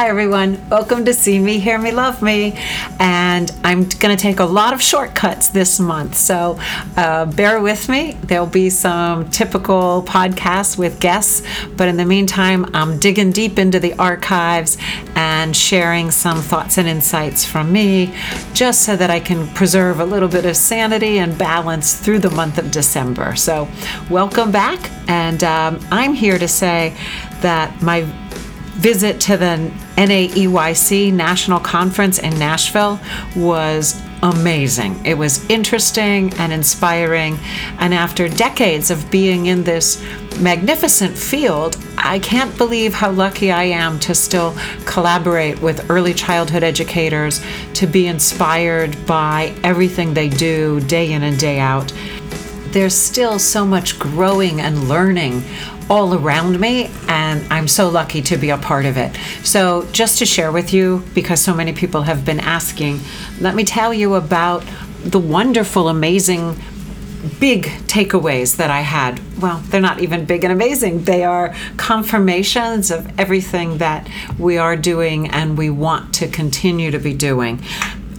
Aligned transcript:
Hi, 0.00 0.08
everyone. 0.08 0.66
Welcome 0.70 1.04
to 1.04 1.12
See 1.12 1.38
Me, 1.38 1.58
Hear 1.58 1.76
Me, 1.76 1.90
Love 1.90 2.22
Me. 2.22 2.54
And 2.98 3.52
I'm 3.62 3.86
going 3.86 4.16
to 4.16 4.22
take 4.22 4.40
a 4.40 4.44
lot 4.46 4.72
of 4.72 4.80
shortcuts 4.80 5.48
this 5.48 5.78
month. 5.78 6.16
So 6.16 6.58
uh, 6.96 7.26
bear 7.26 7.60
with 7.60 7.86
me. 7.90 8.12
There'll 8.22 8.46
be 8.46 8.70
some 8.70 9.28
typical 9.28 10.02
podcasts 10.04 10.78
with 10.78 11.00
guests. 11.00 11.46
But 11.76 11.88
in 11.88 11.98
the 11.98 12.06
meantime, 12.06 12.74
I'm 12.74 12.98
digging 12.98 13.30
deep 13.30 13.58
into 13.58 13.78
the 13.78 13.92
archives 13.98 14.78
and 15.16 15.54
sharing 15.54 16.10
some 16.10 16.40
thoughts 16.40 16.78
and 16.78 16.88
insights 16.88 17.44
from 17.44 17.70
me 17.70 18.14
just 18.54 18.82
so 18.86 18.96
that 18.96 19.10
I 19.10 19.20
can 19.20 19.48
preserve 19.48 20.00
a 20.00 20.06
little 20.06 20.30
bit 20.30 20.46
of 20.46 20.56
sanity 20.56 21.18
and 21.18 21.36
balance 21.36 21.92
through 21.94 22.20
the 22.20 22.30
month 22.30 22.56
of 22.56 22.70
December. 22.70 23.36
So, 23.36 23.68
welcome 24.08 24.50
back. 24.50 24.90
And 25.08 25.44
um, 25.44 25.78
I'm 25.90 26.14
here 26.14 26.38
to 26.38 26.48
say 26.48 26.96
that 27.42 27.82
my 27.82 28.10
visit 28.74 29.20
to 29.20 29.36
the 29.36 29.70
NAEYC 29.96 31.12
National 31.12 31.60
Conference 31.60 32.18
in 32.18 32.38
Nashville 32.38 32.98
was 33.36 34.00
amazing. 34.22 35.04
It 35.04 35.14
was 35.14 35.48
interesting 35.48 36.32
and 36.34 36.52
inspiring. 36.52 37.38
And 37.78 37.94
after 37.94 38.28
decades 38.28 38.90
of 38.90 39.10
being 39.10 39.46
in 39.46 39.64
this 39.64 40.02
magnificent 40.40 41.16
field, 41.16 41.76
I 41.96 42.18
can't 42.18 42.56
believe 42.56 42.94
how 42.94 43.10
lucky 43.10 43.50
I 43.50 43.64
am 43.64 43.98
to 44.00 44.14
still 44.14 44.54
collaborate 44.84 45.60
with 45.60 45.90
early 45.90 46.14
childhood 46.14 46.62
educators, 46.62 47.42
to 47.74 47.86
be 47.86 48.06
inspired 48.06 49.06
by 49.06 49.54
everything 49.62 50.14
they 50.14 50.28
do 50.28 50.80
day 50.80 51.12
in 51.12 51.22
and 51.22 51.38
day 51.38 51.58
out. 51.58 51.92
There's 52.68 52.94
still 52.94 53.38
so 53.38 53.66
much 53.66 53.98
growing 53.98 54.60
and 54.60 54.88
learning 54.88 55.42
all 55.90 56.14
around 56.14 56.60
me, 56.60 56.88
and 57.08 57.44
I'm 57.52 57.66
so 57.66 57.88
lucky 57.88 58.22
to 58.22 58.36
be 58.36 58.50
a 58.50 58.56
part 58.56 58.86
of 58.86 58.96
it. 58.96 59.14
So, 59.42 59.86
just 59.90 60.18
to 60.18 60.26
share 60.26 60.52
with 60.52 60.72
you, 60.72 61.02
because 61.14 61.40
so 61.40 61.52
many 61.52 61.72
people 61.72 62.02
have 62.02 62.24
been 62.24 62.38
asking, 62.38 63.00
let 63.40 63.56
me 63.56 63.64
tell 63.64 63.92
you 63.92 64.14
about 64.14 64.64
the 65.02 65.18
wonderful, 65.18 65.88
amazing, 65.88 66.56
big 67.40 67.64
takeaways 67.86 68.56
that 68.56 68.70
I 68.70 68.80
had. 68.80 69.20
Well, 69.40 69.58
they're 69.66 69.80
not 69.80 70.00
even 70.00 70.24
big 70.24 70.44
and 70.44 70.52
amazing, 70.52 71.04
they 71.04 71.24
are 71.24 71.54
confirmations 71.76 72.92
of 72.92 73.18
everything 73.18 73.78
that 73.78 74.08
we 74.38 74.58
are 74.58 74.76
doing 74.76 75.28
and 75.28 75.58
we 75.58 75.70
want 75.70 76.14
to 76.14 76.28
continue 76.28 76.92
to 76.92 76.98
be 76.98 77.14
doing. 77.14 77.62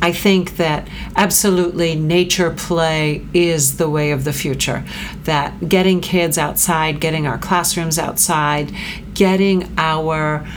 I 0.02 0.12
think 0.12 0.58
that 0.58 0.88
absolutely 1.16 1.96
nature 1.96 2.50
play 2.50 3.26
is 3.34 3.78
the 3.78 3.90
way 3.90 4.12
of 4.12 4.24
the 4.24 4.34
future. 4.34 4.84
That 5.26 5.70
getting 5.70 6.02
kids 6.02 6.38
outside, 6.38 7.00
getting 7.00 7.28
our 7.28 7.38
classrooms 7.38 8.00
outside, 8.00 8.72
getting 9.14 9.72
our 9.78 10.48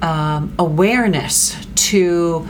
um, 0.00 0.54
awareness 0.58 1.56
to 1.74 2.46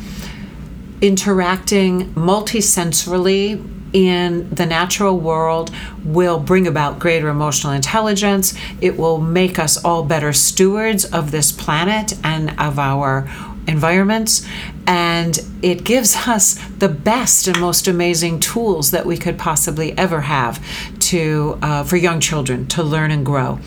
interacting 1.00 2.12
multisensorily 2.14 3.68
in 3.92 4.48
the 4.50 4.64
natural 4.64 5.18
world 5.18 5.70
will 6.04 6.38
bring 6.38 6.66
about 6.66 6.98
greater 6.98 7.28
emotional 7.28 7.72
intelligence. 7.72 8.54
It 8.80 8.96
will 8.96 9.20
make 9.20 9.58
us 9.58 9.82
all 9.84 10.02
better 10.04 10.32
stewards 10.32 11.04
of 11.04 11.30
this 11.30 11.52
planet 11.52 12.14
and 12.24 12.58
of 12.58 12.78
our 12.78 13.28
environments 13.66 14.46
and 14.86 15.40
it 15.62 15.84
gives 15.84 16.16
us 16.26 16.54
the 16.78 16.88
best 16.88 17.46
and 17.46 17.60
most 17.60 17.86
amazing 17.86 18.40
tools 18.40 18.90
that 18.90 19.06
we 19.06 19.16
could 19.16 19.38
possibly 19.38 19.96
ever 19.96 20.22
have 20.22 20.64
to 20.98 21.58
uh, 21.62 21.84
for 21.84 21.96
young 21.96 22.20
children 22.20 22.66
to 22.66 22.82
learn 22.82 23.10
and 23.10 23.24
grow 23.24 23.58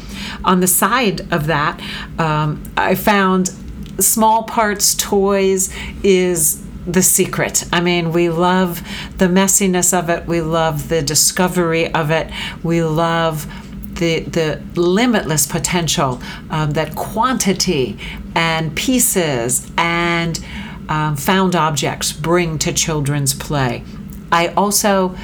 on 0.43 0.59
the 0.59 0.67
side 0.67 1.21
of 1.31 1.47
that 1.47 1.79
um, 2.19 2.61
i 2.75 2.93
found 2.93 3.53
small 3.99 4.43
parts 4.43 4.93
toys 4.95 5.73
is 6.03 6.61
the 6.88 7.01
secret. 7.01 7.63
I 7.73 7.81
mean, 7.81 8.11
we 8.11 8.29
love 8.29 8.81
the 9.17 9.25
messiness 9.25 9.97
of 9.97 10.09
it. 10.09 10.27
We 10.27 10.41
love 10.41 10.89
the 10.89 11.01
discovery 11.01 11.91
of 11.94 12.11
it. 12.11 12.29
We 12.63 12.84
love 12.84 13.47
the, 13.95 14.22
the 14.22 14.61
limitless 14.79 15.47
potential 15.47 16.22
um, 16.50 16.72
that 16.72 16.95
quantity 16.95 17.97
and 18.35 18.75
pieces 18.75 19.72
and 19.78 20.44
um, 20.89 21.16
found 21.16 21.56
objects 21.56 22.11
bring 22.11 22.57
to 22.59 22.72
children's 22.73 23.34
play. 23.34 23.84
I 24.31 24.47
also, 24.50 25.16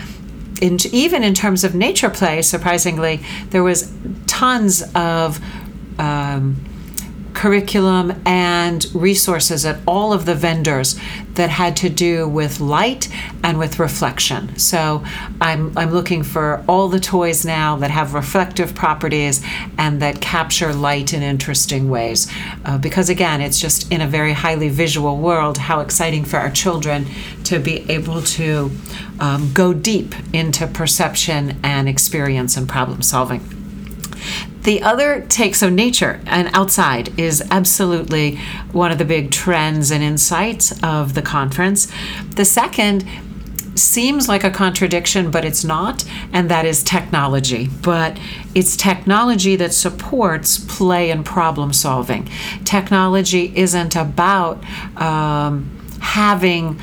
in, 0.61 0.77
even 0.91 1.23
in 1.23 1.33
terms 1.33 1.63
of 1.63 1.75
nature 1.75 2.09
play, 2.09 2.41
surprisingly, 2.41 3.21
there 3.49 3.63
was 3.63 3.91
tons 4.27 4.83
of 4.95 5.39
um, 5.99 6.55
curriculum 7.33 8.21
and 8.25 8.85
resources 8.93 9.65
at 9.65 9.79
all 9.87 10.13
of 10.13 10.25
the 10.25 10.35
vendors 10.35 10.99
that 11.35 11.49
had 11.49 11.77
to 11.77 11.89
do 11.89 12.27
with 12.27 12.59
light 12.59 13.09
and 13.43 13.57
with 13.57 13.79
reflection. 13.79 14.57
So 14.57 15.03
I'm, 15.39 15.77
I'm 15.77 15.91
looking 15.91 16.23
for 16.23 16.63
all 16.67 16.89
the 16.89 16.99
toys 16.99 17.45
now 17.45 17.77
that 17.77 17.91
have 17.91 18.13
reflective 18.13 18.75
properties 18.75 19.43
and 19.77 20.01
that 20.01 20.21
capture 20.21 20.73
light 20.73 21.13
in 21.13 21.21
interesting 21.21 21.89
ways. 21.89 22.31
Uh, 22.65 22.77
because 22.77 23.09
again, 23.09 23.41
it's 23.41 23.59
just 23.59 23.91
in 23.91 24.01
a 24.01 24.07
very 24.07 24.33
highly 24.33 24.69
visual 24.69 25.17
world, 25.17 25.57
how 25.57 25.79
exciting 25.79 26.25
for 26.25 26.37
our 26.37 26.51
children 26.51 27.05
to 27.45 27.59
be 27.59 27.89
able 27.89 28.21
to 28.21 28.71
um, 29.19 29.51
go 29.53 29.73
deep 29.73 30.13
into 30.33 30.67
perception 30.67 31.59
and 31.63 31.87
experience 31.87 32.57
and 32.57 32.67
problem 32.67 33.01
solving. 33.01 33.60
The 34.63 34.83
other 34.83 35.25
take, 35.27 35.55
so 35.55 35.69
nature 35.69 36.19
and 36.25 36.49
outside 36.53 37.19
is 37.19 37.41
absolutely 37.49 38.37
one 38.71 38.91
of 38.91 38.99
the 38.99 39.05
big 39.05 39.31
trends 39.31 39.91
and 39.91 40.03
insights 40.03 40.71
of 40.83 41.15
the 41.15 41.21
conference. 41.21 41.91
The 42.35 42.45
second 42.45 43.03
seems 43.73 44.27
like 44.27 44.43
a 44.43 44.51
contradiction, 44.51 45.31
but 45.31 45.45
it's 45.45 45.63
not, 45.63 46.05
and 46.33 46.49
that 46.49 46.65
is 46.65 46.83
technology. 46.83 47.69
But 47.81 48.19
it's 48.53 48.75
technology 48.75 49.55
that 49.55 49.73
supports 49.73 50.59
play 50.59 51.09
and 51.09 51.25
problem 51.25 51.73
solving. 51.73 52.29
Technology 52.63 53.51
isn't 53.55 53.95
about 53.95 54.63
um, 55.01 55.71
having 56.01 56.79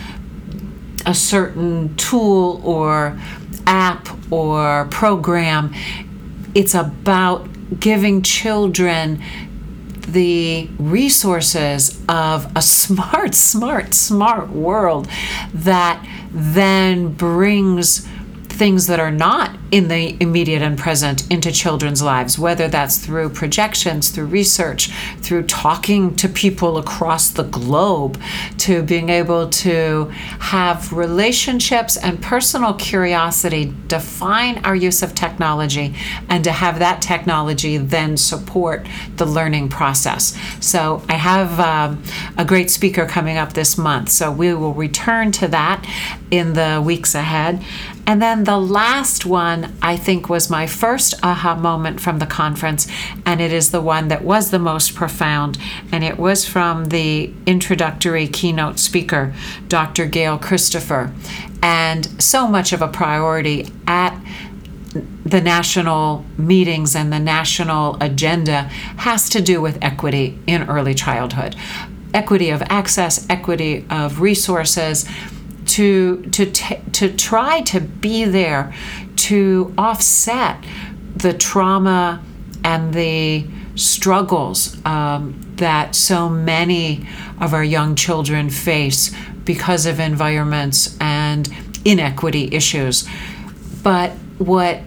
a 1.07 1.15
certain 1.15 1.95
tool 1.97 2.61
or 2.65 3.19
app 3.67 4.09
or 4.33 4.87
program. 4.91 5.75
It's 6.55 6.75
about 6.75 7.49
giving 7.79 8.23
children 8.23 9.23
the 10.09 10.69
resources 10.79 12.01
of 12.09 12.51
a 12.57 12.63
smart, 12.63 13.35
smart, 13.35 13.95
smart 13.95 14.49
world 14.51 15.09
that 15.53 16.05
then 16.31 17.13
brings 17.13 18.07
things 18.59 18.89
that 18.89 18.99
are 18.99 19.13
not 19.13 19.57
in 19.71 19.87
the 19.87 20.17
immediate 20.21 20.63
and 20.63 20.77
present 20.77 21.31
into 21.31 21.53
children's 21.53 22.03
lives, 22.03 22.39
whether 22.39 22.67
that's 22.67 22.99
through 22.99 23.29
projections, 23.29 24.09
through 24.09 24.27
research, 24.27 24.91
through 25.19 25.45
talking 25.45 26.17
to 26.17 26.29
people 26.29 26.77
across 26.77 27.31
the 27.31 27.45
globe, 27.45 28.21
to 28.59 28.83
being 28.83 29.11
able 29.11 29.49
to 29.49 30.07
have 30.41 30.93
relationships 30.93 31.97
and 31.97 32.21
personal 32.21 32.75
curiosity 32.75 33.73
define 33.87 34.59
our 34.65 34.75
use 34.75 35.03
of 35.03 35.15
technology, 35.15 35.95
and 36.29 36.43
to 36.43 36.51
have 36.51 36.81
that 36.81 37.01
technology 37.01 37.77
then 37.77 38.17
support 38.17 38.87
the 39.17 39.27
learning 39.27 39.69
process. 39.69 40.37
So, 40.61 41.03
I 41.09 41.15
have 41.15 41.61
um, 41.61 42.03
a 42.37 42.45
great 42.45 42.71
speaker 42.71 43.07
coming 43.07 43.37
up 43.37 43.53
this 43.53 43.79
month, 43.79 44.09
so 44.09 44.33
we 44.33 44.53
will 44.55 44.75
return 44.75 45.31
to 45.33 45.49
that 45.49 45.87
in 46.31 46.55
the 46.55 46.83
weeks 46.85 47.15
ahead. 47.15 47.63
And 48.09 48.23
then 48.23 48.45
the 48.45 48.57
last 48.57 49.27
one, 49.27 49.75
I 49.83 49.99
think, 49.99 50.31
was 50.31 50.49
my 50.49 50.67
first 50.67 51.13
aha 51.23 51.55
moment 51.55 52.01
from 52.01 52.21
the 52.21 52.27
conference, 52.27 52.89
and 53.27 53.39
it 53.39 53.53
is 53.53 53.71
the 53.71 53.83
one 53.83 54.09
that 54.09 54.25
was 54.25 54.51
the 54.51 54.59
most 54.59 54.95
profound. 54.95 55.59
And 55.93 56.03
it 56.03 56.19
was 56.19 56.49
from 56.49 56.87
the 56.87 57.31
introductory 57.45 58.27
keynote 58.27 58.79
speaker, 58.79 59.35
Dr. 59.69 60.07
Gail 60.07 60.39
Christopher. 60.39 61.13
And 61.63 62.23
so 62.23 62.49
much 62.49 62.73
of 62.73 62.81
a 62.81 62.89
priority 62.89 63.71
at 63.87 64.19
the 65.27 65.43
national 65.43 66.25
meetings 66.39 66.97
and 66.97 67.13
the 67.13 67.19
national 67.19 67.99
agenda 68.01 68.63
has 68.97 69.29
to 69.29 69.43
do 69.43 69.61
with 69.61 69.77
equity 69.83 70.39
in 70.47 70.63
early 70.63 70.95
childhood 70.95 71.55
equity 72.15 72.49
of 72.49 72.63
access, 72.71 73.27
equity 73.29 73.85
of 73.91 74.23
resources 74.23 75.07
to 75.69 76.23
to 76.23 76.47
t- 76.47 76.81
to 76.93 77.13
try 77.15 77.61
to 77.63 77.81
be 77.81 78.25
there 78.25 78.75
to 79.17 79.75
offset 79.77 80.65
the 81.17 81.33
trauma 81.33 82.23
and 82.65 82.95
the 82.95 83.47
struggles 83.75 84.77
um, 84.85 85.41
that 85.57 85.95
so 85.95 86.29
many 86.29 87.07
of 87.41 87.55
our 87.55 87.65
young 87.65 87.95
children 87.95 88.51
face 88.51 89.15
because 89.45 89.87
of 89.87 90.01
environments 90.01 90.97
and 91.01 91.49
inequity 91.85 92.49
issues. 92.53 93.09
But 93.83 94.11
what 94.39 94.81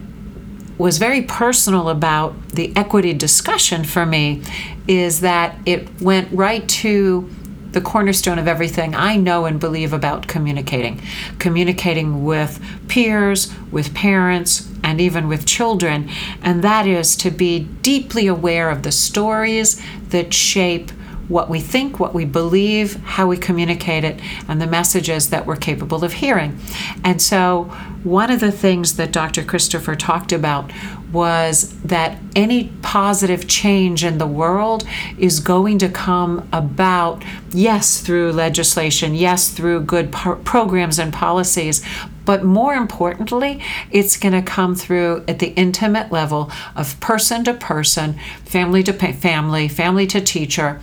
was 0.77 0.97
very 0.97 1.21
personal 1.21 1.89
about 1.89 2.49
the 2.49 2.75
equity 2.75 3.13
discussion 3.13 3.83
for 3.83 4.05
me 4.05 4.41
is 4.87 5.21
that 5.21 5.57
it 5.65 6.01
went 6.01 6.31
right 6.31 6.67
to 6.67 7.29
the 7.71 7.81
cornerstone 7.81 8.39
of 8.39 8.47
everything 8.47 8.95
I 8.95 9.15
know 9.15 9.45
and 9.45 9.59
believe 9.59 9.93
about 9.93 10.27
communicating. 10.27 11.01
Communicating 11.39 12.23
with 12.25 12.63
peers, 12.87 13.53
with 13.71 13.93
parents, 13.93 14.69
and 14.83 14.99
even 14.99 15.27
with 15.27 15.45
children. 15.45 16.09
And 16.41 16.63
that 16.63 16.87
is 16.87 17.15
to 17.17 17.31
be 17.31 17.59
deeply 17.81 18.27
aware 18.27 18.69
of 18.69 18.83
the 18.83 18.91
stories 18.91 19.81
that 20.09 20.33
shape 20.33 20.91
what 21.27 21.49
we 21.49 21.61
think, 21.61 21.97
what 21.97 22.13
we 22.13 22.25
believe, 22.25 22.95
how 23.05 23.25
we 23.25 23.37
communicate 23.37 24.03
it, 24.03 24.19
and 24.49 24.61
the 24.61 24.67
messages 24.67 25.29
that 25.29 25.45
we're 25.45 25.55
capable 25.55 26.03
of 26.03 26.13
hearing. 26.13 26.59
And 27.05 27.21
so, 27.21 27.63
one 28.03 28.29
of 28.29 28.41
the 28.41 28.51
things 28.51 28.97
that 28.97 29.13
Dr. 29.13 29.43
Christopher 29.43 29.95
talked 29.95 30.33
about 30.33 30.71
was 31.11 31.71
that 31.81 32.17
any 32.35 32.69
positive 32.81 33.47
change 33.47 34.03
in 34.03 34.17
the 34.17 34.27
world 34.27 34.85
is 35.17 35.39
going 35.39 35.77
to 35.79 35.89
come 35.89 36.47
about, 36.53 37.23
yes, 37.51 38.01
through 38.01 38.31
legislation, 38.31 39.15
yes, 39.15 39.49
through 39.49 39.81
good 39.81 40.11
par- 40.11 40.37
programs 40.37 40.99
and 40.99 41.11
policies, 41.11 41.83
but 42.25 42.43
more 42.43 42.75
importantly, 42.75 43.61
it's 43.89 44.15
going 44.15 44.33
to 44.33 44.41
come 44.41 44.75
through 44.75 45.23
at 45.27 45.39
the 45.39 45.53
intimate 45.55 46.11
level 46.11 46.51
of 46.75 46.99
person 46.99 47.43
to 47.45 47.53
person, 47.53 48.13
family 48.45 48.83
to 48.83 48.93
family, 48.93 49.67
family 49.67 50.07
to 50.07 50.21
teacher, 50.21 50.79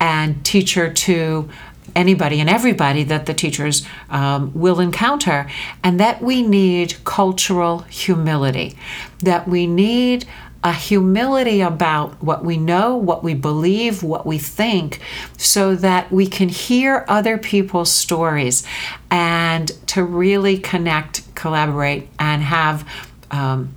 and 0.00 0.44
teacher 0.44 0.92
to 0.92 1.48
anybody 1.96 2.38
and 2.40 2.48
everybody 2.48 3.02
that 3.02 3.26
the 3.26 3.34
teachers 3.34 3.84
um, 4.10 4.52
will 4.54 4.78
encounter, 4.78 5.50
and 5.82 5.98
that 5.98 6.22
we 6.22 6.42
need 6.42 7.02
cultural 7.04 7.80
humility, 7.80 8.76
that 9.20 9.48
we 9.48 9.66
need 9.66 10.26
a 10.62 10.72
humility 10.72 11.60
about 11.60 12.20
what 12.22 12.44
we 12.44 12.56
know, 12.56 12.96
what 12.96 13.22
we 13.22 13.34
believe, 13.34 14.02
what 14.02 14.26
we 14.26 14.36
think, 14.36 15.00
so 15.36 15.76
that 15.76 16.10
we 16.10 16.26
can 16.26 16.48
hear 16.48 17.04
other 17.08 17.38
people's 17.38 17.90
stories 17.90 18.66
and 19.10 19.68
to 19.86 20.02
really 20.02 20.58
connect, 20.58 21.22
collaborate, 21.36 22.08
and 22.18 22.42
have 22.42 22.88
um, 23.30 23.72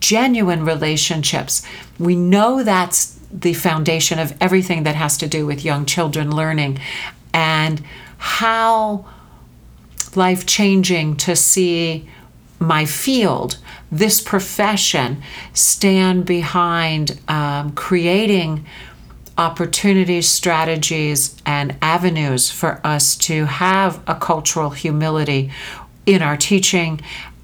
genuine 0.00 0.64
relationships. 0.66 1.62
We 1.98 2.14
know 2.14 2.62
that's 2.62 3.18
the 3.32 3.54
foundation 3.54 4.18
of 4.18 4.36
everything 4.38 4.82
that 4.82 4.94
has 4.94 5.16
to 5.16 5.26
do 5.26 5.46
with 5.46 5.64
young 5.64 5.86
children 5.86 6.30
learning 6.30 6.78
and 7.32 7.82
how 8.18 9.06
life 10.14 10.46
changing 10.46 11.16
to 11.16 11.34
see 11.34 12.08
my 12.58 12.84
field, 12.84 13.58
this 13.90 14.20
profession, 14.20 15.22
stand 15.52 16.24
behind 16.24 17.18
um, 17.28 17.72
creating 17.72 18.64
opportunities, 19.36 20.28
strategies, 20.28 21.36
and 21.44 21.76
avenues 21.82 22.50
for 22.50 22.80
us 22.84 23.16
to 23.16 23.46
have 23.46 24.00
a 24.06 24.14
cultural 24.14 24.70
humility 24.70 25.50
in 26.06 26.22
our 26.22 26.36
teaching 26.36 27.00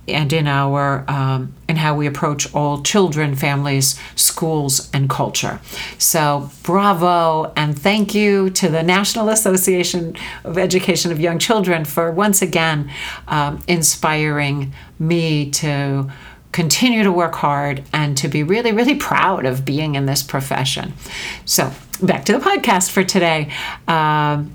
and 0.08 0.32
in 0.32 0.46
our 0.46 1.05
um, 1.08 1.55
in 1.69 1.76
how 1.76 1.94
we 1.94 2.06
approach 2.06 2.52
all 2.55 2.82
children, 2.82 3.34
families, 3.34 3.99
schools, 4.14 4.90
and 4.93 5.08
culture. 5.08 5.60
So, 5.99 6.50
bravo 6.62 7.52
and 7.56 7.78
thank 7.78 8.14
you 8.14 8.50
to 8.50 8.69
the 8.69 8.82
National 8.82 9.28
Association 9.28 10.16
of 10.44 10.58
Education 10.58 11.12
of 11.12 11.20
Young 11.20 11.38
Children 11.38 11.84
for 11.84 12.10
once 12.10 12.43
again 12.43 12.90
um, 13.26 13.62
inspiring 13.69 14.72
me 14.99 15.50
to 15.50 16.10
continue 16.52 17.02
to 17.02 17.12
work 17.12 17.34
hard 17.34 17.84
and 17.93 18.16
to 18.16 18.28
be 18.28 18.43
really, 18.43 18.72
really 18.72 18.94
proud 18.94 19.44
of 19.44 19.64
being 19.64 19.94
in 19.94 20.06
this 20.06 20.22
profession. 20.22 20.93
So, 21.44 21.72
back 22.02 22.25
to 22.26 22.32
the 22.32 22.38
podcast 22.38 22.90
for 22.90 23.05
today. 23.05 23.52
Um, 23.87 24.55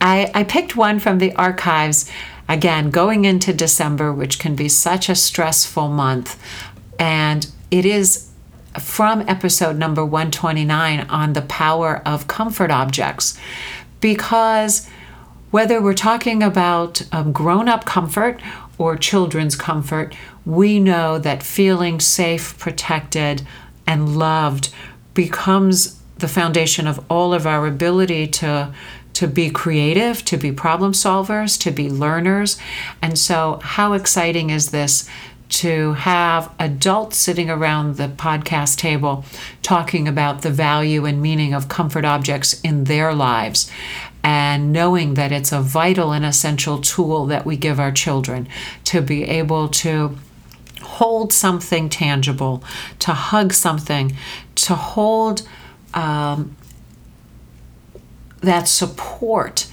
I, 0.00 0.30
I 0.34 0.44
picked 0.44 0.76
one 0.76 0.98
from 0.98 1.18
the 1.18 1.34
archives 1.34 2.10
Again, 2.50 2.90
going 2.90 3.24
into 3.26 3.52
December, 3.52 4.12
which 4.12 4.40
can 4.40 4.56
be 4.56 4.68
such 4.68 5.08
a 5.08 5.14
stressful 5.14 5.86
month, 5.86 6.36
and 6.98 7.46
it 7.70 7.86
is 7.86 8.28
from 8.76 9.20
episode 9.28 9.76
number 9.76 10.04
129 10.04 11.02
on 11.08 11.34
the 11.34 11.42
power 11.42 12.02
of 12.04 12.26
comfort 12.26 12.72
objects. 12.72 13.38
Because 14.00 14.88
whether 15.52 15.80
we're 15.80 15.94
talking 15.94 16.42
about 16.42 17.02
um, 17.12 17.30
grown 17.30 17.68
up 17.68 17.84
comfort 17.84 18.40
or 18.78 18.96
children's 18.96 19.54
comfort, 19.54 20.12
we 20.44 20.80
know 20.80 21.20
that 21.20 21.44
feeling 21.44 22.00
safe, 22.00 22.58
protected, 22.58 23.46
and 23.86 24.18
loved 24.18 24.74
becomes 25.14 26.00
the 26.18 26.26
foundation 26.26 26.88
of 26.88 27.04
all 27.08 27.32
of 27.32 27.46
our 27.46 27.68
ability 27.68 28.26
to 28.26 28.74
to 29.14 29.26
be 29.26 29.50
creative, 29.50 30.24
to 30.24 30.36
be 30.36 30.52
problem 30.52 30.92
solvers, 30.92 31.60
to 31.60 31.70
be 31.70 31.90
learners. 31.90 32.58
And 33.02 33.18
so, 33.18 33.60
how 33.62 33.92
exciting 33.92 34.50
is 34.50 34.70
this 34.70 35.08
to 35.50 35.94
have 35.94 36.52
adults 36.60 37.16
sitting 37.16 37.50
around 37.50 37.96
the 37.96 38.06
podcast 38.06 38.78
table 38.78 39.24
talking 39.62 40.06
about 40.06 40.42
the 40.42 40.50
value 40.50 41.04
and 41.04 41.20
meaning 41.20 41.52
of 41.52 41.68
comfort 41.68 42.04
objects 42.04 42.60
in 42.60 42.84
their 42.84 43.12
lives? 43.14 43.70
And 44.22 44.72
knowing 44.72 45.14
that 45.14 45.32
it's 45.32 45.50
a 45.50 45.60
vital 45.60 46.12
and 46.12 46.24
essential 46.24 46.78
tool 46.80 47.26
that 47.26 47.46
we 47.46 47.56
give 47.56 47.80
our 47.80 47.90
children 47.90 48.48
to 48.84 49.00
be 49.00 49.24
able 49.24 49.68
to 49.68 50.16
hold 50.82 51.32
something 51.32 51.88
tangible, 51.88 52.62
to 52.98 53.12
hug 53.12 53.52
something, 53.52 54.14
to 54.54 54.74
hold 54.74 55.48
um, 55.94 56.56
that 58.40 58.68
support 58.68 59.66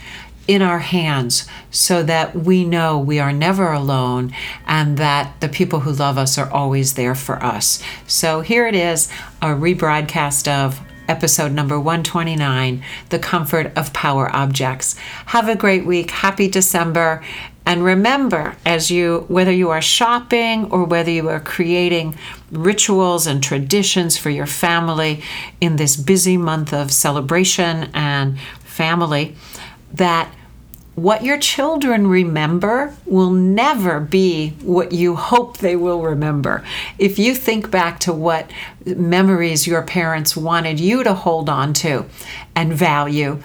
in 0.47 0.61
our 0.61 0.79
hands 0.79 1.45
so 1.71 2.01
that 2.03 2.33
we 2.35 2.63
know 2.63 2.97
we 2.97 3.19
are 3.19 3.33
never 3.33 3.71
alone 3.71 4.33
and 4.65 4.97
that 4.97 5.39
the 5.41 5.49
people 5.49 5.81
who 5.81 5.91
love 5.91 6.17
us 6.17 6.37
are 6.37 6.49
always 6.49 6.93
there 6.93 7.15
for 7.15 7.43
us. 7.43 7.83
So 8.07 8.41
here 8.41 8.65
it 8.65 8.75
is 8.75 9.11
a 9.41 9.47
rebroadcast 9.47 10.47
of 10.47 10.79
episode 11.07 11.51
number 11.51 11.79
129 11.79 12.83
The 13.09 13.19
Comfort 13.19 13.71
of 13.77 13.93
Power 13.93 14.33
Objects. 14.35 14.97
Have 15.27 15.49
a 15.49 15.55
great 15.55 15.85
week. 15.85 16.11
Happy 16.11 16.47
December. 16.47 17.23
And 17.65 17.83
remember, 17.83 18.55
as 18.65 18.89
you, 18.89 19.25
whether 19.27 19.51
you 19.51 19.69
are 19.71 19.81
shopping 19.81 20.71
or 20.71 20.85
whether 20.85 21.11
you 21.11 21.27
are 21.27 21.41
creating 21.41 22.15
rituals 22.49 23.27
and 23.27 23.43
traditions 23.43 24.17
for 24.17 24.29
your 24.29 24.45
family 24.45 25.21
in 25.59 25.75
this 25.75 25.97
busy 25.97 26.37
month 26.37 26.71
of 26.73 26.93
celebration 26.93 27.89
and 27.93 28.37
family, 28.77 29.35
that 29.93 30.31
what 30.95 31.23
your 31.23 31.37
children 31.37 32.07
remember 32.07 32.95
will 33.05 33.29
never 33.29 33.99
be 33.99 34.49
what 34.61 34.91
you 34.91 35.15
hope 35.15 35.57
they 35.57 35.75
will 35.75 36.01
remember. 36.01 36.63
If 36.97 37.19
you 37.19 37.35
think 37.35 37.69
back 37.69 37.99
to 38.01 38.13
what 38.13 38.49
memories 38.85 39.67
your 39.67 39.83
parents 39.83 40.35
wanted 40.35 40.79
you 40.79 41.03
to 41.03 41.13
hold 41.13 41.49
on 41.49 41.73
to 41.73 42.05
and 42.55 42.73
value, 42.73 43.39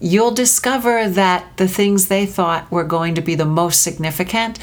you'll 0.00 0.30
discover 0.30 1.08
that 1.08 1.56
the 1.58 1.68
things 1.68 2.08
they 2.08 2.24
thought 2.24 2.70
were 2.70 2.84
going 2.84 3.14
to 3.16 3.22
be 3.22 3.34
the 3.34 3.44
most 3.44 3.82
significant 3.82 4.58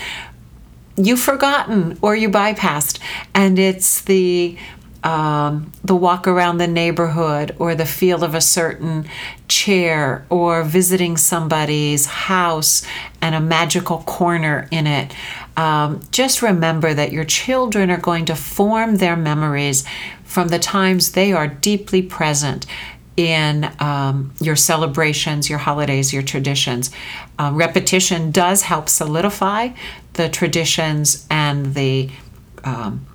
you've 0.97 1.21
forgotten 1.21 1.97
or 2.01 2.15
you 2.15 2.29
bypassed 2.29 2.99
and 3.33 3.57
it's 3.57 4.01
the 4.01 4.57
um, 5.03 5.71
the 5.83 5.95
walk 5.95 6.27
around 6.27 6.57
the 6.57 6.67
neighborhood 6.67 7.55
or 7.57 7.73
the 7.73 7.85
feel 7.85 8.23
of 8.23 8.35
a 8.35 8.41
certain 8.41 9.07
chair 9.47 10.25
or 10.29 10.63
visiting 10.63 11.17
somebody's 11.17 12.05
house 12.05 12.85
and 13.21 13.33
a 13.33 13.39
magical 13.39 13.99
corner 13.99 14.67
in 14.71 14.85
it. 14.85 15.13
Um, 15.57 16.01
just 16.11 16.41
remember 16.41 16.93
that 16.93 17.11
your 17.11 17.25
children 17.25 17.89
are 17.89 17.99
going 17.99 18.25
to 18.25 18.35
form 18.35 18.97
their 18.97 19.15
memories 19.15 19.83
from 20.23 20.47
the 20.47 20.59
times 20.59 21.11
they 21.11 21.33
are 21.33 21.47
deeply 21.47 22.01
present 22.01 22.65
in 23.17 23.69
um, 23.79 24.33
your 24.39 24.55
celebrations, 24.55 25.49
your 25.49 25.59
holidays, 25.59 26.13
your 26.13 26.23
traditions. 26.23 26.91
Um, 27.37 27.55
repetition 27.55 28.31
does 28.31 28.63
help 28.63 28.87
solidify 28.87 29.69
the 30.13 30.29
traditions 30.29 31.27
and 31.29 31.73
the 31.75 32.09
um, 32.63 33.05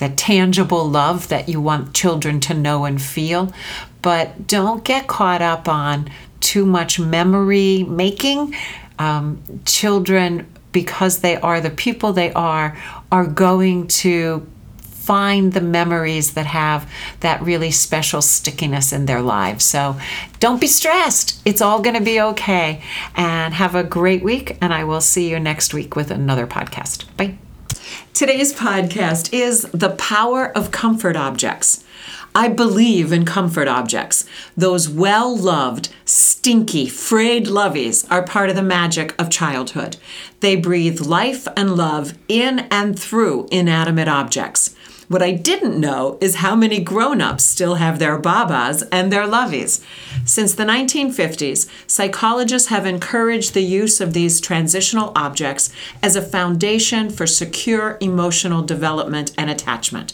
the 0.00 0.08
tangible 0.08 0.88
love 0.88 1.28
that 1.28 1.48
you 1.48 1.60
want 1.60 1.94
children 1.94 2.40
to 2.40 2.54
know 2.54 2.84
and 2.84 3.00
feel. 3.00 3.52
But 4.02 4.46
don't 4.46 4.82
get 4.82 5.06
caught 5.06 5.42
up 5.42 5.68
on 5.68 6.10
too 6.40 6.66
much 6.66 6.98
memory 6.98 7.84
making. 7.84 8.56
Um, 8.98 9.42
children, 9.64 10.52
because 10.72 11.20
they 11.20 11.36
are 11.36 11.60
the 11.60 11.70
people 11.70 12.12
they 12.12 12.32
are, 12.32 12.76
are 13.12 13.26
going 13.26 13.86
to 13.86 14.46
find 15.10 15.52
the 15.54 15.60
memories 15.60 16.34
that 16.34 16.46
have 16.46 16.88
that 17.20 17.42
really 17.42 17.70
special 17.70 18.22
stickiness 18.22 18.92
in 18.92 19.06
their 19.06 19.22
lives. 19.22 19.64
So 19.64 19.98
don't 20.38 20.60
be 20.60 20.66
stressed. 20.66 21.40
It's 21.44 21.60
all 21.60 21.80
going 21.82 21.96
to 21.96 22.02
be 22.02 22.20
okay. 22.20 22.82
And 23.16 23.54
have 23.54 23.74
a 23.74 23.82
great 23.82 24.22
week. 24.22 24.56
And 24.60 24.72
I 24.72 24.84
will 24.84 25.00
see 25.00 25.30
you 25.30 25.40
next 25.40 25.74
week 25.74 25.96
with 25.96 26.10
another 26.10 26.46
podcast. 26.46 27.04
Bye. 27.16 27.49
Today's 28.14 28.52
podcast 28.52 29.32
is 29.32 29.62
The 29.72 29.90
Power 29.90 30.56
of 30.56 30.70
Comfort 30.70 31.16
Objects. 31.16 31.84
I 32.34 32.48
believe 32.48 33.12
in 33.12 33.24
comfort 33.24 33.66
objects. 33.66 34.24
Those 34.56 34.88
well 34.88 35.36
loved, 35.36 35.88
stinky, 36.04 36.88
frayed 36.88 37.46
loveys 37.46 38.06
are 38.10 38.22
part 38.22 38.50
of 38.50 38.56
the 38.56 38.62
magic 38.62 39.14
of 39.20 39.30
childhood. 39.30 39.96
They 40.40 40.56
breathe 40.56 41.00
life 41.00 41.48
and 41.56 41.76
love 41.76 42.14
in 42.28 42.60
and 42.70 42.98
through 42.98 43.48
inanimate 43.50 44.08
objects. 44.08 44.76
What 45.10 45.22
I 45.22 45.32
didn't 45.32 45.80
know 45.80 46.18
is 46.20 46.36
how 46.36 46.54
many 46.54 46.78
grown 46.78 47.20
ups 47.20 47.42
still 47.42 47.74
have 47.74 47.98
their 47.98 48.16
babas 48.16 48.84
and 48.92 49.10
their 49.10 49.26
loveys. 49.26 49.80
Since 50.24 50.54
the 50.54 50.62
1950s, 50.62 51.68
psychologists 51.88 52.68
have 52.68 52.86
encouraged 52.86 53.52
the 53.52 53.64
use 53.64 54.00
of 54.00 54.12
these 54.12 54.40
transitional 54.40 55.10
objects 55.16 55.72
as 56.00 56.14
a 56.14 56.22
foundation 56.22 57.10
for 57.10 57.26
secure 57.26 57.98
emotional 58.00 58.62
development 58.62 59.32
and 59.36 59.50
attachment. 59.50 60.12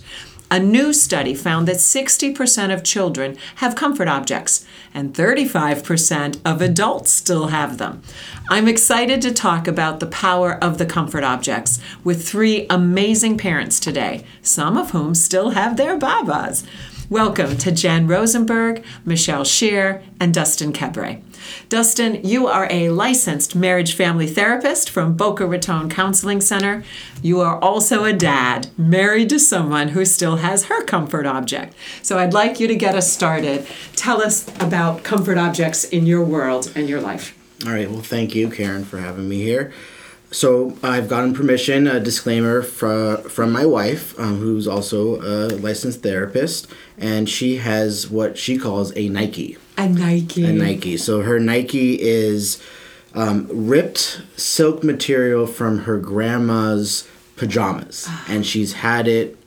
A 0.49 0.61
new 0.61 0.93
study 0.93 1.35
found 1.35 1.67
that 1.67 1.79
60% 1.79 2.73
of 2.73 2.85
children 2.85 3.37
have 3.57 3.75
comfort 3.75 4.07
objects 4.07 4.65
and 4.95 5.13
35% 5.13 6.39
of 6.45 6.63
adults 6.63 7.11
still 7.11 7.49
have 7.49 7.79
them. 7.79 8.01
I'm 8.49 8.69
excited 8.69 9.21
to 9.23 9.35
talk 9.35 9.67
about 9.67 9.99
the 9.99 10.07
power 10.07 10.53
of 10.63 10.79
the 10.79 10.87
comfort 10.87 11.25
objects 11.25 11.81
with 12.05 12.29
three 12.29 12.65
amazing 12.71 13.39
parents 13.39 13.81
today, 13.81 14.25
some 14.41 14.77
of 14.77 14.93
whom 14.93 15.17
still 15.17 15.51
have 15.51 15.77
their 15.77 15.99
babas. 15.99 16.65
Welcome 17.11 17.57
to 17.59 17.73
Jen 17.73 18.07
Rosenberg, 18.07 18.85
Michelle 19.05 19.45
Shear, 19.45 20.05
and 20.21 20.33
Dustin 20.33 20.73
Kebre. 20.73 21.23
Dustin, 21.69 22.25
you 22.25 22.47
are 22.47 22.67
a 22.71 22.91
licensed 22.91 23.55
marriage 23.55 23.95
family 23.95 24.27
therapist 24.27 24.91
from 24.91 25.15
Boca 25.15 25.47
Raton 25.47 25.91
Counseling 25.91 26.41
Center. 26.41 26.85
You 27.23 27.41
are 27.41 27.59
also 27.61 28.05
a 28.05 28.13
dad, 28.13 28.69
married 28.77 29.29
to 29.31 29.39
someone 29.39 29.89
who 29.89 30.05
still 30.05 30.37
has 30.37 30.65
her 30.65 30.85
comfort 30.85 31.27
object. 31.27 31.75
So 32.03 32.19
I'd 32.19 32.35
like 32.35 32.61
you 32.61 32.67
to 32.69 32.77
get 32.77 32.95
us 32.95 33.13
started. 33.13 33.67
Tell 33.95 34.23
us 34.23 34.49
about 34.61 35.03
comfort 35.03 35.39
objects 35.39 35.85
in 35.85 36.07
your 36.07 36.25
world 36.25 36.73
and 36.75 36.89
your 36.89 37.01
life. 37.01 37.37
All 37.65 37.73
right, 37.73 37.91
well, 37.91 38.03
thank 38.03 38.35
you, 38.35 38.51
Karen, 38.51 38.85
for 38.85 38.99
having 38.99 39.29
me 39.29 39.43
here. 39.43 39.73
So 40.31 40.77
I've 40.83 41.09
gotten 41.09 41.35
permission, 41.35 41.87
a 41.87 42.01
disclaimer 42.01 42.61
from 42.63 43.23
from 43.23 43.53
my 43.53 43.65
wife, 43.65 44.19
um, 44.19 44.39
who's 44.41 44.67
also 44.67 45.21
a 45.23 45.55
licensed 45.55 46.03
therapist, 46.03 46.67
and 46.99 47.29
she 47.29 47.57
has 47.57 48.11
what 48.11 48.37
she 48.37 48.59
calls 48.59 48.95
a 48.97 49.09
Nike. 49.09 49.57
A 49.77 49.89
Nike. 49.89 50.45
A 50.45 50.53
Nike. 50.53 50.97
So 50.97 51.23
her 51.23 51.39
Nike 51.39 52.01
is 52.01 52.63
um, 53.15 53.47
ripped 53.51 54.23
silk 54.37 54.83
material 54.83 55.47
from 55.47 55.81
her 55.81 55.99
grandma's 55.99 57.09
pajamas, 57.37 58.09
and 58.29 58.47
she's 58.47 58.75
had 58.75 59.07
it 59.09 59.39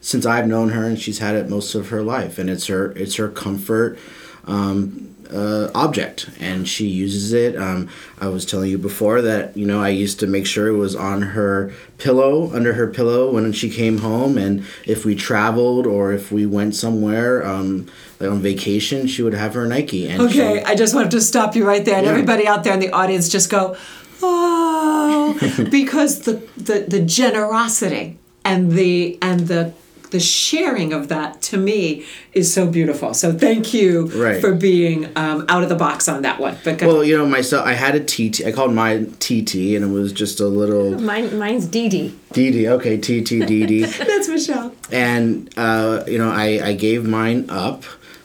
since 0.00 0.24
I've 0.26 0.46
known 0.46 0.70
her, 0.70 0.84
and 0.84 0.98
she's 0.98 1.18
had 1.18 1.34
it 1.34 1.48
most 1.48 1.74
of 1.74 1.88
her 1.88 2.02
life, 2.02 2.38
and 2.38 2.48
it's 2.50 2.66
her 2.66 2.92
it's 2.92 3.16
her 3.16 3.28
comfort. 3.28 3.98
Um, 4.46 5.14
uh, 5.32 5.70
object 5.74 6.28
and 6.38 6.68
she 6.68 6.86
uses 6.86 7.32
it. 7.32 7.56
Um, 7.56 7.88
I 8.20 8.28
was 8.28 8.44
telling 8.44 8.70
you 8.70 8.78
before 8.78 9.22
that 9.22 9.56
you 9.56 9.66
know 9.66 9.80
I 9.82 9.88
used 9.88 10.20
to 10.20 10.26
make 10.26 10.46
sure 10.46 10.68
it 10.68 10.76
was 10.76 10.94
on 10.94 11.22
her 11.22 11.72
pillow 11.98 12.52
under 12.52 12.74
her 12.74 12.86
pillow 12.86 13.32
when 13.32 13.52
she 13.52 13.70
came 13.70 13.98
home, 13.98 14.38
and 14.38 14.64
if 14.86 15.04
we 15.04 15.14
traveled 15.14 15.86
or 15.86 16.12
if 16.12 16.32
we 16.32 16.46
went 16.46 16.74
somewhere 16.74 17.46
um, 17.46 17.88
like 18.18 18.30
on 18.30 18.40
vacation, 18.40 19.06
she 19.06 19.22
would 19.22 19.34
have 19.34 19.54
her 19.54 19.66
Nike. 19.66 20.08
And 20.08 20.22
okay, 20.22 20.58
she, 20.58 20.64
I 20.64 20.74
just 20.74 20.94
wanted 20.94 21.10
to 21.12 21.20
stop 21.20 21.54
you 21.54 21.66
right 21.66 21.84
there, 21.84 21.96
and 21.96 22.04
yeah. 22.06 22.12
everybody 22.12 22.46
out 22.46 22.64
there 22.64 22.74
in 22.74 22.80
the 22.80 22.90
audience 22.90 23.28
just 23.28 23.50
go, 23.50 23.76
oh, 24.22 25.66
because 25.70 26.20
the 26.20 26.42
the 26.56 26.86
the 26.88 27.00
generosity 27.00 28.18
and 28.44 28.72
the 28.72 29.18
and 29.22 29.40
the 29.40 29.72
the 30.10 30.20
sharing 30.20 30.92
of 30.92 31.08
that 31.08 31.40
to 31.42 31.56
me 31.56 32.04
is 32.32 32.52
so 32.52 32.66
beautiful. 32.66 33.14
So 33.14 33.32
thank 33.32 33.72
you 33.74 34.06
right. 34.08 34.40
for 34.40 34.54
being 34.54 35.06
um, 35.16 35.44
out 35.48 35.62
of 35.62 35.68
the 35.68 35.76
box 35.76 36.08
on 36.08 36.22
that 36.22 36.40
one. 36.40 36.56
But 36.64 36.82
well, 36.82 37.04
you 37.04 37.16
know, 37.16 37.26
myself, 37.26 37.66
I 37.66 37.74
had 37.74 37.94
a 37.94 38.00
TT. 38.00 38.46
I 38.46 38.52
called 38.52 38.72
mine 38.72 39.12
TT, 39.18 39.76
and 39.76 39.84
it 39.84 39.90
was 39.92 40.12
just 40.12 40.40
a 40.40 40.46
little. 40.46 40.98
Mine, 41.00 41.38
mine's 41.38 41.66
DD. 41.66 42.10
DD, 42.32 42.66
okay, 42.68 42.96
TT 42.96 43.48
DD. 43.48 43.96
That's 44.06 44.28
Michelle. 44.28 44.74
And 44.90 45.52
uh, 45.56 46.04
you 46.06 46.18
know, 46.18 46.30
I 46.30 46.60
I 46.62 46.72
gave 46.74 47.06
mine 47.06 47.46
up, 47.48 47.84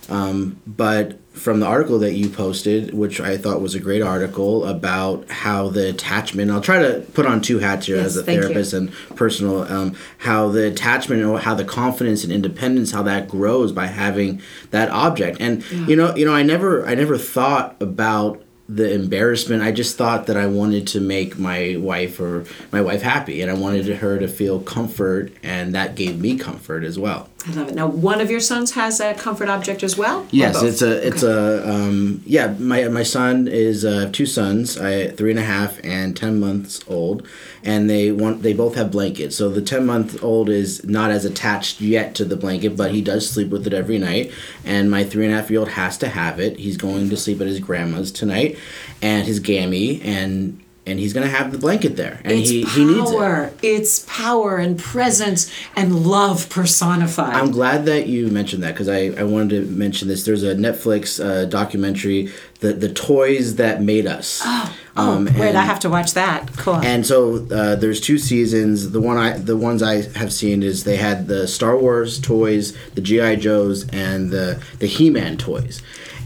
um, 0.09 0.61
but 0.65 1.19
from 1.35 1.59
the 1.59 1.65
article 1.65 1.99
that 1.99 2.13
you 2.13 2.29
posted, 2.29 2.93
which 2.93 3.19
I 3.19 3.37
thought 3.37 3.61
was 3.61 3.75
a 3.75 3.79
great 3.79 4.01
article 4.01 4.65
about 4.65 5.29
how 5.29 5.69
the 5.69 5.89
attachment. 5.89 6.49
I'll 6.49 6.61
try 6.61 6.81
to 6.81 7.01
put 7.13 7.25
on 7.25 7.41
two 7.41 7.59
hats 7.59 7.87
here 7.87 7.97
yes, 7.97 8.05
as 8.07 8.17
a 8.17 8.23
therapist 8.23 8.71
you. 8.73 8.79
and 8.79 8.93
personal. 9.15 9.61
Um, 9.63 9.95
how 10.19 10.49
the 10.49 10.67
attachment 10.67 11.23
or 11.23 11.39
how 11.39 11.53
the 11.53 11.65
confidence 11.65 12.23
and 12.23 12.31
independence, 12.31 12.91
how 12.91 13.03
that 13.03 13.27
grows 13.27 13.71
by 13.71 13.87
having 13.87 14.41
that 14.71 14.89
object. 14.89 15.41
And 15.41 15.69
yeah. 15.69 15.87
you 15.87 15.95
know, 15.95 16.15
you 16.15 16.25
know, 16.25 16.33
I 16.33 16.41
never, 16.41 16.85
I 16.85 16.95
never 16.95 17.17
thought 17.17 17.75
about 17.81 18.41
the 18.67 18.93
embarrassment. 18.93 19.61
I 19.61 19.71
just 19.71 19.97
thought 19.97 20.27
that 20.27 20.37
I 20.37 20.47
wanted 20.47 20.87
to 20.87 21.01
make 21.01 21.37
my 21.37 21.75
wife 21.77 22.19
or 22.19 22.45
my 22.71 22.81
wife 22.81 23.01
happy, 23.01 23.41
and 23.41 23.51
I 23.51 23.53
wanted 23.53 23.85
her 23.87 24.17
to 24.19 24.27
feel 24.27 24.59
comfort, 24.59 25.31
and 25.43 25.75
that 25.75 25.95
gave 25.95 26.19
me 26.19 26.37
comfort 26.37 26.83
as 26.83 26.97
well. 26.97 27.29
I 27.47 27.51
love 27.51 27.69
it. 27.69 27.75
Now, 27.75 27.87
one 27.87 28.21
of 28.21 28.31
your 28.31 28.39
sons 28.39 28.71
has 28.71 28.99
a 28.99 29.13
comfort 29.13 29.49
object 29.49 29.83
as 29.83 29.95
well. 29.95 30.25
Yes, 30.31 30.63
it's 30.63 30.81
a 30.81 31.07
it's 31.07 31.23
okay. 31.23 31.63
a 31.63 31.71
um, 31.71 32.23
yeah. 32.25 32.55
My 32.57 32.87
my 32.87 33.03
son 33.03 33.47
is 33.47 33.85
uh, 33.85 34.09
two 34.11 34.25
sons, 34.25 34.79
I, 34.79 35.09
three 35.09 35.29
and 35.29 35.39
a 35.39 35.43
half 35.43 35.79
and 35.83 36.17
ten 36.17 36.39
months 36.39 36.83
old, 36.87 37.27
and 37.63 37.87
they 37.87 38.11
want 38.11 38.41
they 38.41 38.53
both 38.53 38.75
have 38.75 38.89
blankets. 38.91 39.35
So 39.35 39.49
the 39.49 39.61
ten 39.61 39.85
month 39.85 40.23
old 40.23 40.49
is 40.49 40.83
not 40.85 41.11
as 41.11 41.23
attached 41.23 41.81
yet 41.81 42.15
to 42.15 42.25
the 42.25 42.35
blanket, 42.35 42.75
but 42.75 42.91
he 42.91 43.01
does 43.01 43.29
sleep 43.29 43.49
with 43.49 43.67
it 43.67 43.73
every 43.73 43.99
night. 43.99 44.31
And 44.63 44.89
my 44.89 45.03
three 45.03 45.25
and 45.25 45.33
a 45.33 45.37
half 45.37 45.51
year 45.51 45.59
old 45.59 45.69
has 45.69 45.99
to 45.99 46.07
have 46.07 46.39
it. 46.39 46.57
He's 46.57 46.77
going 46.77 47.11
to 47.11 47.17
sleep 47.17 47.41
at 47.41 47.47
his 47.47 47.59
grandma's 47.59 48.11
tonight, 48.11 48.57
and 49.03 49.27
his 49.27 49.39
gammy, 49.39 50.01
and 50.01 50.59
and 50.87 50.99
he's 50.99 51.13
going 51.13 51.25
to 51.25 51.33
have 51.33 51.51
the 51.51 51.57
blanket 51.57 51.95
there 51.95 52.21
and 52.23 52.33
it's 52.33 52.49
he, 52.49 52.63
power. 52.63 52.73
he 52.73 52.85
needs 52.85 53.11
it. 53.11 53.53
it's 53.63 54.05
power 54.07 54.57
and 54.57 54.77
presence 54.77 55.51
and 55.75 56.05
love 56.05 56.49
personified. 56.49 57.33
I'm 57.33 57.51
glad 57.51 57.85
that 57.85 58.07
you 58.07 58.27
mentioned 58.27 58.63
that 58.63 58.73
because 58.73 58.87
I, 58.87 59.07
I 59.17 59.23
wanted 59.23 59.49
to 59.49 59.71
mention 59.71 60.07
this. 60.07 60.25
There's 60.25 60.43
a 60.43 60.55
netflix 60.55 61.23
uh, 61.23 61.45
documentary 61.45 62.31
the, 62.59 62.73
the 62.73 62.91
toys 62.91 63.55
that 63.55 63.81
made 63.81 64.07
us. 64.07 64.41
Oh, 64.43 64.77
oh 64.97 65.11
um, 65.11 65.25
wait 65.25 65.35
and, 65.35 65.57
i 65.57 65.61
have 65.61 65.79
to 65.81 65.89
watch 65.89 66.13
that. 66.13 66.51
Cool. 66.57 66.75
and 66.75 67.05
so 67.05 67.45
uh, 67.51 67.75
there's 67.75 67.99
two 67.99 68.17
seasons. 68.17 68.91
The 68.91 69.01
one 69.01 69.17
i 69.17 69.37
the 69.37 69.57
ones 69.57 69.81
i 69.81 70.03
have 70.17 70.31
seen 70.31 70.63
is 70.63 70.83
they 70.83 70.97
had 70.97 71.27
the 71.27 71.47
star 71.47 71.77
wars 71.77 72.19
toys 72.19 72.77
the 72.93 73.01
gi 73.01 73.37
joes 73.37 73.87
and 73.89 74.31
the 74.31 74.61
the 74.79 74.87
he-man 74.87 75.37
toys. 75.37 75.81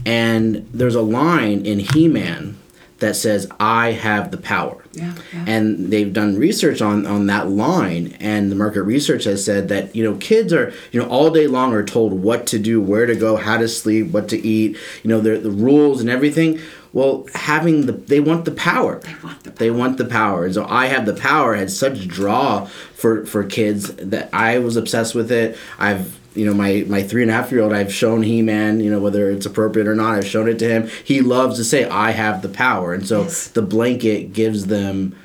And 0.06 0.66
there's 0.72 0.94
a 0.94 1.02
line 1.02 1.66
in 1.66 1.78
he-man 1.78 2.59
that 3.00 3.16
says 3.16 3.46
I 3.58 3.92
have 3.92 4.30
the 4.30 4.36
power. 4.36 4.82
Yeah, 4.92 5.14
yeah. 5.32 5.44
And 5.46 5.90
they've 5.92 6.12
done 6.12 6.36
research 6.36 6.80
on 6.80 7.06
on 7.06 7.26
that 7.26 7.48
line 7.48 8.16
and 8.20 8.50
the 8.50 8.56
market 8.56 8.82
research 8.82 9.24
has 9.24 9.44
said 9.44 9.68
that 9.68 9.94
you 9.94 10.04
know 10.04 10.16
kids 10.16 10.52
are 10.52 10.72
you 10.92 11.00
know 11.00 11.08
all 11.08 11.30
day 11.30 11.46
long 11.46 11.72
are 11.72 11.84
told 11.84 12.12
what 12.12 12.46
to 12.48 12.58
do, 12.58 12.80
where 12.80 13.06
to 13.06 13.14
go, 13.14 13.36
how 13.36 13.56
to 13.56 13.68
sleep, 13.68 14.08
what 14.08 14.28
to 14.28 14.38
eat, 14.38 14.76
you 15.02 15.08
know 15.08 15.20
the 15.20 15.38
the 15.38 15.50
rules 15.50 16.00
and 16.00 16.08
everything. 16.08 16.60
Well, 16.92 17.26
having 17.34 17.86
the 17.86 17.92
they 17.92 18.20
want 18.20 18.44
the 18.44 18.50
power. 18.50 19.00
They 19.00 19.14
want 19.22 19.44
the 19.44 19.50
power. 19.50 19.58
They 19.58 19.70
want 19.70 19.98
the 19.98 20.04
power. 20.04 20.44
And 20.44 20.54
so 20.54 20.66
I 20.68 20.86
have 20.86 21.06
the 21.06 21.14
power 21.14 21.54
had 21.54 21.70
such 21.70 22.08
draw 22.08 22.64
for 22.94 23.24
for 23.26 23.44
kids 23.44 23.94
that 23.94 24.28
I 24.32 24.58
was 24.58 24.76
obsessed 24.76 25.14
with 25.14 25.30
it. 25.30 25.56
I've 25.78 26.19
you 26.34 26.44
know 26.46 26.54
my 26.54 26.84
my 26.88 27.02
three 27.02 27.22
and 27.22 27.30
a 27.30 27.34
half 27.34 27.50
year 27.50 27.60
old 27.60 27.72
i've 27.72 27.92
shown 27.92 28.22
he-man 28.22 28.80
you 28.80 28.90
know 28.90 29.00
whether 29.00 29.30
it's 29.30 29.46
appropriate 29.46 29.88
or 29.88 29.94
not 29.94 30.14
i've 30.14 30.26
shown 30.26 30.48
it 30.48 30.58
to 30.58 30.68
him. 30.68 30.88
He 31.04 31.20
loves 31.20 31.56
to 31.56 31.64
say 31.64 31.84
i 31.88 32.10
have 32.12 32.42
the 32.42 32.48
power. 32.48 32.94
And 32.94 33.06
so 33.06 33.22
yes. 33.22 33.48
the 33.48 33.62
blanket 33.62 34.32
gives 34.32 34.66
them 34.66 35.16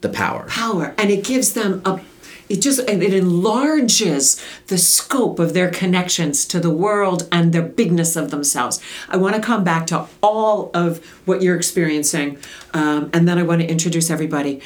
the 0.00 0.08
power. 0.08 0.46
Power. 0.48 0.94
And 0.98 1.10
it 1.10 1.24
gives 1.24 1.52
them 1.52 1.82
a 1.84 2.00
it 2.48 2.60
just 2.60 2.80
it 2.80 3.14
enlarges 3.14 4.44
the 4.66 4.76
scope 4.76 5.38
of 5.38 5.54
their 5.54 5.70
connections 5.70 6.44
to 6.46 6.58
the 6.58 6.70
world 6.70 7.28
and 7.30 7.52
their 7.52 7.62
bigness 7.62 8.16
of 8.16 8.32
themselves. 8.32 8.80
I 9.08 9.18
want 9.18 9.36
to 9.36 9.40
come 9.40 9.62
back 9.62 9.86
to 9.88 10.06
all 10.20 10.72
of 10.74 11.04
what 11.26 11.42
you're 11.42 11.56
experiencing 11.56 12.38
um, 12.74 13.10
and 13.12 13.28
then 13.28 13.38
i 13.38 13.42
want 13.42 13.60
to 13.60 13.68
introduce 13.68 14.10
everybody 14.10 14.60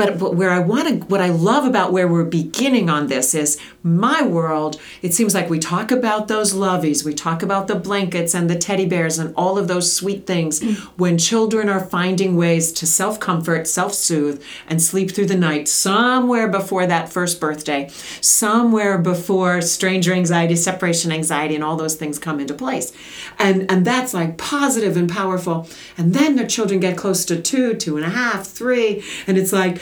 but, 0.00 0.18
but 0.18 0.34
where 0.34 0.50
I 0.50 0.60
want 0.60 0.88
to, 0.88 1.06
what 1.08 1.20
I 1.20 1.28
love 1.28 1.66
about 1.66 1.92
where 1.92 2.08
we're 2.08 2.24
beginning 2.24 2.88
on 2.88 3.08
this 3.08 3.34
is 3.34 3.60
my 3.82 4.22
world. 4.22 4.80
It 5.02 5.12
seems 5.12 5.34
like 5.34 5.50
we 5.50 5.58
talk 5.58 5.90
about 5.90 6.26
those 6.26 6.54
loveys, 6.54 7.04
we 7.04 7.12
talk 7.12 7.42
about 7.42 7.68
the 7.68 7.74
blankets 7.74 8.34
and 8.34 8.48
the 8.48 8.56
teddy 8.56 8.86
bears 8.86 9.18
and 9.18 9.34
all 9.36 9.58
of 9.58 9.68
those 9.68 9.92
sweet 9.92 10.26
things 10.26 10.60
mm. 10.60 10.76
when 10.96 11.18
children 11.18 11.68
are 11.68 11.84
finding 11.84 12.34
ways 12.36 12.72
to 12.72 12.86
self 12.86 13.20
comfort, 13.20 13.68
self 13.68 13.92
soothe, 13.92 14.42
and 14.68 14.80
sleep 14.80 15.10
through 15.10 15.26
the 15.26 15.36
night 15.36 15.68
somewhere 15.68 16.48
before 16.48 16.86
that 16.86 17.10
first 17.10 17.38
birthday, 17.38 17.90
somewhere 18.22 18.96
before 18.96 19.60
stranger 19.60 20.14
anxiety, 20.14 20.56
separation 20.56 21.12
anxiety, 21.12 21.54
and 21.54 21.62
all 21.62 21.76
those 21.76 21.96
things 21.96 22.18
come 22.18 22.40
into 22.40 22.54
place. 22.54 22.90
And, 23.38 23.70
and 23.70 23.84
that's 23.84 24.14
like 24.14 24.38
positive 24.38 24.96
and 24.96 25.10
powerful. 25.10 25.68
And 25.98 26.14
then 26.14 26.36
their 26.36 26.46
children 26.46 26.80
get 26.80 26.96
close 26.96 27.26
to 27.26 27.40
two, 27.40 27.74
two 27.74 27.98
and 27.98 28.06
a 28.06 28.10
half, 28.10 28.46
three, 28.46 29.04
and 29.26 29.36
it's 29.36 29.52
like, 29.52 29.78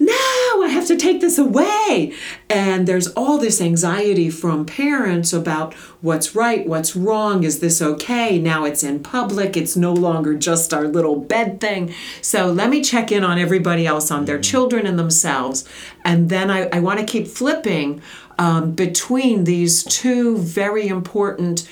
no, 0.00 0.62
I 0.64 0.68
have 0.70 0.86
to 0.88 0.96
take 0.96 1.20
this 1.20 1.38
away. 1.38 2.12
And 2.50 2.86
there's 2.88 3.08
all 3.08 3.38
this 3.38 3.60
anxiety 3.60 4.30
from 4.30 4.66
parents 4.66 5.32
about 5.32 5.74
what's 6.00 6.34
right, 6.34 6.66
what's 6.66 6.96
wrong, 6.96 7.44
is 7.44 7.60
this 7.60 7.80
okay? 7.80 8.38
Now 8.38 8.64
it's 8.64 8.82
in 8.82 9.02
public, 9.02 9.56
it's 9.56 9.76
no 9.76 9.92
longer 9.92 10.34
just 10.34 10.74
our 10.74 10.88
little 10.88 11.16
bed 11.16 11.60
thing. 11.60 11.94
So 12.20 12.46
let 12.46 12.70
me 12.70 12.82
check 12.82 13.12
in 13.12 13.22
on 13.22 13.38
everybody 13.38 13.86
else, 13.86 14.10
on 14.10 14.24
their 14.24 14.40
children 14.40 14.86
and 14.86 14.98
themselves. 14.98 15.68
And 16.04 16.28
then 16.28 16.50
I, 16.50 16.68
I 16.70 16.80
want 16.80 16.98
to 16.98 17.06
keep 17.06 17.28
flipping 17.28 18.02
um, 18.38 18.72
between 18.72 19.44
these 19.44 19.84
two 19.84 20.38
very 20.38 20.88
important 20.88 21.68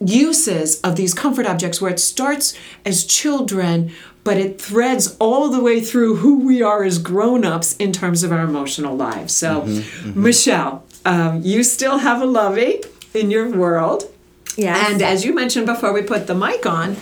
uses 0.00 0.80
of 0.80 0.96
these 0.96 1.14
comfort 1.14 1.46
objects 1.46 1.80
where 1.80 1.90
it 1.90 2.00
starts 2.00 2.54
as 2.84 3.04
children 3.04 3.90
but 4.24 4.38
it 4.38 4.58
threads 4.58 5.16
all 5.20 5.50
the 5.50 5.60
way 5.60 5.80
through 5.82 6.16
who 6.16 6.38
we 6.40 6.62
are 6.62 6.82
as 6.82 6.98
grown-ups 6.98 7.76
in 7.76 7.92
terms 7.92 8.22
of 8.22 8.32
our 8.32 8.40
emotional 8.42 8.96
lives. 8.96 9.34
So 9.34 9.62
Mm-hmm, 9.62 10.22
michelle 10.22 10.84
um, 11.04 11.42
you 11.42 11.62
still 11.62 11.98
have 11.98 12.22
a 12.22 12.26
lovey 12.26 12.80
in 13.12 13.30
your 13.30 13.50
world. 13.50 14.10
Yeah 14.56 14.90
and 14.90 15.02
as 15.02 15.24
you 15.24 15.34
mentioned 15.34 15.66
before 15.66 15.92
we 15.92 16.02
put 16.02 16.26
the 16.26 16.34
mic 16.34 16.64
on 16.66 16.96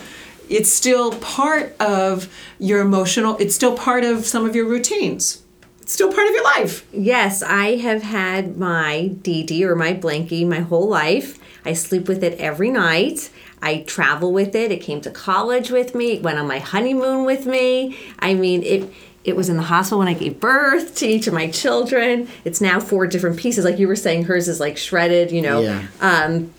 it's 0.49 0.71
still 0.71 1.13
part 1.19 1.75
of 1.79 2.27
your 2.59 2.81
emotional 2.81 3.37
it's 3.37 3.55
still 3.55 3.75
part 3.77 4.03
of 4.03 4.25
some 4.25 4.45
of 4.45 4.55
your 4.55 4.65
routines. 4.65 5.41
It's 5.81 5.91
still 5.93 6.13
part 6.13 6.27
of 6.27 6.33
your 6.33 6.43
life. 6.45 6.85
Yes, 6.93 7.41
I 7.43 7.75
have 7.77 8.03
had 8.03 8.57
my 8.57 9.11
DD 9.21 9.61
or 9.63 9.75
my 9.75 9.93
blankie 9.93 10.47
my 10.47 10.59
whole 10.61 10.87
life. 10.87 11.37
I 11.65 11.73
sleep 11.73 12.07
with 12.07 12.23
it 12.23 12.39
every 12.39 12.69
night. 12.69 13.29
I 13.61 13.79
travel 13.87 14.33
with 14.33 14.55
it. 14.55 14.71
It 14.71 14.81
came 14.81 15.01
to 15.01 15.09
college 15.09 15.71
with 15.71 15.95
me. 15.95 16.13
It 16.13 16.23
went 16.23 16.37
on 16.37 16.47
my 16.47 16.59
honeymoon 16.59 17.25
with 17.25 17.45
me. 17.45 17.97
I 18.19 18.33
mean, 18.33 18.63
it 18.63 18.91
it 19.23 19.37
was 19.37 19.47
in 19.47 19.55
the 19.55 19.63
hospital 19.63 19.99
when 19.99 20.09
I 20.09 20.13
gave 20.13 20.39
birth 20.39 20.95
to 20.97 21.07
each 21.07 21.27
of 21.27 21.33
my 21.33 21.49
children. 21.49 22.27
It's 22.43 22.59
now 22.59 22.81
four 22.81 23.07
different 23.07 23.37
pieces. 23.37 23.63
Like 23.63 23.79
you 23.79 23.87
were 23.87 23.95
saying, 23.95 24.25
hers 24.25 24.49
is 24.49 24.59
like 24.59 24.77
shredded, 24.77 25.31
you 25.31 25.41
know. 25.41 25.61
Yeah. 25.61 25.87
Um, 26.01 26.53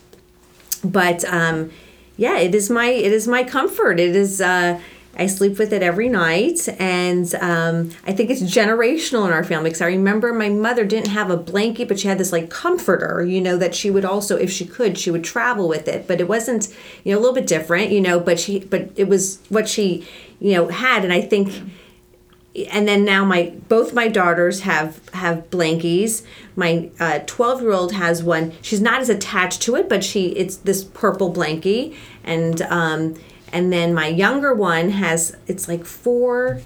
but 0.82 1.24
um, 1.26 1.70
yeah, 2.16 2.38
it 2.38 2.54
is 2.54 2.70
my 2.70 2.86
it 2.86 3.12
is 3.12 3.28
my 3.28 3.44
comfort. 3.44 4.00
It 4.00 4.16
is. 4.16 4.40
Uh, 4.40 4.80
I 5.16 5.26
sleep 5.26 5.58
with 5.58 5.72
it 5.72 5.82
every 5.82 6.08
night, 6.08 6.68
and 6.78 7.32
um, 7.36 7.90
I 8.06 8.12
think 8.12 8.30
it's 8.30 8.42
generational 8.42 9.26
in 9.26 9.32
our 9.32 9.44
family. 9.44 9.70
Because 9.70 9.82
I 9.82 9.86
remember 9.86 10.32
my 10.32 10.48
mother 10.48 10.84
didn't 10.84 11.08
have 11.08 11.30
a 11.30 11.36
blanket, 11.36 11.88
but 11.88 11.98
she 11.98 12.08
had 12.08 12.18
this 12.18 12.32
like 12.32 12.50
comforter, 12.50 13.24
you 13.24 13.40
know, 13.40 13.56
that 13.56 13.74
she 13.74 13.90
would 13.90 14.04
also, 14.04 14.36
if 14.36 14.50
she 14.50 14.66
could, 14.66 14.98
she 14.98 15.10
would 15.10 15.24
travel 15.24 15.68
with 15.68 15.86
it. 15.88 16.08
But 16.08 16.20
it 16.20 16.28
wasn't, 16.28 16.68
you 17.04 17.12
know, 17.12 17.18
a 17.18 17.20
little 17.20 17.34
bit 17.34 17.46
different, 17.46 17.90
you 17.90 18.00
know. 18.00 18.18
But 18.18 18.40
she, 18.40 18.60
but 18.60 18.90
it 18.96 19.08
was 19.08 19.40
what 19.48 19.68
she, 19.68 20.06
you 20.40 20.54
know, 20.54 20.68
had, 20.68 21.04
and 21.04 21.12
I 21.12 21.20
think 21.20 21.52
and 22.70 22.86
then 22.86 23.04
now 23.04 23.24
my 23.24 23.52
both 23.68 23.92
my 23.92 24.06
daughters 24.06 24.60
have 24.60 25.08
have 25.10 25.50
blankies 25.50 26.22
my 26.54 26.88
12 27.26 27.62
year 27.62 27.72
old 27.72 27.92
has 27.92 28.22
one 28.22 28.52
she's 28.62 28.80
not 28.80 29.00
as 29.00 29.08
attached 29.08 29.60
to 29.60 29.74
it 29.74 29.88
but 29.88 30.04
she 30.04 30.28
it's 30.28 30.58
this 30.58 30.84
purple 30.84 31.32
blankie 31.32 31.96
and 32.22 32.62
um 32.62 33.16
and 33.54 33.72
then 33.72 33.94
my 33.94 34.08
younger 34.08 34.52
one 34.52 34.90
has 34.90 35.36
it's 35.46 35.66
like 35.68 35.84
four 35.86 36.60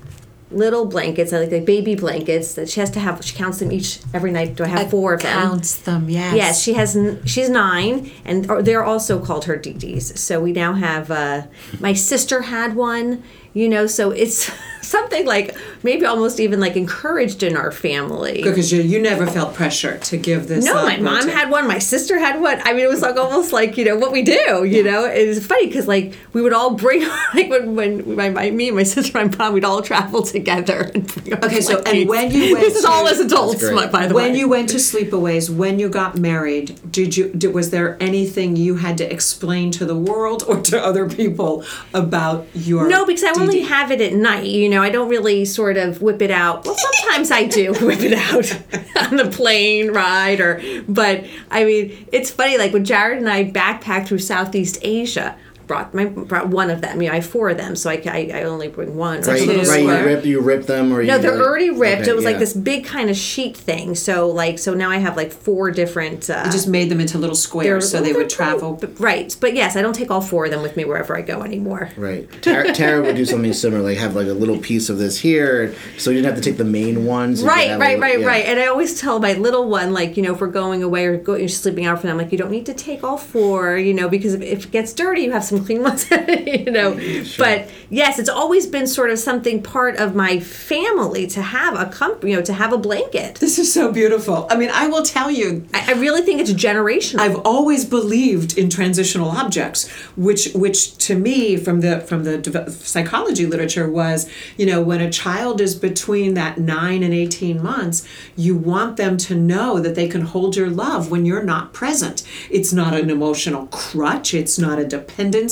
little 0.50 0.86
blankets 0.86 1.30
like, 1.30 1.52
like 1.52 1.66
baby 1.66 1.94
blankets 1.94 2.54
that 2.54 2.70
she 2.70 2.80
has 2.80 2.90
to 2.90 2.98
have 2.98 3.22
she 3.22 3.36
counts 3.36 3.58
them 3.58 3.70
each 3.70 4.00
every 4.14 4.30
night 4.30 4.56
do 4.56 4.64
i 4.64 4.66
have 4.66 4.90
four 4.90 5.12
of 5.12 5.20
them 5.20 5.42
counts 5.42 5.76
them 5.88 6.08
yes 6.08 6.34
Yes, 6.34 6.62
she 6.62 6.72
has. 6.72 6.96
She's 7.26 7.50
nine, 7.50 8.10
and 8.24 8.44
they're 8.66 8.84
also 8.84 9.20
called 9.22 9.44
her 9.44 9.58
DDs. 9.58 10.16
So 10.16 10.40
we 10.40 10.52
now 10.52 10.72
have. 10.72 11.10
Uh, 11.10 11.42
my 11.80 11.92
sister 11.92 12.42
had 12.42 12.74
one, 12.74 13.22
you 13.52 13.68
know. 13.68 13.86
So 13.86 14.10
it's 14.10 14.50
something 14.82 15.26
like 15.26 15.56
maybe 15.82 16.04
almost 16.06 16.40
even 16.40 16.60
like 16.60 16.76
encouraged 16.76 17.42
in 17.42 17.56
our 17.56 17.70
family. 17.72 18.42
because 18.42 18.72
you, 18.72 18.82
you 18.82 19.00
never 19.00 19.26
felt 19.26 19.54
pressure 19.54 19.98
to 19.98 20.16
give 20.16 20.48
this 20.48 20.64
No, 20.64 20.74
my 20.74 20.96
mom 20.98 21.16
routine. 21.16 21.30
had 21.30 21.50
one. 21.50 21.66
My 21.68 21.78
sister 21.78 22.18
had 22.18 22.40
one. 22.40 22.60
I 22.64 22.72
mean, 22.72 22.84
it 22.84 22.88
was 22.88 23.02
like 23.02 23.16
almost 23.16 23.52
like 23.52 23.76
you 23.76 23.84
know 23.84 23.96
what 23.96 24.12
we 24.12 24.22
do. 24.22 24.64
You 24.64 24.82
know, 24.82 25.04
it's 25.04 25.44
funny 25.46 25.66
because 25.66 25.86
like 25.88 26.14
we 26.32 26.42
would 26.42 26.52
all 26.52 26.70
bring 26.74 27.02
like 27.34 27.48
when 27.50 27.74
when 27.74 28.14
my, 28.16 28.28
my 28.30 28.50
me 28.50 28.68
and 28.68 28.76
my 28.76 28.82
sister 28.82 29.18
and 29.18 29.30
my 29.38 29.44
mom 29.46 29.54
we'd 29.54 29.64
all 29.64 29.82
travel 29.82 30.22
together. 30.22 30.90
And 30.94 31.06
bring 31.06 31.44
Okay, 31.44 31.60
so- 31.60 31.82
and 31.82 32.06
blankets. 32.06 32.08
when 32.08 32.30
you 32.32 32.52
went 32.54 32.64
this 32.66 32.76
is 32.76 32.84
all 32.84 33.06
as 33.08 33.20
adults, 33.20 33.62
by 33.62 34.06
the 34.06 34.14
when 34.14 34.24
way. 34.24 34.28
When 34.30 34.34
you 34.38 34.48
went 34.48 34.68
to 34.70 34.76
sleepaways 34.78 35.48
when 35.50 35.78
you 35.78 35.88
got 35.88 36.16
married 36.18 36.78
did 36.90 37.16
you 37.16 37.30
did, 37.32 37.54
was 37.54 37.70
there 37.70 37.96
anything 38.00 38.56
you 38.56 38.76
had 38.76 38.98
to 38.98 39.10
explain 39.12 39.70
to 39.72 39.84
the 39.84 39.96
world 39.96 40.44
or 40.46 40.60
to 40.62 40.82
other 40.82 41.08
people 41.08 41.64
about 41.94 42.46
your 42.54 42.88
No, 42.88 43.04
because 43.06 43.24
I 43.24 43.30
only 43.40 43.60
have 43.60 43.90
it 43.90 44.00
at 44.00 44.12
night. 44.12 44.46
You 44.46 44.67
know, 44.68 44.82
I 44.82 44.90
don't 44.90 45.08
really 45.08 45.44
sort 45.44 45.76
of 45.76 46.02
whip 46.02 46.22
it 46.22 46.30
out. 46.30 46.64
Well, 46.64 46.76
sometimes 46.76 47.30
I 47.30 47.44
do 47.44 47.72
whip 47.80 48.00
it 48.00 48.12
out 48.12 49.06
on 49.10 49.16
the 49.16 49.30
plane 49.30 49.92
ride, 49.92 50.40
or 50.40 50.62
but 50.88 51.24
I 51.50 51.64
mean, 51.64 52.06
it's 52.12 52.30
funny. 52.30 52.58
Like 52.58 52.72
when 52.72 52.84
Jared 52.84 53.18
and 53.18 53.28
I 53.28 53.50
backpacked 53.50 54.08
through 54.08 54.18
Southeast 54.18 54.78
Asia, 54.82 55.36
brought 55.68 55.94
my 55.94 56.06
brought 56.06 56.48
one 56.48 56.70
of 56.70 56.80
them. 56.80 57.00
You 57.00 57.08
know, 57.08 57.12
I 57.12 57.16
have 57.16 57.26
four 57.26 57.50
of 57.50 57.56
them, 57.58 57.76
so 57.76 57.90
I, 57.90 58.02
I, 58.06 58.30
I 58.34 58.42
only 58.44 58.66
bring 58.68 58.96
one. 58.96 59.18
It's 59.18 59.28
like 59.28 59.40
Right, 59.46 59.48
a 59.48 59.68
right. 59.68 59.80
You 60.00 60.04
rip, 60.06 60.24
you 60.24 60.40
rip 60.40 60.66
them, 60.66 60.92
or 60.92 61.04
No, 61.04 61.14
you 61.16 61.22
they're 61.22 61.36
like- 61.36 61.46
already 61.46 61.70
ripped. 61.70 62.02
okay, 62.02 62.10
it 62.10 62.16
was 62.16 62.24
like 62.24 62.38
this 62.38 62.54
big 62.54 62.84
kind 62.84 63.10
of 63.10 63.16
sheet 63.16 63.56
thing. 63.56 63.94
So 63.94 64.28
like, 64.28 64.58
so 64.58 64.74
now 64.74 64.90
I 64.90 64.96
have 64.96 65.16
like 65.16 65.30
four 65.30 65.70
different. 65.70 66.28
Uh, 66.28 66.42
You 66.46 66.50
just 66.50 66.66
made 66.66 66.88
them 66.90 67.00
into 67.00 67.18
little 67.18 67.36
squares 67.36 67.88
so 67.90 68.00
they 68.00 68.12
would 68.12 68.22
they're- 68.22 68.28
travel 68.28 68.72
but- 68.80 68.98
right, 68.98 69.36
but 69.40 69.54
yes, 69.54 69.76
I 69.76 69.82
don't 69.82 69.92
take 69.94 70.10
all 70.10 70.20
four 70.22 70.46
of 70.46 70.50
them 70.50 70.62
with 70.62 70.76
me 70.76 70.84
wherever 70.84 71.16
I 71.16 71.20
go 71.22 71.42
anymore. 71.42 71.90
Right. 71.96 72.26
Tara, 72.42 72.72
Tara 72.72 73.02
would 73.02 73.14
do 73.16 73.24
something 73.24 73.52
similar, 73.52 73.82
like 73.82 73.98
have 73.98 74.16
like 74.16 74.26
a 74.26 74.32
little 74.32 74.58
piece 74.58 74.88
of 74.88 74.98
this 74.98 75.18
here, 75.20 75.74
so 75.98 76.10
you 76.10 76.16
didn't 76.16 76.34
have 76.34 76.42
to 76.42 76.48
take 76.50 76.58
the 76.58 76.64
main 76.64 77.04
ones. 77.04 77.42
Right, 77.44 77.78
right, 77.78 77.98
a- 77.98 78.00
right, 78.00 78.20
yeah. 78.20 78.26
right. 78.26 78.44
And 78.46 78.58
I 78.58 78.66
always 78.66 78.98
tell 79.00 79.18
my 79.20 79.34
little 79.34 79.68
one, 79.68 79.92
like, 79.92 80.16
you 80.16 80.22
know, 80.22 80.32
if 80.34 80.40
we're 80.40 80.46
going 80.48 80.82
away 80.82 81.04
or 81.06 81.16
go, 81.18 81.34
you're 81.34 81.48
sleeping 81.48 81.84
out 81.86 82.00
for 82.00 82.06
them, 82.06 82.16
like, 82.16 82.32
you 82.32 82.38
don't 82.38 82.50
need 82.50 82.66
to 82.66 82.74
take 82.74 83.04
all 83.04 83.18
four, 83.18 83.76
you 83.76 83.92
know, 83.92 84.08
because 84.08 84.32
if, 84.34 84.40
if 84.42 84.64
it 84.64 84.70
gets 84.70 84.92
dirty, 84.92 85.22
you 85.22 85.32
have 85.32 85.44
some 85.44 85.57
clean 85.64 85.82
ones, 85.82 86.10
you 86.46 86.70
know. 86.70 86.94
But 87.38 87.70
yes, 87.90 88.18
it's 88.18 88.28
always 88.28 88.66
been 88.66 88.86
sort 88.86 89.10
of 89.10 89.18
something 89.18 89.62
part 89.62 89.96
of 89.96 90.14
my 90.14 90.40
family 90.40 91.26
to 91.28 91.42
have 91.42 91.78
a 91.78 91.86
comp, 91.86 92.24
you 92.24 92.34
know, 92.36 92.42
to 92.42 92.52
have 92.52 92.72
a 92.72 92.78
blanket. 92.78 93.36
this 93.36 93.58
is 93.58 93.72
so 93.72 93.90
beautiful 93.92 94.46
i 94.50 94.56
mean 94.56 94.70
i 94.72 94.86
will 94.86 95.02
tell 95.02 95.30
you 95.30 95.66
I, 95.74 95.92
I 95.92 95.92
really 95.94 96.22
think 96.22 96.40
it's 96.40 96.52
generational. 96.52 97.20
I've 97.20 97.40
always 97.44 97.84
believed 97.84 98.56
in 98.58 98.68
transitional 98.70 99.30
objects, 99.30 99.88
which 100.16 100.52
which 100.54 100.96
to 101.06 101.14
me 101.16 101.56
from 101.56 101.80
the 101.80 102.00
from 102.00 102.24
the 102.24 102.38
dev- 102.38 102.72
psychology 102.72 103.46
literature 103.46 103.88
was, 103.90 104.28
you 104.56 104.66
know, 104.66 104.80
when 104.82 105.00
a 105.00 105.10
child 105.10 105.60
is 105.60 105.74
between 105.74 106.34
that 106.34 106.58
9 106.58 107.02
and 107.02 107.14
18 107.14 107.62
months, 107.62 108.06
you 108.36 108.56
want 108.56 108.96
them 108.96 109.16
to 109.18 109.34
know 109.34 109.78
that 109.80 109.94
they 109.94 110.08
can 110.08 110.22
hold 110.22 110.56
your 110.56 110.70
love 110.70 111.10
when 111.10 111.24
you're 111.26 111.42
not 111.44 111.72
present. 111.72 112.22
It's 112.50 112.72
not 112.72 112.94
an 112.94 113.10
emotional 113.10 113.66
crutch, 113.68 114.34
it's 114.34 114.58
not 114.58 114.78
a 114.78 114.84
dependency. 114.84 115.47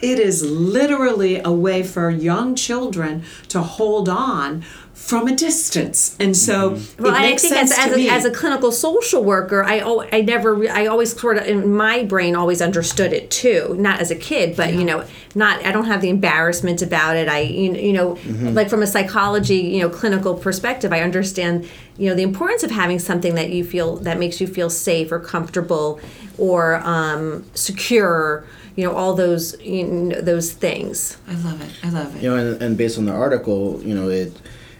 It 0.00 0.18
is 0.18 0.44
literally 0.44 1.40
a 1.44 1.52
way 1.52 1.82
for 1.82 2.10
young 2.10 2.54
children 2.54 3.24
to 3.48 3.60
hold 3.60 4.08
on 4.08 4.64
from 5.04 5.26
a 5.26 5.34
distance. 5.36 6.16
And 6.18 6.36
so 6.36 6.78
Well, 6.98 7.12
it 7.14 7.18
I 7.18 7.22
makes 7.22 7.42
think 7.42 7.54
sense 7.54 7.72
as, 7.72 7.78
as, 7.78 7.84
to 7.86 7.94
a, 7.94 7.96
me. 7.96 8.08
as 8.08 8.24
a 8.24 8.30
clinical 8.30 8.72
social 8.72 9.22
worker, 9.22 9.62
I 9.62 9.80
I 10.12 10.22
never 10.22 10.66
I 10.70 10.86
always 10.86 11.18
sort 11.18 11.36
of 11.36 11.46
in 11.46 11.74
my 11.74 12.04
brain 12.04 12.34
always 12.34 12.62
understood 12.62 13.12
it 13.12 13.30
too. 13.30 13.74
Not 13.78 14.00
as 14.00 14.10
a 14.10 14.14
kid, 14.14 14.56
but 14.56 14.72
you 14.72 14.84
know, 14.84 15.04
not 15.34 15.64
I 15.66 15.72
don't 15.72 15.86
have 15.86 16.00
the 16.00 16.08
embarrassment 16.08 16.80
about 16.80 17.16
it. 17.16 17.28
I 17.28 17.40
you 17.40 17.70
know, 17.72 17.78
you 17.80 17.92
know 17.92 18.50
like 18.52 18.70
from 18.70 18.82
a 18.82 18.86
psychology 18.86 19.56
you 19.56 19.80
know 19.80 19.90
clinical 19.90 20.34
perspective, 20.36 20.90
I 20.92 21.00
understand 21.00 21.68
you 21.98 22.08
know 22.08 22.14
the 22.14 22.22
importance 22.22 22.62
of 22.62 22.70
having 22.70 22.98
something 22.98 23.34
that 23.34 23.50
you 23.50 23.64
feel 23.64 23.96
that 23.96 24.18
makes 24.18 24.40
you 24.40 24.46
feel 24.46 24.70
safe 24.70 25.12
or 25.12 25.18
comfortable 25.18 26.00
or 26.38 26.76
um, 26.76 27.44
secure. 27.54 28.46
You 28.76 28.84
know 28.88 28.96
all 28.96 29.14
those 29.14 29.58
you 29.60 29.84
know, 29.84 30.20
those 30.20 30.52
things. 30.52 31.16
I 31.28 31.34
love 31.34 31.60
it. 31.60 31.70
I 31.82 31.90
love 31.90 32.16
it. 32.16 32.22
You 32.22 32.30
know, 32.30 32.36
and, 32.36 32.62
and 32.62 32.76
based 32.76 32.98
on 32.98 33.04
the 33.04 33.12
article, 33.12 33.80
you 33.82 33.94
know, 33.94 34.08
it, 34.08 34.32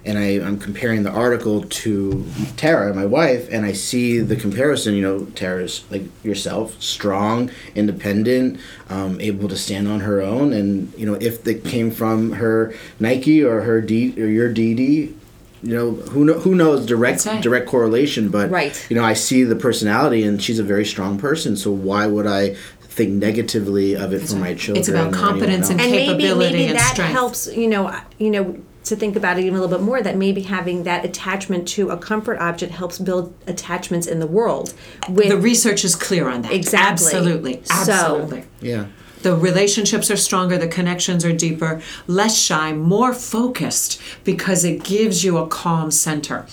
and 0.04 0.18
I, 0.18 0.44
I'm 0.44 0.58
comparing 0.58 1.02
the 1.02 1.10
article 1.10 1.62
to 1.62 2.24
Tara, 2.56 2.92
my 2.92 3.06
wife, 3.06 3.48
and 3.50 3.64
I 3.64 3.72
see 3.72 4.18
the 4.18 4.36
comparison. 4.36 4.94
You 4.94 5.02
know, 5.02 5.24
Tara's 5.26 5.84
like 5.90 6.02
yourself, 6.24 6.82
strong, 6.82 7.50
independent, 7.74 8.58
um, 8.90 9.20
able 9.20 9.48
to 9.48 9.56
stand 9.56 9.86
on 9.88 10.00
her 10.00 10.20
own, 10.20 10.52
and 10.52 10.92
you 10.98 11.06
know, 11.06 11.14
if 11.14 11.46
it 11.46 11.64
came 11.64 11.90
from 11.90 12.32
her 12.32 12.74
Nike 12.98 13.42
or 13.44 13.60
her 13.62 13.80
D 13.80 14.14
or 14.20 14.26
your 14.26 14.52
DD. 14.52 15.14
You 15.62 15.74
know 15.74 15.90
who 15.92 16.26
know, 16.26 16.34
who 16.34 16.54
knows 16.54 16.84
direct 16.84 17.24
right. 17.24 17.42
direct 17.42 17.66
correlation, 17.68 18.28
but 18.28 18.50
Right. 18.50 18.86
you 18.90 18.96
know 18.96 19.02
I 19.02 19.14
see 19.14 19.44
the 19.44 19.56
personality, 19.56 20.22
and 20.22 20.42
she's 20.42 20.58
a 20.58 20.62
very 20.62 20.84
strong 20.84 21.16
person. 21.16 21.56
So 21.56 21.70
why 21.70 22.06
would 22.06 22.26
I 22.26 22.56
think 22.94 23.10
negatively 23.12 23.94
of 23.96 24.12
it 24.12 24.20
for 24.28 24.36
my 24.36 24.54
children? 24.54 24.76
It's 24.78 24.88
about 24.88 25.06
or 25.06 25.08
anyone 25.08 25.28
competence 25.30 25.70
and 25.70 25.80
else? 25.80 25.86
and 25.88 25.92
maybe 25.96 26.06
capability 26.22 26.52
maybe 26.52 26.66
and 26.70 26.78
that 26.78 26.92
strength. 26.94 27.12
helps 27.12 27.40
you 27.54 27.68
know 27.68 27.82
you 28.18 28.30
know 28.30 28.58
to 28.84 28.94
think 28.96 29.16
about 29.16 29.38
it 29.38 29.42
even 29.46 29.58
a 29.58 29.60
little 29.62 29.78
bit 29.78 29.82
more 29.84 30.02
that 30.02 30.16
maybe 30.16 30.42
having 30.42 30.82
that 30.84 31.04
attachment 31.04 31.66
to 31.66 31.88
a 31.90 31.96
comfort 31.96 32.38
object 32.38 32.70
helps 32.72 32.98
build 32.98 33.32
attachments 33.46 34.06
in 34.06 34.18
the 34.20 34.26
world 34.26 34.74
with 35.08 35.28
The 35.28 35.38
research 35.38 35.84
is 35.84 35.96
clear 35.96 36.28
on 36.28 36.42
that. 36.42 36.52
Exactly. 36.52 37.06
Absolutely. 37.14 37.54
So- 37.64 37.74
Absolutely. 37.92 38.44
Yeah. 38.60 38.86
the 39.22 39.34
relationships 39.34 40.10
are 40.10 40.18
stronger, 40.18 40.58
the 40.58 40.68
connections 40.68 41.24
are 41.24 41.32
deeper, 41.32 41.80
less 42.06 42.36
shy, 42.38 42.74
more 42.74 43.14
focused 43.14 43.98
because 44.22 44.64
it 44.66 44.84
gives 44.84 45.24
you 45.24 45.38
a 45.38 45.46
calm 45.46 45.90
center. 45.90 46.44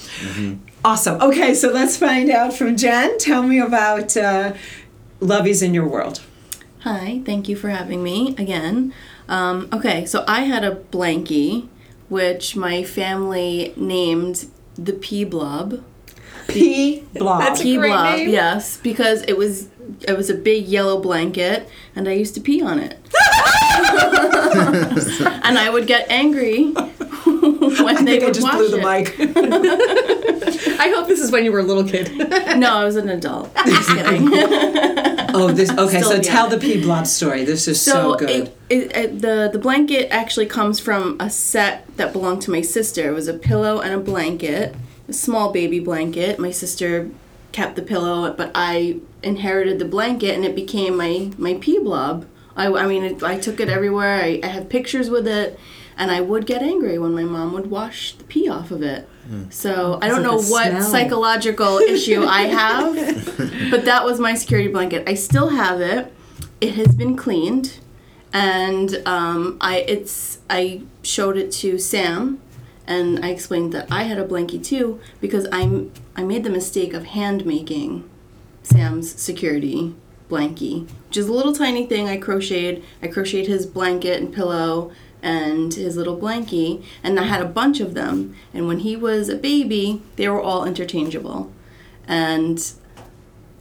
Awesome. 0.86 1.22
Okay, 1.22 1.54
so 1.54 1.70
let's 1.70 1.98
find 1.98 2.30
out 2.30 2.54
from 2.54 2.78
Jen. 2.78 3.18
Tell 3.18 3.44
me 3.44 3.60
about 3.60 4.16
uh, 4.16 4.54
Lovies 5.20 5.62
in 5.62 5.74
your 5.74 5.88
world. 5.88 6.22
Hi, 6.82 7.22
thank 7.26 7.48
you 7.48 7.56
for 7.56 7.70
having 7.70 8.02
me 8.02 8.36
again. 8.40 8.92
Um, 9.30 9.70
okay, 9.72 10.04
so 10.06 10.26
I 10.28 10.42
had 10.42 10.64
a 10.64 10.76
blankie, 10.76 11.68
which 12.10 12.56
my 12.56 12.84
family 12.84 13.72
named 13.78 14.48
the 14.76 14.94
P 14.94 15.24
Blob. 15.24 15.84
P 16.48 17.02
blob. 17.14 17.42
That's 17.42 17.62
P 17.62 17.78
Great 17.78 17.90
Blob, 17.90 18.18
name. 18.18 18.30
yes, 18.30 18.78
because 18.78 19.22
it 19.28 19.38
was 19.38 19.70
it 20.08 20.18
was 20.18 20.32
a 20.32 20.34
big 20.34 20.66
yellow 20.66 21.00
blanket, 21.00 21.70
and 21.96 22.10
I 22.10 22.14
used 22.14 22.34
to 22.34 22.42
pee 22.42 22.64
on 22.64 22.80
it. 22.80 22.98
and 25.44 25.60
I 25.60 25.70
would 25.72 25.86
get 25.86 26.10
angry 26.10 26.74
when 27.84 27.98
I 27.98 28.04
they 28.04 28.20
think 28.20 28.24
I 28.24 28.32
just 28.32 28.44
wash 28.44 28.56
blew 28.56 28.70
the 28.70 28.80
it. 28.80 28.84
mic. 28.84 29.16
I 30.80 30.90
hope 30.90 31.08
this 31.08 31.20
is 31.20 31.32
when 31.32 31.44
you 31.44 31.52
were 31.52 31.60
a 31.60 31.64
little 31.64 31.84
kid. 31.84 32.12
No, 32.62 32.76
I 32.76 32.84
was 32.84 32.96
an 32.96 33.10
adult. 33.10 33.56
Just 33.66 33.90
kidding. 33.90 34.30
oh, 35.34 35.52
this. 35.52 35.72
Okay, 35.72 36.02
so 36.02 36.10
Still 36.10 36.22
tell 36.22 36.50
the 36.50 36.58
young. 36.58 36.80
P 36.80 36.82
blob 36.82 37.08
story. 37.08 37.44
This 37.44 37.68
is 37.68 37.82
so, 37.82 38.16
good. 38.16 38.30
It, 38.30 38.58
it, 38.70 38.96
it, 38.96 39.22
the 39.22 39.50
the 39.52 39.58
blanket 39.58 40.10
actually 40.12 40.46
comes 40.46 40.80
from 40.80 41.18
a 41.20 41.30
set 41.30 41.88
that 41.98 42.14
belonged 42.14 42.42
to 42.44 42.52
my 42.52 42.62
sister. 42.62 43.10
It 43.10 43.14
was 43.14 43.28
a 43.28 43.34
pillow 43.34 43.80
and 43.80 43.94
a 43.94 44.00
blanket, 44.00 44.76
a 45.08 45.14
small 45.14 45.52
baby 45.52 45.80
blanket. 45.80 46.38
My 46.40 46.52
sister 46.52 47.10
kept 47.52 47.76
the 47.76 47.82
pillow, 47.82 48.34
but 48.34 48.52
I 48.54 49.00
inherited 49.24 49.80
the 49.80 49.86
blanket, 49.86 50.36
and 50.36 50.46
it 50.46 50.56
became 50.56 50.98
my 50.98 51.32
my 51.38 51.56
pee 51.56 51.80
blob. 51.80 52.26
I, 52.56 52.68
I 52.68 52.86
mean, 52.86 53.04
it, 53.04 53.24
I 53.24 53.40
took 53.40 53.60
it 53.60 53.70
everywhere. 53.70 54.22
I, 54.22 54.40
I 54.44 54.48
have 54.48 54.70
pictures 54.70 55.10
with 55.10 55.28
it, 55.28 55.58
and 56.02 56.10
I 56.10 56.20
would 56.20 56.48
get 56.48 56.64
angry 56.64 56.98
when 56.98 57.14
my 57.14 57.24
mom 57.24 57.54
would 57.54 57.70
wash 57.70 58.14
the 58.14 58.24
pee 58.24 58.50
off 58.50 58.72
of 58.72 58.82
it. 58.82 59.08
So 59.52 60.00
I 60.02 60.08
don't 60.08 60.18
of 60.18 60.24
know 60.24 60.36
what 60.36 60.72
smell. 60.72 60.82
psychological 60.82 61.78
issue 61.78 62.26
I 62.26 62.42
have, 62.60 62.96
but 63.70 63.86
that 63.86 64.04
was 64.04 64.20
my 64.20 64.34
security 64.34 64.68
blanket. 64.68 65.08
I 65.08 65.14
still 65.14 65.50
have 65.50 65.80
it. 65.80 66.12
It 66.60 66.74
has 66.74 66.96
been 66.96 67.16
cleaned, 67.16 67.78
and 68.34 69.00
um, 69.06 69.58
I 69.62 69.86
it's 69.88 70.40
I 70.50 70.82
showed 71.04 71.38
it 71.38 71.52
to 71.62 71.78
Sam, 71.78 72.42
and 72.88 73.24
I 73.24 73.30
explained 73.30 73.72
that 73.74 73.88
I 73.92 74.04
had 74.04 74.18
a 74.18 74.28
blankie 74.28 74.62
too 74.62 75.00
because 75.22 75.48
I'm 75.52 75.92
I 76.16 76.24
made 76.24 76.44
the 76.44 76.50
mistake 76.50 76.96
of 76.96 77.06
hand 77.06 77.46
making 77.46 78.10
Sam's 78.64 79.22
security 79.22 79.94
blankie, 80.32 80.90
which 81.08 81.18
is 81.18 81.28
a 81.28 81.34
little 81.34 81.54
tiny 81.54 81.86
thing 81.86 82.10
I 82.10 82.18
crocheted. 82.18 82.84
I 83.04 83.08
crocheted 83.08 83.46
his 83.48 83.68
blanket 83.68 84.20
and 84.20 84.34
pillow 84.34 84.92
and 85.22 85.74
his 85.74 85.96
little 85.96 86.18
blankie, 86.18 86.84
and 87.04 87.20
I 87.20 87.24
had 87.24 87.42
a 87.42 87.46
bunch 87.46 87.80
of 87.80 87.94
them. 87.94 88.36
And 88.54 88.68
when 88.68 88.80
he 88.80 88.96
was 88.96 89.30
a 89.30 89.36
baby, 89.36 90.02
they 90.16 90.28
were 90.28 90.42
all 90.42 90.66
interchangeable. 90.66 91.52
And 92.08 92.74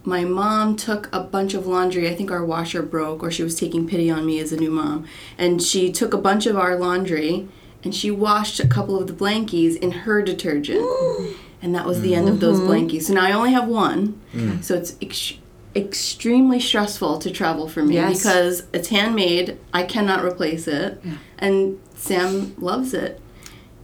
my 0.05 0.25
mom 0.25 0.77
took 0.77 1.15
a 1.15 1.21
bunch 1.21 1.55
of 1.55 1.67
laundry. 1.67 2.09
I 2.09 2.15
think 2.15 2.31
our 2.31 2.45
washer 2.45 2.83
broke, 2.83 3.23
or 3.23 3.31
she 3.31 3.43
was 3.43 3.59
taking 3.59 3.87
pity 3.87 4.11
on 4.11 4.25
me 4.27 4.39
as 4.41 4.53
a 4.53 4.57
new 4.57 4.71
mom. 4.71 5.07
And 5.37 5.63
she 5.63 5.93
took 5.93 6.15
a 6.15 6.19
bunch 6.19 6.47
of 6.47 6.57
our 6.57 6.77
laundry 6.77 7.49
and 7.83 7.95
she 7.95 8.11
washed 8.11 8.61
a 8.61 8.69
couple 8.69 8.99
of 9.01 9.07
the 9.07 9.13
blankies 9.13 9.77
in 9.77 9.91
her 9.91 10.23
detergent. 10.23 10.87
and 11.63 11.75
that 11.75 11.87
was 11.87 12.01
the 12.01 12.15
end 12.15 12.29
of 12.29 12.41
those 12.41 12.59
mm-hmm. 12.59 12.71
blankies. 12.71 13.03
So 13.03 13.15
now 13.15 13.27
I 13.27 13.33
only 13.33 13.53
have 13.53 13.69
one. 13.69 14.21
Mm. 14.33 14.63
So 14.63 14.75
it's 14.75 14.97
ex- 15.01 15.35
extremely 15.75 16.59
stressful 16.61 17.19
to 17.19 17.31
travel 17.31 17.69
for 17.69 17.83
me 17.85 17.95
Yes. 17.95 18.19
because 18.19 18.65
it's 18.73 18.89
handmade. 18.89 19.57
I 19.73 19.85
cannot 19.85 20.25
replace 20.25 20.67
it. 20.67 21.01
And 21.39 21.79
Sam 21.97 22.55
loves 22.59 22.93
it. 22.95 23.21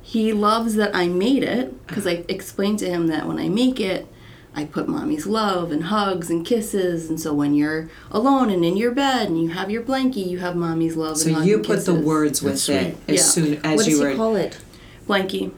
He 0.03 0.33
loves 0.33 0.75
that 0.77 0.95
I 0.95 1.09
made 1.09 1.43
it 1.43 1.87
because 1.87 2.07
I 2.07 2.25
explained 2.29 2.79
to 2.81 2.89
him 2.89 3.07
that 3.09 3.27
when 3.27 3.39
I 3.39 3.49
make 3.49 3.81
it, 3.81 4.07
I 4.55 4.65
put 4.65 4.89
mommy's 4.89 5.27
love 5.27 5.71
and 5.71 5.85
hugs 5.85 6.31
and 6.31 6.45
kisses. 6.47 7.11
And 7.11 7.21
so 7.21 7.35
when 7.35 7.55
you're 7.55 7.89
alone 8.11 8.49
and 8.51 8.65
in 8.65 8.77
your 8.77 8.91
bed 8.93 9.29
and 9.29 9.41
you 9.43 9.51
have 9.51 9.71
your 9.71 9.83
blankie, 9.83 10.27
you 10.27 10.39
have 10.39 10.57
mommy's 10.57 10.97
love 10.97 11.19
so 11.19 11.27
and 11.27 11.37
hugs 11.37 11.47
you 11.49 11.57
and 11.57 11.65
put 11.67 11.85
the 11.85 11.95
words 11.95 12.41
with 12.43 12.53
That's 12.55 12.69
it 12.71 12.95
sweet. 12.95 12.97
as 13.09 13.17
Yeah. 13.17 13.23
soon 13.23 13.55
as 13.65 13.77
what 13.77 13.87
you 13.87 13.93
does 13.93 14.01
were. 14.01 14.11
he 14.11 14.17
call 14.17 14.37
it? 14.37 14.57
Blankie. 15.09 15.53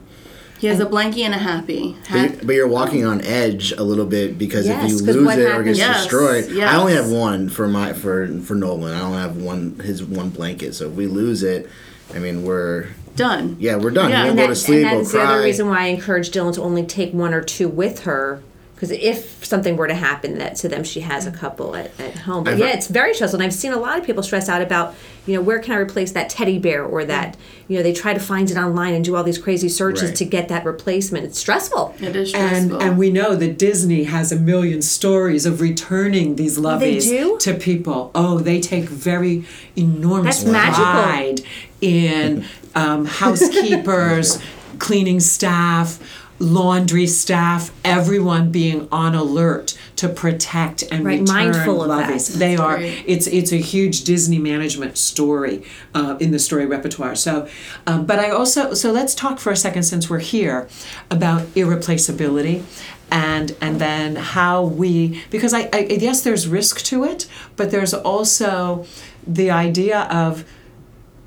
He 0.59 0.67
has 0.67 0.79
a 0.79 0.85
blankie 0.85 1.19
and 1.23 1.33
a 1.33 1.37
happy. 1.37 1.95
But 2.11 2.19
you're, 2.19 2.43
but 2.43 2.55
you're 2.55 2.67
walking 2.67 3.05
on 3.05 3.21
edge 3.21 3.71
a 3.71 3.81
little 3.83 4.05
bit 4.05 4.37
because 4.37 4.67
Yes, 4.67 4.83
if 4.93 4.99
you 5.07 5.13
lose 5.13 5.25
what 5.25 5.39
it 5.39 5.45
or 5.45 5.49
happens- 5.51 5.65
gets 5.77 5.79
Yes, 5.79 6.01
destroyed, 6.03 6.49
yes. 6.51 6.71
I 6.73 6.77
only 6.77 6.93
have 6.93 7.09
one 7.09 7.47
for 7.49 7.67
my 7.67 7.93
for 7.93 8.27
for 8.41 8.55
Nolan. 8.55 8.93
I 8.93 9.01
only 9.01 9.17
have 9.19 9.37
one 9.37 9.79
his 9.83 10.03
one 10.03 10.29
blanket. 10.29 10.75
So 10.75 10.87
if 10.87 10.93
we 10.93 11.07
lose 11.07 11.43
it, 11.43 11.69
I 12.13 12.19
mean 12.19 12.43
we're 12.43 12.87
Done. 13.15 13.55
yeah 13.59 13.75
we're 13.77 13.91
done. 13.91 14.09
Yeah. 14.11 14.21
We'll 14.23 14.29
And 14.31 14.37
go 14.39 14.43
that, 14.43 14.49
to 14.49 14.55
sleep. 14.55 14.85
and 14.85 14.91
We'll 14.91 14.99
that's 15.01 15.11
the 15.13 15.21
other 15.21 15.41
reason 15.43 15.67
why 15.67 15.83
I 15.83 15.87
encourage 15.87 16.31
Dylan 16.31 16.53
to 16.55 16.61
only 16.61 16.85
take 16.85 17.13
one 17.13 17.33
or 17.33 17.41
two 17.41 17.67
with 17.69 18.01
her. 18.01 18.41
Because 18.79 18.91
if 18.91 19.43
something 19.43 19.75
were 19.75 19.89
to 19.89 19.93
happen 19.93 20.37
that 20.37 20.55
to 20.57 20.69
them, 20.69 20.85
she 20.85 21.01
has 21.01 21.27
a 21.27 21.31
couple 21.31 21.75
at, 21.75 21.91
at 21.99 22.15
home. 22.19 22.45
But 22.45 22.53
I've- 22.53 22.61
yeah, 22.61 22.67
it's 22.69 22.87
very 22.87 23.13
stressful. 23.13 23.41
And 23.41 23.45
I've 23.45 23.53
seen 23.53 23.73
a 23.73 23.77
lot 23.77 23.99
of 23.99 24.05
people 24.05 24.23
stress 24.23 24.47
out 24.47 24.61
about, 24.61 24.95
you 25.25 25.33
know, 25.35 25.41
where 25.41 25.59
can 25.59 25.73
I 25.73 25.79
replace 25.79 26.13
that 26.13 26.29
teddy 26.29 26.57
bear 26.59 26.85
or 26.85 27.03
that, 27.03 27.35
you 27.67 27.75
know, 27.75 27.83
they 27.83 27.91
try 27.91 28.13
to 28.13 28.21
find 28.21 28.49
it 28.49 28.55
online 28.55 28.93
and 28.93 29.03
do 29.03 29.17
all 29.17 29.23
these 29.25 29.37
crazy 29.37 29.67
searches 29.67 30.03
Right. 30.11 30.15
to 30.15 30.23
get 30.23 30.47
that 30.47 30.63
replacement. 30.63 31.25
It's 31.25 31.37
stressful. 31.37 31.93
It 31.99 32.15
is 32.15 32.33
And 32.33 32.47
stressful. 32.47 32.75
and 32.79 32.89
and 32.91 32.97
we 32.97 33.09
know 33.09 33.35
that 33.35 33.57
Disney 33.59 34.05
has 34.05 34.31
a 34.31 34.37
million 34.37 34.81
stories 34.81 35.45
of 35.45 35.59
returning 35.59 36.37
these 36.37 36.57
lovies 36.57 37.03
do? 37.03 37.37
to 37.41 37.55
people. 37.55 38.11
Oh, 38.15 38.39
they 38.39 38.61
take 38.61 38.85
very 38.85 39.43
enormous 39.75 40.39
That's 40.43 40.51
magical. 40.53 40.85
pride 40.85 41.41
in 41.81 42.45
um, 42.75 43.03
housekeepers, 43.05 44.39
cleaning 44.79 45.19
staff, 45.19 45.99
laundry 46.39 47.05
staff, 47.05 47.71
everyone 47.83 48.51
being 48.51 48.87
on 48.91 49.13
alert 49.15 49.77
to 49.97 50.07
protect 50.07 50.83
and 50.91 51.03
Right, 51.05 51.19
return 51.19 51.35
mindful 51.35 51.81
of 51.83 51.89
that. 51.89 52.19
They 52.39 52.55
are. 52.55 52.77
great. 52.77 53.03
It's 53.05 53.27
it's 53.27 53.51
a 53.51 53.57
huge 53.57 54.03
Disney 54.05 54.39
management 54.39 54.97
story 54.97 55.63
uh, 55.93 56.15
in 56.19 56.31
the 56.31 56.39
story 56.39 56.65
repertoire. 56.65 57.15
So, 57.15 57.47
um, 57.85 58.05
but 58.05 58.19
I 58.19 58.29
also 58.29 58.73
so 58.73 58.91
let's 58.91 59.13
talk 59.13 59.39
for 59.39 59.51
a 59.51 59.57
second 59.57 59.83
since 59.83 60.09
we're 60.09 60.19
here 60.19 60.67
about 61.11 61.45
irreplaceability. 61.55 62.63
And 63.11 63.55
and 63.59 63.81
then 63.81 64.15
how 64.15 64.63
we 64.63 65.23
because 65.31 65.53
I, 65.53 65.67
I 65.73 65.87
yes 65.99 66.21
there's 66.21 66.47
risk 66.47 66.81
to 66.83 67.03
it, 67.03 67.27
but 67.55 67.71
there's 67.71 67.93
also 67.93 68.85
the 69.25 69.49
idea 69.49 70.01
of 70.11 70.45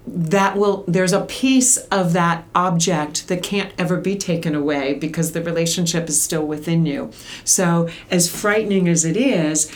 that 0.07 0.57
will 0.57 0.85
there's 0.89 1.13
a 1.13 1.21
piece 1.23 1.77
of 1.77 2.13
that 2.13 2.45
object 2.55 3.29
that 3.29 3.43
can't 3.43 3.73
ever 3.79 3.97
be 3.97 4.17
taken 4.17 4.55
away 4.55 4.95
because 4.95 5.33
the 5.33 5.43
relationship 5.43 6.09
is 6.09 6.21
still 6.21 6.47
within 6.47 6.85
you. 6.87 7.11
So 7.45 7.89
as 8.11 8.29
frightening 8.29 8.89
as 8.89 9.05
it 9.05 9.17
is 9.17 9.73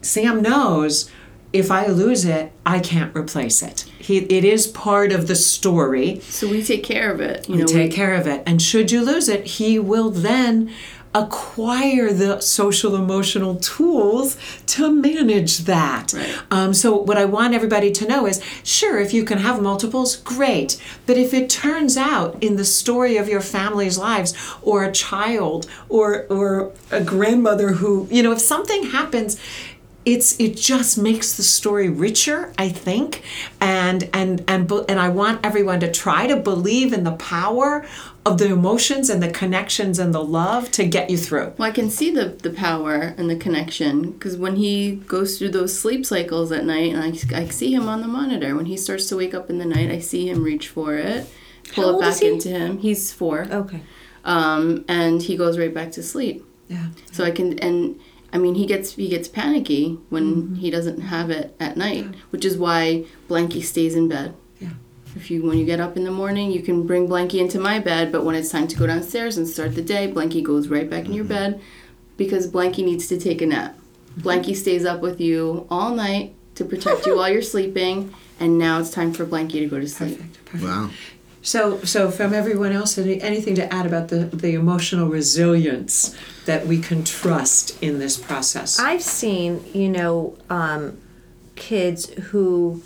sam 0.00 0.42
knows 0.42 1.10
if 1.52 1.70
i 1.70 1.86
lose 1.86 2.24
it 2.24 2.52
i 2.64 2.78
can't 2.78 3.14
replace 3.14 3.62
it. 3.62 3.82
He, 3.98 4.18
it 4.18 4.44
is 4.44 4.66
part 4.66 5.12
of 5.12 5.28
the 5.28 5.36
story. 5.36 6.20
So 6.20 6.48
we 6.48 6.62
take 6.62 6.82
care 6.82 7.12
of 7.12 7.20
it. 7.20 7.48
You 7.48 7.56
you 7.56 7.60
know, 7.60 7.66
take 7.66 7.90
we, 7.90 7.96
care 7.96 8.14
of 8.14 8.26
it. 8.26 8.42
And 8.46 8.60
should 8.60 8.90
you 8.90 9.04
lose 9.04 9.28
it 9.28 9.46
he 9.46 9.78
will 9.78 10.10
then 10.10 10.70
acquire 11.14 12.12
the 12.12 12.40
social 12.40 12.94
emotional 12.96 13.56
tools 13.56 14.36
to 14.66 14.90
manage 14.90 15.58
that. 15.58 16.12
Right. 16.12 16.38
um, 16.50 16.72
so 16.74 16.96
what 16.96 17.18
i 17.18 17.24
want 17.24 17.54
everybody 17.54 17.90
to 17.92 18.06
know 18.06 18.26
is 18.26 18.42
sure 18.64 18.98
if 18.98 19.12
you 19.12 19.24
can 19.24 19.38
have 19.38 19.60
multiples 19.60 20.16
great. 20.16 20.80
But 21.06 21.16
if 21.18 21.34
it 21.34 21.50
turns 21.50 21.96
out 21.96 22.42
in 22.42 22.56
the 22.56 22.64
story 22.64 23.16
of 23.16 23.28
your 23.28 23.40
family's 23.40 23.98
lives 23.98 24.34
or 24.62 24.84
a 24.84 24.92
child 24.92 25.66
or 25.88 26.26
or 26.28 26.72
a 26.90 27.02
grandmother 27.02 27.72
who 27.72 28.08
you 28.10 28.22
know 28.22 28.32
if 28.32 28.40
something 28.40 28.84
happens 28.90 29.38
it's 30.04 30.38
it 30.40 30.56
just 30.56 30.98
makes 30.98 31.36
the 31.36 31.42
story 31.42 31.88
richer 31.88 32.52
i 32.58 32.68
think. 32.68 33.22
And 33.60 34.08
and 34.12 34.42
and 34.48 34.70
and 34.88 34.98
i 34.98 35.08
want 35.08 35.44
everyone 35.44 35.80
to 35.80 35.90
try 35.90 36.26
to 36.26 36.36
believe 36.36 36.92
in 36.92 37.04
the 37.04 37.12
power 37.12 37.86
of 38.24 38.38
the 38.38 38.46
emotions 38.46 39.10
and 39.10 39.20
the 39.22 39.30
connections 39.30 39.98
and 39.98 40.14
the 40.14 40.22
love 40.22 40.70
to 40.70 40.84
get 40.86 41.10
you 41.10 41.18
through 41.18 41.52
Well, 41.58 41.68
I 41.68 41.72
can 41.72 41.90
see 41.90 42.10
the, 42.10 42.26
the 42.26 42.50
power 42.50 43.14
and 43.18 43.28
the 43.28 43.36
connection 43.36 44.12
because 44.12 44.36
when 44.36 44.56
he 44.56 44.96
goes 45.08 45.38
through 45.38 45.50
those 45.50 45.76
sleep 45.78 46.06
cycles 46.06 46.52
at 46.52 46.64
night, 46.64 46.94
and 46.94 47.02
I, 47.02 47.40
I 47.42 47.48
see 47.48 47.74
him 47.74 47.88
on 47.88 48.00
the 48.00 48.06
monitor. 48.08 48.54
When 48.54 48.66
he 48.66 48.76
starts 48.76 49.08
to 49.08 49.16
wake 49.16 49.34
up 49.34 49.50
in 49.50 49.58
the 49.58 49.64
night, 49.64 49.90
I 49.90 49.98
see 49.98 50.28
him 50.30 50.44
reach 50.44 50.68
for 50.68 50.94
it, 50.96 51.26
pull 51.74 51.98
it 51.98 52.00
back 52.00 52.22
into 52.22 52.48
him. 52.48 52.78
He's 52.78 53.12
four. 53.12 53.46
Okay. 53.50 53.82
Um, 54.24 54.84
and 54.88 55.20
he 55.20 55.36
goes 55.36 55.58
right 55.58 55.74
back 55.74 55.90
to 55.92 56.02
sleep. 56.02 56.44
yeah 56.68 56.88
So 57.10 57.24
I 57.24 57.32
can 57.32 57.58
and 57.58 57.98
I 58.32 58.38
mean 58.38 58.54
he 58.54 58.66
gets 58.66 58.94
he 58.94 59.08
gets 59.08 59.26
panicky 59.28 59.98
when 60.10 60.24
Mm-hmm. 60.34 60.54
he 60.56 60.70
doesn't 60.70 61.00
have 61.00 61.28
it 61.30 61.56
at 61.58 61.76
night, 61.76 62.06
which 62.30 62.44
is 62.44 62.56
why 62.56 63.04
Blanky 63.28 63.62
stays 63.64 63.96
in 63.96 64.08
bed. 64.08 64.34
Yeah. 65.14 65.20
If 65.20 65.30
you 65.30 65.42
when 65.44 65.58
you 65.58 65.64
get 65.64 65.80
up 65.80 65.96
in 65.96 66.04
the 66.04 66.10
morning, 66.10 66.50
you 66.50 66.62
can 66.62 66.86
bring 66.86 67.08
Blanky 67.08 67.40
into 67.40 67.58
my 67.58 67.78
bed, 67.78 68.12
but 68.12 68.24
when 68.24 68.34
it's 68.34 68.50
time 68.50 68.68
to 68.68 68.76
go 68.76 68.86
downstairs 68.86 69.36
and 69.36 69.46
start 69.46 69.74
the 69.74 69.82
day, 69.82 70.10
Blanky 70.10 70.42
goes 70.42 70.68
right 70.68 70.88
back 70.88 71.04
in 71.04 71.12
your 71.12 71.24
bed 71.24 71.60
because 72.16 72.50
Blanky 72.50 72.84
needs 72.84 73.06
to 73.08 73.18
take 73.18 73.42
a 73.42 73.46
nap. 73.46 73.74
Mm-hmm. 73.74 74.20
Blanky 74.28 74.56
stays 74.56 74.84
up 74.84 75.00
with 75.00 75.20
you 75.20 75.66
all 75.70 75.94
night 75.94 76.34
to 76.54 76.64
protect 76.64 77.06
you 77.06 77.16
while 77.16 77.30
you're 77.30 77.42
sleeping. 77.42 78.14
And 78.40 78.58
now 78.58 78.80
it's 78.80 78.90
time 78.90 79.12
for 79.12 79.24
Blanky 79.24 79.60
to 79.60 79.66
go 79.66 79.78
to 79.78 79.88
sleep. 79.88 80.20
Wow. 80.60 80.90
So, 81.42 81.80
so 81.82 82.10
from 82.10 82.34
everyone 82.34 82.72
else, 82.72 82.98
any, 82.98 83.20
anything 83.20 83.54
to 83.56 83.72
add 83.72 83.86
about 83.86 84.08
the, 84.08 84.26
the 84.26 84.54
emotional 84.54 85.08
resilience 85.08 86.16
that 86.46 86.66
we 86.66 86.80
can 86.80 87.04
trust 87.04 87.80
in 87.82 87.98
this 87.98 88.16
process? 88.16 88.78
I've 88.78 89.02
seen, 89.02 89.64
you 89.72 89.88
know, 89.88 90.36
um, 90.50 90.98
kids 91.56 92.10
who, 92.10 92.82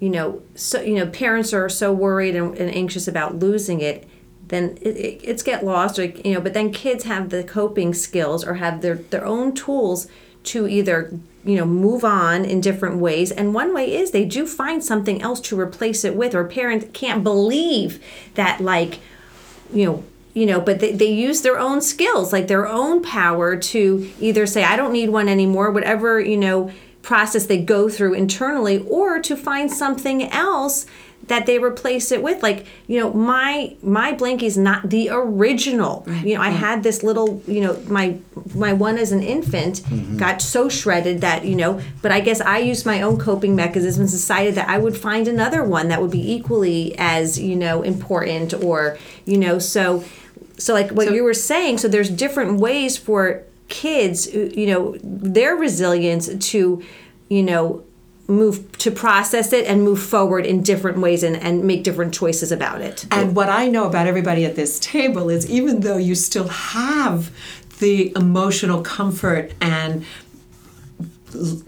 you 0.00 0.08
know, 0.08 0.42
so 0.54 0.80
you 0.80 0.94
know, 0.94 1.06
parents 1.06 1.52
are 1.52 1.68
so 1.68 1.92
worried 1.92 2.36
and, 2.36 2.56
and 2.56 2.74
anxious 2.74 3.08
about 3.08 3.38
losing 3.38 3.80
it, 3.80 4.08
then 4.48 4.78
it, 4.80 4.96
it, 4.96 5.20
it's 5.22 5.42
get 5.42 5.64
lost, 5.64 5.98
or 5.98 6.04
you 6.04 6.34
know. 6.34 6.40
But 6.40 6.54
then 6.54 6.72
kids 6.72 7.04
have 7.04 7.30
the 7.30 7.44
coping 7.44 7.94
skills 7.94 8.44
or 8.44 8.54
have 8.54 8.80
their 8.80 8.96
their 8.96 9.24
own 9.24 9.54
tools 9.54 10.06
to 10.44 10.68
either 10.68 11.12
you 11.44 11.56
know 11.56 11.64
move 11.64 12.04
on 12.04 12.44
in 12.44 12.60
different 12.60 12.96
ways 12.96 13.30
and 13.30 13.54
one 13.54 13.74
way 13.74 13.94
is 13.94 14.10
they 14.10 14.24
do 14.24 14.46
find 14.46 14.84
something 14.84 15.20
else 15.22 15.40
to 15.40 15.58
replace 15.58 16.04
it 16.04 16.14
with 16.14 16.34
or 16.34 16.44
parents 16.44 16.86
can't 16.92 17.22
believe 17.22 18.02
that 18.34 18.60
like 18.60 18.98
you 19.72 19.84
know 19.84 20.04
you 20.34 20.46
know 20.46 20.60
but 20.60 20.80
they, 20.80 20.92
they 20.92 21.10
use 21.12 21.42
their 21.42 21.58
own 21.58 21.80
skills 21.80 22.32
like 22.32 22.48
their 22.48 22.66
own 22.66 23.02
power 23.02 23.56
to 23.56 24.10
either 24.20 24.46
say 24.46 24.64
i 24.64 24.76
don't 24.76 24.92
need 24.92 25.08
one 25.08 25.28
anymore 25.28 25.70
whatever 25.70 26.20
you 26.20 26.36
know 26.36 26.70
process 27.08 27.46
they 27.46 27.56
go 27.56 27.88
through 27.88 28.12
internally 28.12 28.84
or 28.86 29.18
to 29.18 29.34
find 29.34 29.72
something 29.72 30.24
else 30.24 30.84
that 31.28 31.46
they 31.46 31.58
replace 31.58 32.12
it 32.12 32.22
with. 32.22 32.42
Like 32.42 32.66
you 32.86 33.00
know 33.00 33.14
my 33.14 33.74
my 33.82 34.12
blankie 34.12 34.42
is 34.42 34.58
not 34.58 34.90
the 34.90 35.08
original. 35.10 36.04
You 36.22 36.34
know 36.34 36.42
i 36.42 36.50
had 36.50 36.82
this 36.82 37.02
little 37.02 37.42
you 37.46 37.62
know 37.62 37.82
my 37.88 38.18
my 38.54 38.74
one 38.74 38.98
as 38.98 39.10
an 39.10 39.22
infant 39.22 39.76
mm-hmm. 39.76 40.18
got 40.18 40.42
so 40.42 40.68
shredded 40.68 41.22
that 41.22 41.46
you 41.46 41.56
know 41.56 41.80
but 42.02 42.12
i 42.12 42.20
guess 42.20 42.40
i 42.40 42.58
used 42.58 42.84
my 42.86 43.02
own 43.02 43.18
coping 43.18 43.54
mechanisms 43.56 44.12
decided 44.12 44.54
that 44.54 44.68
i 44.68 44.78
would 44.78 44.96
find 44.96 45.28
another 45.28 45.62
one 45.64 45.88
that 45.88 46.00
would 46.00 46.10
be 46.10 46.32
equally 46.36 46.94
as 46.98 47.38
you 47.38 47.56
know 47.56 47.82
important 47.82 48.54
or 48.54 48.98
you 49.24 49.36
know 49.36 49.58
so 49.58 50.04
so 50.56 50.72
like 50.72 50.90
what 50.90 51.08
So- 51.08 51.14
you 51.14 51.24
were 51.24 51.34
saying 51.52 51.78
so 51.78 51.88
there's 51.88 52.10
different 52.10 52.60
ways 52.60 52.96
for 52.96 53.44
kids 53.68 54.26
uh, 54.34 54.50
you 54.54 54.66
know 54.66 54.96
their 55.02 55.54
resilience 55.54 56.28
to 56.38 56.82
you 57.28 57.42
know 57.42 57.84
move 58.28 58.70
to 58.76 58.90
process 58.90 59.54
it 59.54 59.66
and 59.66 59.82
move 59.82 60.00
forward 60.00 60.44
in 60.44 60.62
different 60.62 60.98
ways 60.98 61.22
and, 61.22 61.34
and 61.36 61.64
make 61.64 61.82
different 61.82 62.12
choices 62.12 62.52
about 62.52 62.82
it. 62.82 63.06
And 63.10 63.34
what 63.34 63.48
I 63.48 63.68
know 63.68 63.86
about 63.86 64.06
everybody 64.06 64.44
at 64.44 64.54
this 64.54 64.78
table 64.78 65.30
is 65.30 65.48
even 65.50 65.80
though 65.80 65.96
you 65.96 66.14
still 66.14 66.48
have 66.48 67.30
the 67.78 68.12
emotional 68.14 68.82
comfort 68.82 69.52
and 69.62 70.04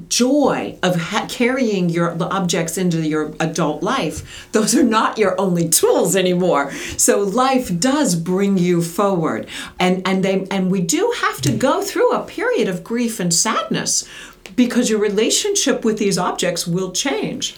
joy 0.08 0.78
of 0.82 0.96
ha- 0.96 1.26
carrying 1.28 1.88
your 1.90 2.14
the 2.14 2.26
objects 2.26 2.78
into 2.78 3.06
your 3.06 3.34
adult 3.40 3.82
life 3.82 4.50
those 4.52 4.74
are 4.74 4.82
not 4.82 5.18
your 5.18 5.40
only 5.40 5.68
tools 5.68 6.16
anymore. 6.16 6.72
So 6.96 7.20
life 7.20 7.78
does 7.78 8.14
bring 8.14 8.58
you 8.58 8.82
forward. 8.82 9.46
And 9.78 10.06
and 10.06 10.24
they 10.24 10.46
and 10.50 10.70
we 10.70 10.80
do 10.80 11.12
have 11.18 11.40
to 11.42 11.52
go 11.52 11.82
through 11.82 12.12
a 12.12 12.24
period 12.24 12.68
of 12.68 12.84
grief 12.84 13.20
and 13.20 13.32
sadness 13.32 14.08
because 14.56 14.90
your 14.90 14.98
relationship 14.98 15.84
with 15.84 15.98
these 15.98 16.18
objects 16.18 16.66
will 16.66 16.92
change. 16.92 17.56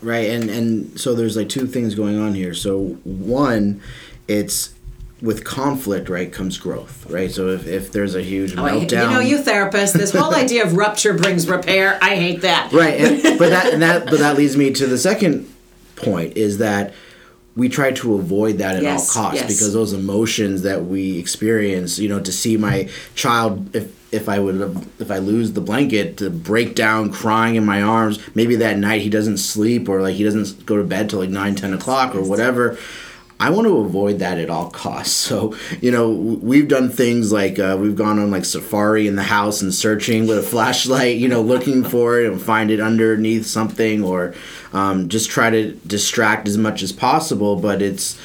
Right, 0.00 0.30
and 0.30 0.48
and 0.50 1.00
so 1.00 1.14
there's 1.14 1.36
like 1.36 1.48
two 1.48 1.66
things 1.66 1.94
going 1.94 2.18
on 2.18 2.34
here. 2.34 2.54
So 2.54 2.98
one, 3.04 3.82
it's 4.28 4.74
with 5.24 5.42
conflict, 5.42 6.10
right, 6.10 6.30
comes 6.30 6.58
growth, 6.58 7.10
right? 7.10 7.30
So 7.32 7.48
if, 7.48 7.66
if 7.66 7.90
there's 7.92 8.14
a 8.14 8.20
huge 8.22 8.54
Oh, 8.56 8.64
I 8.64 8.72
meltdown, 8.72 9.04
You 9.04 9.10
know, 9.14 9.20
you 9.20 9.38
therapists, 9.38 9.94
this 9.94 10.12
whole 10.12 10.34
idea 10.34 10.64
of 10.64 10.76
rupture 10.76 11.14
brings 11.14 11.48
repair. 11.48 11.98
I 12.02 12.14
hate 12.16 12.42
that. 12.42 12.70
right, 12.72 13.00
and, 13.00 13.22
but 13.38 13.48
that 13.48 13.72
and 13.72 13.82
that 13.82 14.04
but 14.04 14.18
that 14.18 14.36
leads 14.36 14.54
me 14.56 14.70
to 14.72 14.86
the 14.86 14.98
second 14.98 15.50
point 15.96 16.36
is 16.36 16.58
that 16.58 16.92
we 17.56 17.68
try 17.68 17.92
to 17.92 18.14
avoid 18.16 18.58
that 18.58 18.76
at 18.76 18.82
Yes, 18.82 19.16
all 19.16 19.22
costs 19.24 19.40
yes. 19.40 19.48
because 19.48 19.72
those 19.72 19.92
emotions 19.94 20.62
that 20.62 20.84
we 20.84 21.18
experience, 21.18 21.98
you 21.98 22.08
know, 22.08 22.20
to 22.20 22.32
see 22.32 22.56
my 22.58 22.88
child 23.14 23.74
if 23.74 23.92
if 24.12 24.28
I 24.28 24.38
would 24.40 24.86
if 24.98 25.10
I 25.10 25.18
lose 25.18 25.52
the 25.52 25.60
blanket 25.60 26.18
to 26.18 26.30
break 26.30 26.74
down 26.74 27.10
crying 27.12 27.54
in 27.56 27.64
my 27.64 27.80
arms, 27.80 28.18
maybe 28.34 28.56
that 28.56 28.76
night 28.76 29.00
he 29.02 29.08
doesn't 29.08 29.38
sleep 29.38 29.88
or 29.88 30.02
like 30.02 30.16
he 30.16 30.24
doesn't 30.24 30.66
go 30.66 30.76
to 30.76 30.84
bed 30.84 31.08
till 31.10 31.20
like 31.20 31.30
9, 31.30 31.54
10 31.54 31.72
o'clock 31.74 32.14
or 32.14 32.22
whatever. 32.22 32.76
I 33.40 33.50
want 33.50 33.66
to 33.66 33.78
avoid 33.78 34.20
that 34.20 34.38
at 34.38 34.50
all 34.50 34.70
costs. 34.70 35.14
So, 35.34 35.56
you 35.80 35.90
know, 35.90 36.10
we've 36.10 36.68
done 36.68 36.90
things 36.90 37.32
like 37.32 37.58
uh, 37.58 37.78
we've 37.80 37.96
gone 37.96 38.18
on 38.18 38.30
like 38.30 38.44
safari 38.44 39.08
in 39.08 39.16
the 39.16 39.22
house 39.22 39.62
and 39.62 39.74
searching 39.74 40.26
with 40.26 40.38
a 40.38 40.42
flashlight, 40.42 41.16
you 41.16 41.28
know, 41.28 41.40
looking 41.40 41.82
for 41.92 42.20
it 42.20 42.30
and 42.30 42.40
find 42.40 42.70
it 42.70 42.78
underneath 42.78 43.46
something 43.46 44.04
or 44.04 44.34
um, 44.74 45.08
just 45.08 45.30
try 45.30 45.48
to 45.48 45.72
distract 45.86 46.46
as 46.46 46.58
much 46.58 46.82
as 46.82 46.92
possible. 46.92 47.56
But 47.56 47.80
it's, 47.80 48.20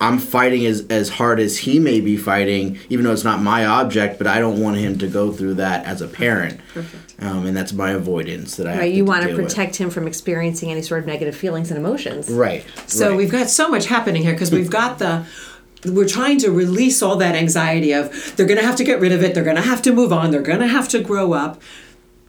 I'm 0.00 0.18
fighting 0.18 0.64
as, 0.66 0.86
as 0.88 1.10
hard 1.10 1.38
as 1.38 1.58
he 1.58 1.78
may 1.78 2.00
be 2.00 2.16
fighting, 2.16 2.78
even 2.88 3.04
though 3.04 3.12
it's 3.12 3.24
not 3.24 3.42
my 3.42 3.66
object, 3.66 4.16
but 4.18 4.26
I 4.26 4.40
don't 4.40 4.60
want 4.60 4.78
him 4.78 4.98
to 4.98 5.06
go 5.06 5.32
through 5.32 5.54
that 5.54 5.84
as 5.84 6.00
a 6.00 6.08
parent. 6.08 6.58
Um, 7.22 7.46
and 7.46 7.56
that's 7.56 7.72
my 7.72 7.90
avoidance 7.92 8.56
that 8.56 8.66
I 8.66 8.72
have 8.72 8.80
right 8.80 8.92
you 8.92 9.04
want 9.04 9.22
to 9.22 9.28
deal 9.28 9.36
with. 9.36 9.46
protect 9.46 9.76
him 9.76 9.90
from 9.90 10.08
experiencing 10.08 10.72
any 10.72 10.82
sort 10.82 11.00
of 11.00 11.06
negative 11.06 11.36
feelings 11.36 11.70
and 11.70 11.78
emotions 11.78 12.28
Right. 12.28 12.64
So 12.86 13.10
right. 13.10 13.16
we've 13.16 13.30
got 13.30 13.48
so 13.48 13.68
much 13.68 13.86
happening 13.86 14.22
here 14.22 14.32
because 14.32 14.50
we've 14.50 14.70
got 14.80 14.98
the 14.98 15.24
we're 15.84 16.08
trying 16.08 16.38
to 16.38 16.50
release 16.50 17.02
all 17.02 17.16
that 17.16 17.34
anxiety 17.34 17.92
of 17.92 18.36
they're 18.36 18.46
going 18.46 18.58
to 18.58 18.66
have 18.66 18.76
to 18.76 18.84
get 18.84 19.00
rid 19.00 19.12
of 19.12 19.22
it, 19.22 19.34
they're 19.34 19.44
going 19.44 19.56
to 19.56 19.62
have 19.62 19.82
to 19.82 19.92
move 19.92 20.12
on, 20.12 20.30
they're 20.30 20.42
going 20.42 20.60
to 20.60 20.68
have 20.68 20.88
to 20.88 21.00
grow 21.00 21.32
up. 21.32 21.60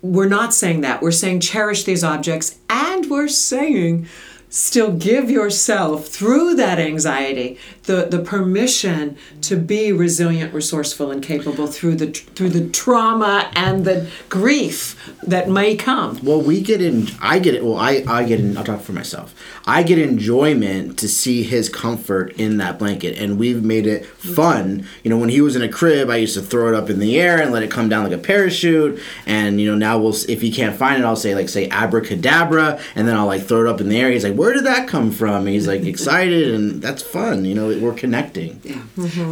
We're 0.01 0.27
not 0.27 0.53
saying 0.53 0.81
that. 0.81 1.01
We're 1.01 1.11
saying 1.11 1.39
cherish 1.39 1.83
these 1.85 2.03
objects 2.03 2.59
and 2.69 3.09
we're 3.09 3.29
saying 3.29 4.07
still 4.53 4.91
give 4.91 5.31
yourself 5.31 6.07
through 6.09 6.53
that 6.53 6.77
anxiety 6.77 7.57
the, 7.85 8.05
the 8.05 8.19
permission 8.19 9.17
to 9.41 9.55
be 9.55 9.91
resilient 9.91 10.53
resourceful 10.53 11.09
and 11.09 11.23
capable 11.23 11.65
through 11.65 11.95
the 11.95 12.11
through 12.11 12.49
the 12.49 12.69
trauma 12.69 13.51
and 13.55 13.83
the 13.83 14.07
grief 14.29 15.11
that 15.23 15.49
may 15.49 15.75
come 15.75 16.19
Well, 16.23 16.39
we 16.39 16.61
get 16.61 16.81
in. 16.81 17.07
I 17.19 17.39
get 17.39 17.55
it. 17.55 17.63
Well, 17.63 17.77
I 17.77 18.03
I 18.07 18.25
get 18.25 18.39
in. 18.39 18.55
I'll 18.55 18.63
talk 18.63 18.81
for 18.81 18.93
myself. 18.93 19.33
I 19.65 19.81
get 19.81 19.97
enjoyment 19.97 20.99
to 20.99 21.07
see 21.07 21.43
his 21.43 21.67
comfort 21.69 22.33
in 22.33 22.57
that 22.57 22.77
blanket, 22.77 23.17
and 23.17 23.39
we've 23.39 23.63
made 23.63 23.87
it 23.87 24.05
fun. 24.05 24.85
You 25.03 25.09
know, 25.09 25.17
when 25.17 25.29
he 25.29 25.41
was 25.41 25.55
in 25.55 25.61
a 25.61 25.69
crib, 25.69 26.09
I 26.09 26.17
used 26.17 26.35
to 26.35 26.41
throw 26.41 26.67
it 26.67 26.75
up 26.75 26.89
in 26.89 26.99
the 26.99 27.19
air 27.19 27.41
and 27.41 27.51
let 27.51 27.63
it 27.63 27.71
come 27.71 27.89
down 27.89 28.03
like 28.03 28.13
a 28.13 28.17
parachute. 28.17 29.01
And 29.25 29.59
you 29.59 29.69
know, 29.69 29.77
now 29.77 29.97
we'll 29.97 30.13
if 30.29 30.41
he 30.41 30.51
can't 30.51 30.75
find 30.75 31.01
it, 31.01 31.05
I'll 31.05 31.15
say 31.15 31.33
like 31.33 31.49
say 31.49 31.69
abracadabra, 31.69 32.79
and 32.95 33.07
then 33.07 33.15
I'll 33.15 33.25
like 33.25 33.43
throw 33.43 33.65
it 33.65 33.67
up 33.67 33.81
in 33.81 33.89
the 33.89 33.99
air. 33.99 34.11
He's 34.11 34.23
like, 34.23 34.35
"Where 34.43 34.53
did 34.53 34.65
that 34.65 34.87
come 34.87 35.11
from?" 35.11 35.45
And 35.45 35.49
he's 35.49 35.67
like 35.67 35.83
excited, 35.93 36.53
and 36.53 36.81
that's 36.81 37.01
fun. 37.01 37.45
You 37.45 37.55
know, 37.55 37.67
we're 37.79 37.93
connecting. 37.93 38.59
Yeah. 38.63 38.83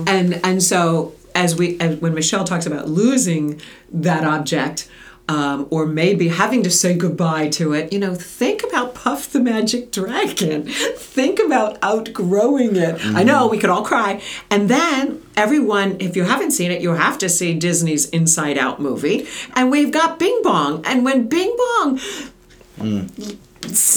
And 0.07 0.39
and 0.43 0.63
so 0.63 1.13
as 1.35 1.55
we 1.55 1.79
as 1.79 1.97
when 1.97 2.13
Michelle 2.13 2.45
talks 2.45 2.65
about 2.65 2.87
losing 2.87 3.61
that 3.91 4.23
object 4.23 4.89
um, 5.27 5.67
or 5.69 5.85
maybe 5.85 6.27
having 6.27 6.63
to 6.63 6.71
say 6.71 6.95
goodbye 6.95 7.47
to 7.49 7.73
it, 7.73 7.93
you 7.93 7.99
know, 7.99 8.15
think 8.15 8.63
about 8.63 8.95
Puff 8.95 9.31
the 9.31 9.39
Magic 9.39 9.91
Dragon. 9.91 10.63
think 10.95 11.39
about 11.39 11.77
outgrowing 11.81 12.75
it. 12.75 12.99
I 13.05 13.23
know 13.23 13.47
we 13.47 13.57
could 13.57 13.69
all 13.69 13.85
cry. 13.85 14.21
And 14.49 14.69
then 14.69 15.23
everyone, 15.37 15.97
if 15.99 16.15
you 16.15 16.23
haven't 16.23 16.51
seen 16.51 16.71
it, 16.71 16.81
you 16.81 16.91
have 16.91 17.17
to 17.19 17.29
see 17.29 17.53
Disney's 17.53 18.09
Inside 18.09 18.57
Out 18.57 18.81
movie. 18.81 19.27
And 19.53 19.71
we've 19.71 19.91
got 19.91 20.19
Bing 20.19 20.39
Bong. 20.43 20.85
And 20.85 21.05
when 21.05 21.27
Bing 21.27 21.55
Bong 21.57 21.99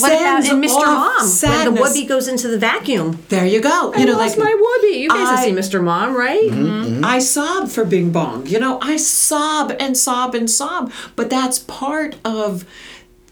what 0.00 0.12
about 0.12 0.44
in 0.44 0.60
mr 0.60 0.76
off 0.76 0.84
mom 0.84 1.16
when 1.16 1.24
the 1.24 1.28
sadness- 1.28 1.96
woobie 1.96 2.06
goes 2.08 2.28
into 2.28 2.48
the 2.48 2.58
vacuum 2.58 3.18
There 3.30 3.46
you 3.46 3.60
go. 3.60 3.92
You 3.94 4.02
I 4.02 4.04
know, 4.04 4.18
lost 4.18 4.36
like 4.38 4.46
my 4.48 4.52
woobie. 4.52 4.98
You 5.00 5.08
guys 5.08 5.28
I- 5.28 5.30
have 5.36 5.44
seen 5.44 5.54
Mr. 5.56 5.82
Mom, 5.82 6.14
right? 6.16 6.50
Mm-hmm. 6.50 6.82
Mm-hmm. 6.84 7.04
I 7.04 7.18
sob 7.18 7.68
for 7.70 7.84
Bing 7.84 8.10
Bong. 8.12 8.46
You 8.46 8.60
know, 8.60 8.78
I 8.82 8.96
sob 8.98 9.74
and 9.80 9.96
sob 9.96 10.34
and 10.34 10.48
sob. 10.50 10.92
But 11.16 11.30
that's 11.30 11.58
part 11.60 12.16
of 12.24 12.64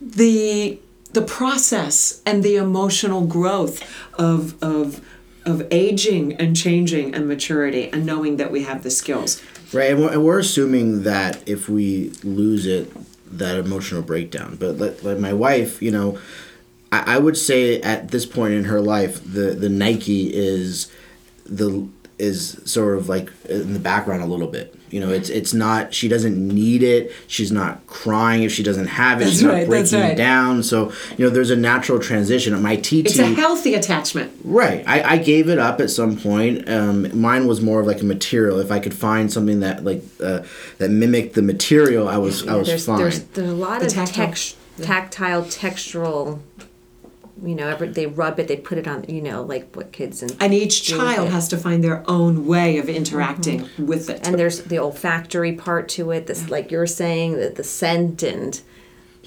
the 0.01 0.79
the 1.13 1.23
process 1.23 2.23
and 2.25 2.43
the 2.43 2.57
emotional 2.57 3.27
growth 3.27 3.83
of 4.19 4.61
of 4.63 5.01
of 5.45 5.67
aging 5.71 6.33
and 6.35 6.57
changing 6.57 7.15
and 7.15 7.27
maturity 7.29 7.91
and 7.93 8.07
knowing 8.07 8.37
that 8.39 8.51
we 8.51 8.63
have 8.63 8.83
the 8.83 8.91
skills. 8.91 9.43
Right, 9.73 9.91
and 9.93 10.01
we're, 10.01 10.13
and 10.13 10.25
we're 10.25 10.39
assuming 10.39 11.03
that 11.05 11.47
if 11.49 11.69
we 11.69 12.11
lose 12.23 12.67
it, 12.67 12.93
that 13.39 13.57
emotional 13.59 14.03
breakdown. 14.03 14.57
But 14.59 14.79
like, 14.79 15.03
like 15.03 15.19
my 15.19 15.33
wife, 15.33 15.83
you 15.83 15.91
know, 15.91 16.19
I, 16.91 17.17
I 17.17 17.19
would 17.19 17.37
say 17.37 17.81
at 17.81 18.11
this 18.11 18.27
point 18.27 18.55
in 18.55 18.65
her 18.65 18.81
life, 18.81 19.23
the 19.25 19.55
the 19.55 19.69
Nike 19.69 20.33
is 20.33 20.91
the 21.47 21.89
is 22.23 22.61
sort 22.65 22.97
of 22.97 23.09
like 23.09 23.31
in 23.49 23.73
the 23.75 23.81
background 23.81 24.23
a 24.23 24.27
little 24.27 24.47
bit. 24.47 24.75
You 24.91 25.01
know, 25.01 25.09
it's 25.11 25.29
it's 25.29 25.53
not. 25.53 25.93
She 25.93 26.07
doesn't 26.07 26.37
need 26.37 26.83
it. 26.83 27.11
She's 27.27 27.51
not 27.51 27.85
crying 27.87 28.43
if 28.45 28.53
she 28.53 28.63
doesn't 28.63 28.87
have 28.89 29.21
it. 29.21 29.25
That's 29.25 29.37
she's 29.37 29.43
not 29.43 29.53
right, 29.55 29.69
that's 29.69 29.91
breaking 29.91 30.09
right. 30.09 30.17
down. 30.17 30.63
So 30.63 30.93
you 31.17 31.25
know, 31.25 31.31
there's 31.31 31.51
a 31.51 31.57
natural 31.57 31.99
transition. 31.99 32.61
My 32.63 32.77
TT. 32.77 32.93
It's 33.07 33.19
a 33.19 33.35
healthy 33.35 33.75
attachment. 33.75 34.33
Right. 34.45 34.85
I, 34.87 35.15
I 35.15 35.17
gave 35.19 35.49
it 35.49 35.59
up 35.59 35.81
at 35.81 35.91
some 35.91 36.17
point. 36.19 36.69
Um, 36.69 37.19
mine 37.19 37.47
was 37.47 37.61
more 37.61 37.81
of 37.81 37.87
like 37.87 38.03
a 38.03 38.05
material. 38.05 38.61
If 38.61 38.71
I 38.71 38.79
could 38.81 38.95
find 38.95 39.33
something 39.33 39.61
that 39.61 39.83
like 39.83 40.03
uh, 40.23 40.43
that 40.79 40.91
mimicked 40.91 41.35
the 41.35 41.43
material, 41.43 42.07
I 42.09 42.19
was 42.19 42.47
I 42.47 42.55
was 42.55 42.69
there's, 42.69 42.87
fine. 42.87 42.99
there's 42.99 43.23
there's 43.25 43.51
a 43.51 43.55
lot 43.55 43.81
The 43.81 43.87
of 43.87 43.93
tactile. 43.93 44.27
text 44.27 44.57
tactile, 44.81 45.43
textural. 45.45 46.41
You 47.45 47.55
know, 47.55 47.69
every, 47.69 47.89
they 47.89 48.07
rub 48.07 48.39
it, 48.39 48.49
they 48.49 48.57
put 48.57 48.79
it 48.79 48.87
on. 48.87 49.05
You 49.09 49.23
know, 49.23 49.43
like 49.43 49.75
what 49.75 49.93
kids 49.93 50.23
and 50.23 50.37
And 50.41 50.55
each 50.55 50.83
child 50.85 51.29
it. 51.29 51.33
has 51.33 51.49
to 51.49 51.57
find 51.57 51.83
their 51.83 52.03
own 52.09 52.47
way 52.47 52.79
of 52.79 52.89
interacting 52.89 53.63
mm-hmm. 53.63 53.87
with 53.87 54.09
it. 54.11 54.27
and 54.27 54.39
there's 54.39 54.63
the 54.63 54.79
olfactory 54.79 55.53
part 55.53 55.89
to 55.91 56.11
it. 56.11 56.27
This, 56.27 56.49
like 56.49 56.71
you're 56.71 56.87
saying, 56.87 57.39
the 57.39 57.49
the 57.51 57.65
scent 57.65 58.23
and 58.23 58.61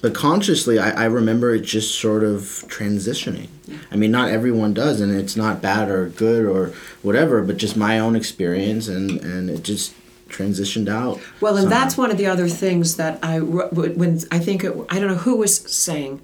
But 0.02 0.14
consciously, 0.14 0.78
I, 0.78 1.04
I 1.04 1.04
remember 1.06 1.54
it 1.54 1.62
just 1.62 1.98
sort 1.98 2.22
of 2.24 2.40
transitioning. 2.68 3.48
I 3.90 3.96
mean, 3.96 4.10
not 4.10 4.30
everyone 4.30 4.74
does, 4.74 5.00
and 5.00 5.12
it's 5.14 5.36
not 5.36 5.60
bad 5.60 5.88
or 5.90 6.08
good 6.08 6.44
or 6.44 6.72
whatever, 7.02 7.42
but 7.42 7.56
just 7.56 7.76
my 7.76 7.98
own 7.98 8.14
experience, 8.14 8.88
and, 8.88 9.20
and 9.22 9.50
it 9.50 9.62
just 9.62 9.94
transitioned 10.28 10.88
out. 10.88 11.20
Well, 11.40 11.56
and 11.56 11.64
somehow. 11.64 11.78
that's 11.78 11.96
one 11.96 12.10
of 12.10 12.18
the 12.18 12.26
other 12.26 12.48
things 12.48 12.96
that 12.96 13.18
I 13.22 13.38
wr- 13.38 13.68
when 13.72 14.20
I 14.30 14.38
think 14.38 14.64
it, 14.64 14.76
I 14.88 14.98
don't 14.98 15.08
know 15.08 15.14
who 15.16 15.36
was 15.36 15.56
saying 15.56 16.20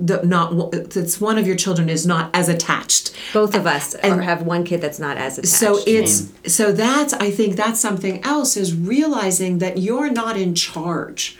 that 0.00 0.24
not 0.26 0.72
it's 0.74 1.20
one 1.20 1.36
of 1.38 1.46
your 1.46 1.56
children 1.56 1.88
is 1.90 2.06
not 2.06 2.30
as 2.34 2.48
attached. 2.48 3.14
both 3.32 3.54
of 3.54 3.66
us 3.66 3.94
And- 3.96 4.14
are, 4.14 4.22
have 4.22 4.42
one 4.42 4.64
kid 4.64 4.80
that's 4.80 4.98
not 4.98 5.16
as 5.16 5.38
attached. 5.38 5.54
So 5.54 5.78
it's 5.86 6.28
so 6.46 6.72
that's 6.72 7.12
I 7.12 7.30
think 7.30 7.56
that's 7.56 7.78
something 7.80 8.24
else 8.24 8.56
is 8.56 8.74
realizing 8.74 9.58
that 9.58 9.78
you're 9.78 10.10
not 10.10 10.36
in 10.38 10.54
charge 10.54 11.36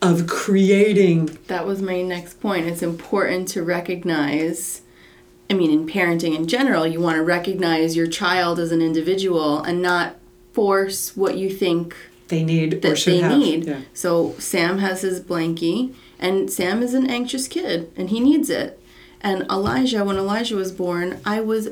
of 0.00 0.26
creating 0.26 1.38
That 1.48 1.66
was 1.66 1.80
my 1.82 2.02
next 2.02 2.40
point. 2.40 2.66
It's 2.66 2.82
important 2.82 3.48
to 3.48 3.62
recognize, 3.62 4.82
I 5.50 5.54
mean, 5.54 5.70
in 5.70 5.86
parenting 5.86 6.36
in 6.36 6.46
general, 6.46 6.86
you 6.86 7.00
want 7.00 7.16
to 7.16 7.22
recognize 7.22 7.96
your 7.96 8.06
child 8.06 8.58
as 8.58 8.70
an 8.70 8.82
individual 8.82 9.62
and 9.62 9.80
not 9.82 10.16
force 10.52 11.16
what 11.16 11.36
you 11.36 11.50
think 11.50 11.96
they 12.28 12.42
need 12.44 12.74
or 12.74 12.80
that 12.80 12.96
should 12.98 13.14
they 13.14 13.20
have. 13.20 13.38
need. 13.38 13.64
Yeah. 13.66 13.80
So 13.92 14.34
Sam 14.38 14.78
has 14.78 15.00
his 15.02 15.20
blankie, 15.20 15.94
and 16.18 16.50
Sam 16.50 16.82
is 16.82 16.94
an 16.94 17.08
anxious 17.08 17.48
kid, 17.48 17.92
and 17.96 18.10
he 18.10 18.20
needs 18.20 18.50
it. 18.50 18.80
And 19.20 19.42
Elijah, 19.50 20.04
when 20.04 20.16
Elijah 20.16 20.56
was 20.56 20.72
born, 20.72 21.20
I 21.24 21.40
was 21.40 21.70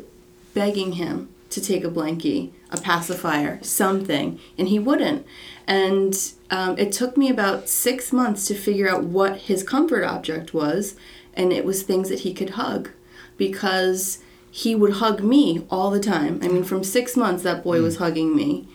begging 0.54 0.92
him 0.92 1.28
to 1.50 1.60
take 1.60 1.84
a 1.84 1.90
blankie, 1.90 2.50
a 2.70 2.78
pacifier, 2.80 3.58
something, 3.62 4.40
and 4.56 4.68
he 4.68 4.78
wouldn't. 4.78 5.26
And 5.66 6.32
um, 6.50 6.78
it 6.78 6.92
took 6.92 7.16
me 7.16 7.28
about 7.28 7.68
six 7.68 8.12
months 8.12 8.46
to 8.46 8.54
figure 8.54 8.88
out 8.88 9.04
what 9.04 9.36
his 9.42 9.62
comfort 9.62 10.04
object 10.04 10.54
was, 10.54 10.96
and 11.34 11.52
it 11.52 11.64
was 11.64 11.82
things 11.82 12.08
that 12.08 12.20
he 12.20 12.32
could 12.32 12.50
hug, 12.50 12.90
because 13.36 14.22
he 14.50 14.74
would 14.74 14.94
hug 14.94 15.22
me 15.22 15.66
all 15.70 15.90
the 15.90 16.00
time. 16.00 16.40
I 16.42 16.48
mean, 16.48 16.64
from 16.64 16.84
six 16.84 17.16
months, 17.16 17.42
that 17.42 17.64
boy 17.64 17.80
was 17.82 17.96
hugging 17.96 18.34
me 18.34 18.66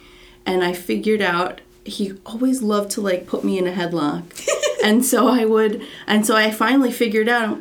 and 0.48 0.64
I 0.64 0.74
figured 0.74 1.22
out 1.22 1.60
he 1.88 2.14
always 2.26 2.62
loved 2.62 2.92
to 2.92 3.02
like 3.02 3.28
put 3.28 3.44
me 3.44 3.58
in 3.58 3.68
a 3.68 3.72
headlock. 3.72 4.24
and 4.84 5.06
so 5.06 5.28
I 5.28 5.46
would 5.46 5.86
and 6.06 6.26
so 6.26 6.36
I 6.36 6.52
finally 6.52 6.92
figured 6.92 7.30
out 7.30 7.60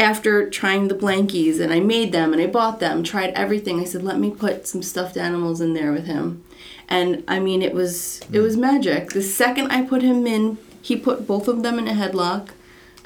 after 0.00 0.48
trying 0.48 0.88
the 0.88 0.94
blankies 0.94 1.60
and 1.60 1.72
I 1.72 1.80
made 1.80 2.12
them 2.12 2.32
and 2.32 2.40
I 2.40 2.46
bought 2.46 2.80
them, 2.80 3.02
tried 3.02 3.30
everything. 3.34 3.80
I 3.80 3.84
said, 3.84 4.02
"Let 4.02 4.18
me 4.18 4.30
put 4.30 4.66
some 4.66 4.82
stuffed 4.82 5.16
animals 5.16 5.60
in 5.60 5.74
there 5.74 5.92
with 5.92 6.06
him." 6.06 6.44
And 6.88 7.22
I 7.28 7.38
mean, 7.38 7.62
it 7.62 7.74
was 7.74 8.20
it 8.32 8.40
was 8.40 8.54
hmm. 8.54 8.62
magic. 8.62 9.10
The 9.10 9.22
second 9.22 9.70
I 9.70 9.82
put 9.82 10.02
him 10.02 10.26
in, 10.26 10.58
he 10.82 10.96
put 10.96 11.26
both 11.26 11.48
of 11.48 11.62
them 11.62 11.78
in 11.78 11.88
a 11.88 11.92
headlock 11.92 12.50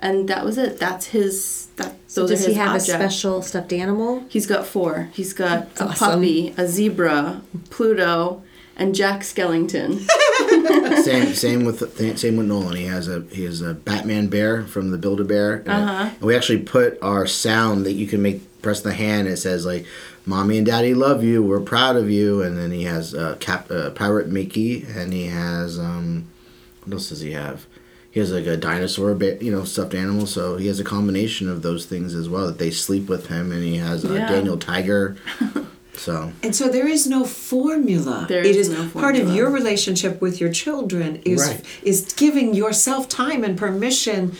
and 0.02 0.28
that 0.28 0.44
was 0.44 0.58
it. 0.58 0.78
That's 0.78 1.06
his 1.06 1.68
that 1.76 1.94
those 2.08 2.28
does 2.28 2.42
are 2.42 2.46
his 2.46 2.46
he 2.46 2.54
have 2.54 2.68
objects. 2.70 2.88
a 2.88 2.92
special 2.92 3.40
stuffed 3.40 3.72
animal? 3.72 4.24
He's 4.28 4.46
got 4.46 4.66
four. 4.66 5.08
He's 5.14 5.32
got 5.32 5.68
a 5.80 5.84
Awesome. 5.84 5.94
puppy, 5.94 6.54
a 6.58 6.66
zebra, 6.66 7.40
Pluto, 7.70 8.42
and 8.76 8.94
Jack 8.94 9.20
Skellington. 9.20 10.00
same 11.02 11.34
same 11.34 11.64
with 11.64 11.96
th- 11.98 12.18
same 12.18 12.36
with 12.36 12.46
Nolan. 12.46 12.76
He 12.76 12.84
has 12.84 13.08
a 13.08 13.22
he 13.32 13.44
has 13.44 13.60
a 13.60 13.74
Batman 13.74 14.28
bear 14.28 14.64
from 14.64 14.90
the 14.90 14.98
Build 14.98 15.20
a 15.20 15.24
Bear. 15.24 15.62
Uh-huh. 15.66 16.10
And 16.12 16.20
we 16.20 16.34
actually 16.36 16.60
put 16.60 16.98
our 17.02 17.26
sound 17.26 17.84
that 17.86 17.92
you 17.92 18.06
can 18.06 18.22
make 18.22 18.42
press 18.62 18.80
the 18.80 18.92
hand. 18.94 19.28
It 19.28 19.36
says 19.38 19.66
like, 19.66 19.86
"Mommy 20.26 20.58
and 20.58 20.66
Daddy 20.66 20.94
love 20.94 21.24
you. 21.24 21.42
We're 21.42 21.60
proud 21.60 21.96
of 21.96 22.10
you." 22.10 22.42
And 22.42 22.56
then 22.56 22.70
he 22.70 22.84
has 22.84 23.14
uh, 23.14 23.36
Cap 23.40 23.70
uh, 23.70 23.90
Pirate 23.90 24.28
Mickey, 24.28 24.84
and 24.84 25.12
he 25.12 25.26
has 25.26 25.78
um, 25.78 26.28
what 26.84 26.94
else 26.94 27.08
does 27.08 27.20
he 27.20 27.32
have? 27.32 27.66
He 28.10 28.20
has 28.20 28.30
like 28.30 28.46
a 28.46 28.58
dinosaur, 28.58 29.16
you 29.40 29.50
know, 29.50 29.64
stuffed 29.64 29.94
animal. 29.94 30.26
So 30.26 30.58
he 30.58 30.66
has 30.66 30.78
a 30.78 30.84
combination 30.84 31.48
of 31.48 31.62
those 31.62 31.86
things 31.86 32.14
as 32.14 32.28
well. 32.28 32.46
That 32.46 32.58
they 32.58 32.70
sleep 32.70 33.08
with 33.08 33.28
him, 33.28 33.50
and 33.50 33.64
he 33.64 33.78
has 33.78 34.04
a 34.04 34.14
Yeah. 34.14 34.28
Daniel 34.28 34.58
Tiger. 34.58 35.16
so 36.02 36.32
And 36.42 36.54
so 36.54 36.68
there 36.68 36.88
is 36.88 37.06
no 37.06 37.24
formula. 37.24 38.26
There 38.28 38.40
it 38.44 38.56
is 38.56 38.68
is 38.68 38.78
no 38.78 38.88
part 39.00 39.14
of 39.16 39.34
your 39.34 39.48
relationship 39.50 40.20
with 40.20 40.40
your 40.40 40.52
children 40.52 41.22
is 41.24 41.40
Right. 41.40 41.64
is 41.82 42.12
giving 42.16 42.54
yourself 42.54 43.08
time 43.08 43.44
and 43.44 43.56
permission 43.56 44.32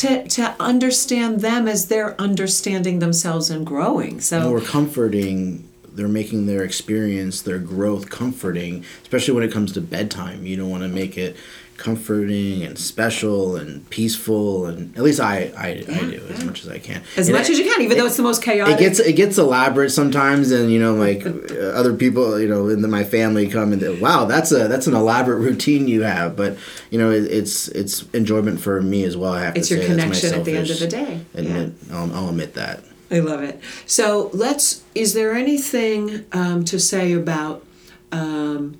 to 0.00 0.28
to 0.28 0.54
understand 0.60 1.40
them 1.40 1.66
as 1.66 1.86
they're 1.88 2.14
understanding 2.20 2.98
themselves 2.98 3.48
and 3.50 3.66
growing. 3.66 4.20
So 4.20 4.50
we're 4.50 4.60
comforting 4.60 5.66
they're 5.92 6.06
making 6.22 6.46
their 6.46 6.62
experience 6.62 7.42
their 7.42 7.58
growth 7.58 8.10
comforting 8.10 8.84
especially 9.02 9.34
when 9.34 9.42
it 9.42 9.52
comes 9.52 9.72
to 9.72 9.80
bedtime 9.80 10.46
you 10.46 10.56
don't 10.56 10.70
want 10.70 10.84
to 10.84 10.88
make 10.88 11.18
it 11.18 11.36
comforting 11.80 12.62
and 12.62 12.78
special 12.78 13.56
and 13.56 13.88
peaceful 13.88 14.66
and 14.66 14.94
at 14.98 15.02
least 15.02 15.18
i 15.18 15.50
i, 15.56 15.68
I 15.68 15.74
do 16.10 16.22
as 16.28 16.44
much 16.44 16.62
as 16.62 16.68
i 16.68 16.78
can 16.78 17.02
as 17.16 17.28
And 17.28 17.36
much 17.36 17.48
it- 17.48 17.52
as 17.52 17.58
you 17.58 17.64
can, 17.64 17.80
even 17.82 17.96
though 17.96 18.04
it's 18.06 18.18
the 18.18 18.22
most 18.22 18.42
chaotic. 18.42 18.74
it 18.74 18.78
gets 18.78 18.98
it 19.00 19.14
gets 19.14 19.38
elaborate 19.38 19.90
sometimes, 19.90 20.50
and 20.52 20.70
you 20.70 20.78
know, 20.78 20.94
like 20.94 21.24
uh, 21.26 21.78
other 21.80 21.94
people, 21.94 22.38
you 22.38 22.48
know, 22.48 22.68
in 22.68 22.82
the, 22.82 22.88
my 22.88 23.02
family 23.04 23.48
come 23.48 23.72
and 23.72 23.80
they, 23.80 23.98
wow, 23.98 24.24
that's 24.26 24.52
a 24.52 24.68
that's 24.68 24.86
an 24.86 24.94
elaborate 24.94 25.38
routine 25.48 25.88
you 25.88 26.02
have. 26.02 26.36
But 26.36 26.56
you 26.90 26.98
know, 26.98 27.10
it, 27.10 27.24
it's 27.24 27.68
it's 27.68 28.02
enjoyment 28.12 28.60
for 28.60 28.80
me 28.82 29.04
as 29.04 29.16
well. 29.16 29.32
I 29.32 29.42
have 29.44 29.56
It's 29.56 29.68
to 29.68 29.74
your 29.76 29.84
say. 29.84 29.88
Connection 29.90 30.34
at 30.34 30.44
the 30.44 30.56
end 30.56 30.70
of 30.70 30.78
the 30.78 30.86
day. 30.86 31.20
Admit, 31.34 31.72
I'll, 31.92 32.12
I'll 32.14 32.28
admit 32.28 32.54
that. 32.54 32.84
I 33.10 33.20
love 33.20 33.42
it. 33.42 33.58
So 33.86 34.30
let's. 34.34 34.82
Is 34.94 35.14
there 35.14 35.32
anything 35.34 36.24
um, 36.32 36.64
to 36.66 36.78
say 36.78 37.12
about 37.12 37.64
um, 38.12 38.76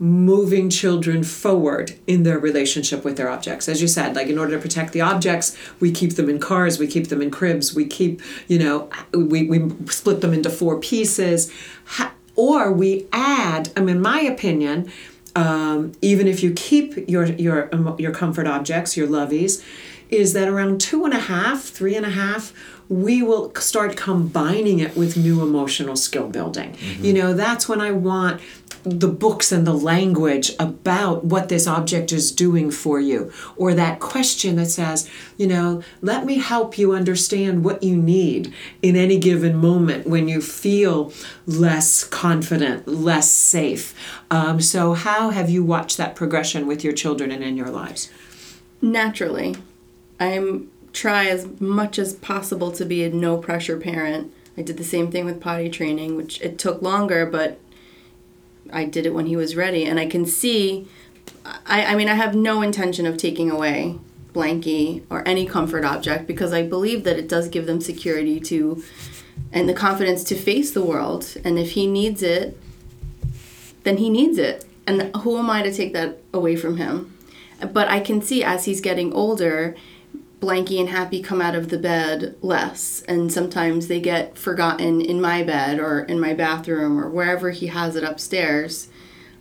moving 0.00 0.70
children 0.70 1.22
forward 1.22 1.94
in 2.06 2.22
their 2.22 2.38
relationship 2.38 3.04
with 3.04 3.16
their 3.16 3.28
objects? 3.28 3.68
As 3.68 3.82
you 3.82 3.86
said, 3.86 4.16
like 4.16 4.28
in 4.28 4.38
order 4.38 4.56
to 4.56 4.58
protect 4.58 4.92
the 4.92 5.02
objects, 5.02 5.56
we 5.78 5.92
keep 5.92 6.16
them 6.16 6.28
in 6.30 6.40
cars, 6.40 6.78
we 6.78 6.86
keep 6.86 7.08
them 7.08 7.20
in 7.20 7.30
cribs, 7.30 7.74
we 7.74 7.86
keep, 7.86 8.22
you 8.48 8.58
know, 8.58 8.88
we, 9.12 9.46
we 9.46 9.70
split 9.86 10.22
them 10.22 10.32
into 10.32 10.48
four 10.48 10.80
pieces, 10.80 11.52
or 12.34 12.72
we 12.72 13.06
add. 13.12 13.70
I 13.76 13.80
mean, 13.80 13.96
in 13.96 14.02
my 14.02 14.20
opinion. 14.20 14.90
Um, 15.36 15.92
even 16.02 16.26
if 16.26 16.42
you 16.42 16.52
keep 16.54 17.08
your 17.08 17.24
your 17.24 17.70
your 17.98 18.10
comfort 18.12 18.48
objects, 18.48 18.96
your 18.96 19.06
loveys, 19.06 19.64
is 20.10 20.32
that 20.32 20.48
around 20.48 20.80
two 20.80 21.04
and 21.04 21.14
a 21.14 21.20
half, 21.20 21.62
three 21.62 21.94
and 21.94 22.06
a 22.06 22.10
half, 22.10 22.52
we 22.88 23.22
will 23.22 23.54
start 23.54 23.96
combining 23.96 24.80
it 24.80 24.96
with 24.96 25.16
new 25.16 25.40
emotional 25.42 25.94
skill 25.94 26.28
building. 26.28 26.76
You 27.00 27.12
know, 27.12 27.32
that's 27.32 27.68
when 27.68 27.80
I 27.80 27.92
want 27.92 28.40
the 28.82 29.08
books 29.08 29.52
and 29.52 29.66
the 29.66 29.74
language 29.74 30.52
about 30.58 31.24
what 31.24 31.50
this 31.50 31.66
object 31.66 32.12
is 32.12 32.32
doing 32.32 32.70
for 32.70 32.98
you, 32.98 33.30
or 33.56 33.74
that 33.74 34.00
question 34.00 34.56
that 34.56 34.66
says, 34.66 35.08
you 35.36 35.46
know, 35.46 35.82
let 36.00 36.24
me 36.24 36.38
help 36.38 36.78
you 36.78 36.92
understand 36.92 37.62
what 37.62 37.82
you 37.82 37.94
need 37.94 38.52
in 38.82 38.96
any 38.96 39.18
given 39.18 39.54
moment 39.54 40.06
when 40.06 40.28
you 40.28 40.40
feel 40.40 41.12
less 41.46 42.02
confident, 42.04 42.88
less 42.88 43.30
safe. 43.30 43.94
Um, 44.30 44.60
so, 44.60 44.94
how 44.94 45.30
have 45.30 45.50
you 45.50 45.62
watched 45.62 45.98
that 45.98 46.16
progression 46.16 46.66
with 46.66 46.82
your 46.82 46.94
children 46.94 47.30
and 47.30 47.44
in 47.44 47.56
your 47.56 47.70
lives? 47.70 48.10
naturally 48.82 49.56
i'm 50.20 50.70
try 50.92 51.26
as 51.26 51.60
much 51.60 51.98
as 51.98 52.14
possible 52.14 52.72
to 52.72 52.84
be 52.84 53.04
a 53.04 53.10
no 53.10 53.36
pressure 53.38 53.78
parent. 53.78 54.32
I 54.58 54.62
did 54.62 54.76
the 54.76 54.84
same 54.84 55.10
thing 55.10 55.24
with 55.24 55.40
potty 55.40 55.70
training 55.70 56.16
which 56.16 56.40
it 56.40 56.58
took 56.58 56.82
longer 56.82 57.24
but 57.26 57.58
i 58.72 58.84
did 58.84 59.06
it 59.06 59.14
when 59.14 59.26
he 59.26 59.36
was 59.36 59.56
ready. 59.56 59.84
And 59.84 59.98
i 59.98 60.06
can 60.06 60.26
see 60.26 60.88
i, 61.66 61.84
I 61.86 61.94
mean 61.94 62.08
i 62.08 62.14
have 62.14 62.34
no 62.34 62.62
intention 62.62 63.06
of 63.06 63.16
taking 63.16 63.50
away 63.50 63.98
blankie 64.32 65.02
or 65.10 65.26
any 65.26 65.44
comfort 65.46 65.84
object 65.84 66.26
because 66.26 66.52
i 66.52 66.62
believe 66.62 67.02
that 67.04 67.18
it 67.18 67.28
does 67.28 67.48
give 67.48 67.66
them 67.66 67.80
security 67.80 68.38
to 68.40 68.82
and 69.52 69.68
the 69.68 69.74
confidence 69.74 70.22
to 70.22 70.36
face 70.36 70.70
the 70.70 70.84
world. 70.84 71.36
And 71.44 71.58
if 71.58 71.72
he 71.72 71.86
needs 71.86 72.22
it 72.22 72.56
then 73.84 73.96
he 73.96 74.10
needs 74.10 74.38
it. 74.38 74.64
And 74.86 75.14
who 75.16 75.38
am 75.38 75.50
i 75.50 75.62
to 75.62 75.72
take 75.72 75.92
that 75.92 76.18
away 76.32 76.56
from 76.56 76.76
him? 76.76 77.16
But 77.72 77.88
I 77.88 78.00
can 78.00 78.22
see 78.22 78.42
as 78.42 78.64
he's 78.64 78.80
getting 78.80 79.12
older, 79.12 79.76
Blanky 80.40 80.80
and 80.80 80.88
Happy 80.88 81.22
come 81.22 81.42
out 81.42 81.54
of 81.54 81.68
the 81.68 81.78
bed 81.78 82.34
less, 82.40 83.02
and 83.06 83.30
sometimes 83.30 83.88
they 83.88 84.00
get 84.00 84.38
forgotten 84.38 85.00
in 85.00 85.20
my 85.20 85.42
bed 85.42 85.78
or 85.78 86.00
in 86.00 86.18
my 86.18 86.32
bathroom 86.32 86.98
or 86.98 87.10
wherever 87.10 87.50
he 87.50 87.66
has 87.66 87.94
it 87.94 88.02
upstairs. 88.02 88.88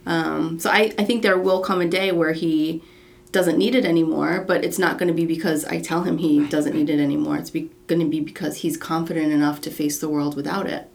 Um, 0.05 0.59
so 0.59 0.69
I, 0.69 0.93
I 0.97 1.05
think 1.05 1.23
there 1.23 1.37
will 1.37 1.61
come 1.61 1.79
a 1.79 1.87
day 1.87 2.11
where 2.11 2.33
he 2.33 2.83
doesn't 3.31 3.57
need 3.57 3.75
it 3.75 3.85
anymore, 3.85 4.43
but 4.45 4.65
it's 4.65 4.79
not 4.79 4.97
going 4.97 5.07
to 5.07 5.13
be 5.13 5.25
because 5.25 5.63
I 5.65 5.79
tell 5.79 6.03
him 6.03 6.17
he 6.17 6.45
doesn't 6.47 6.75
need 6.75 6.89
it 6.89 6.99
anymore. 6.99 7.37
It's 7.37 7.51
be, 7.51 7.69
going 7.87 8.01
to 8.01 8.07
be 8.07 8.19
because 8.19 8.57
he's 8.57 8.75
confident 8.75 9.31
enough 9.31 9.61
to 9.61 9.71
face 9.71 9.99
the 9.99 10.09
world 10.09 10.35
without 10.35 10.67
it. 10.67 10.89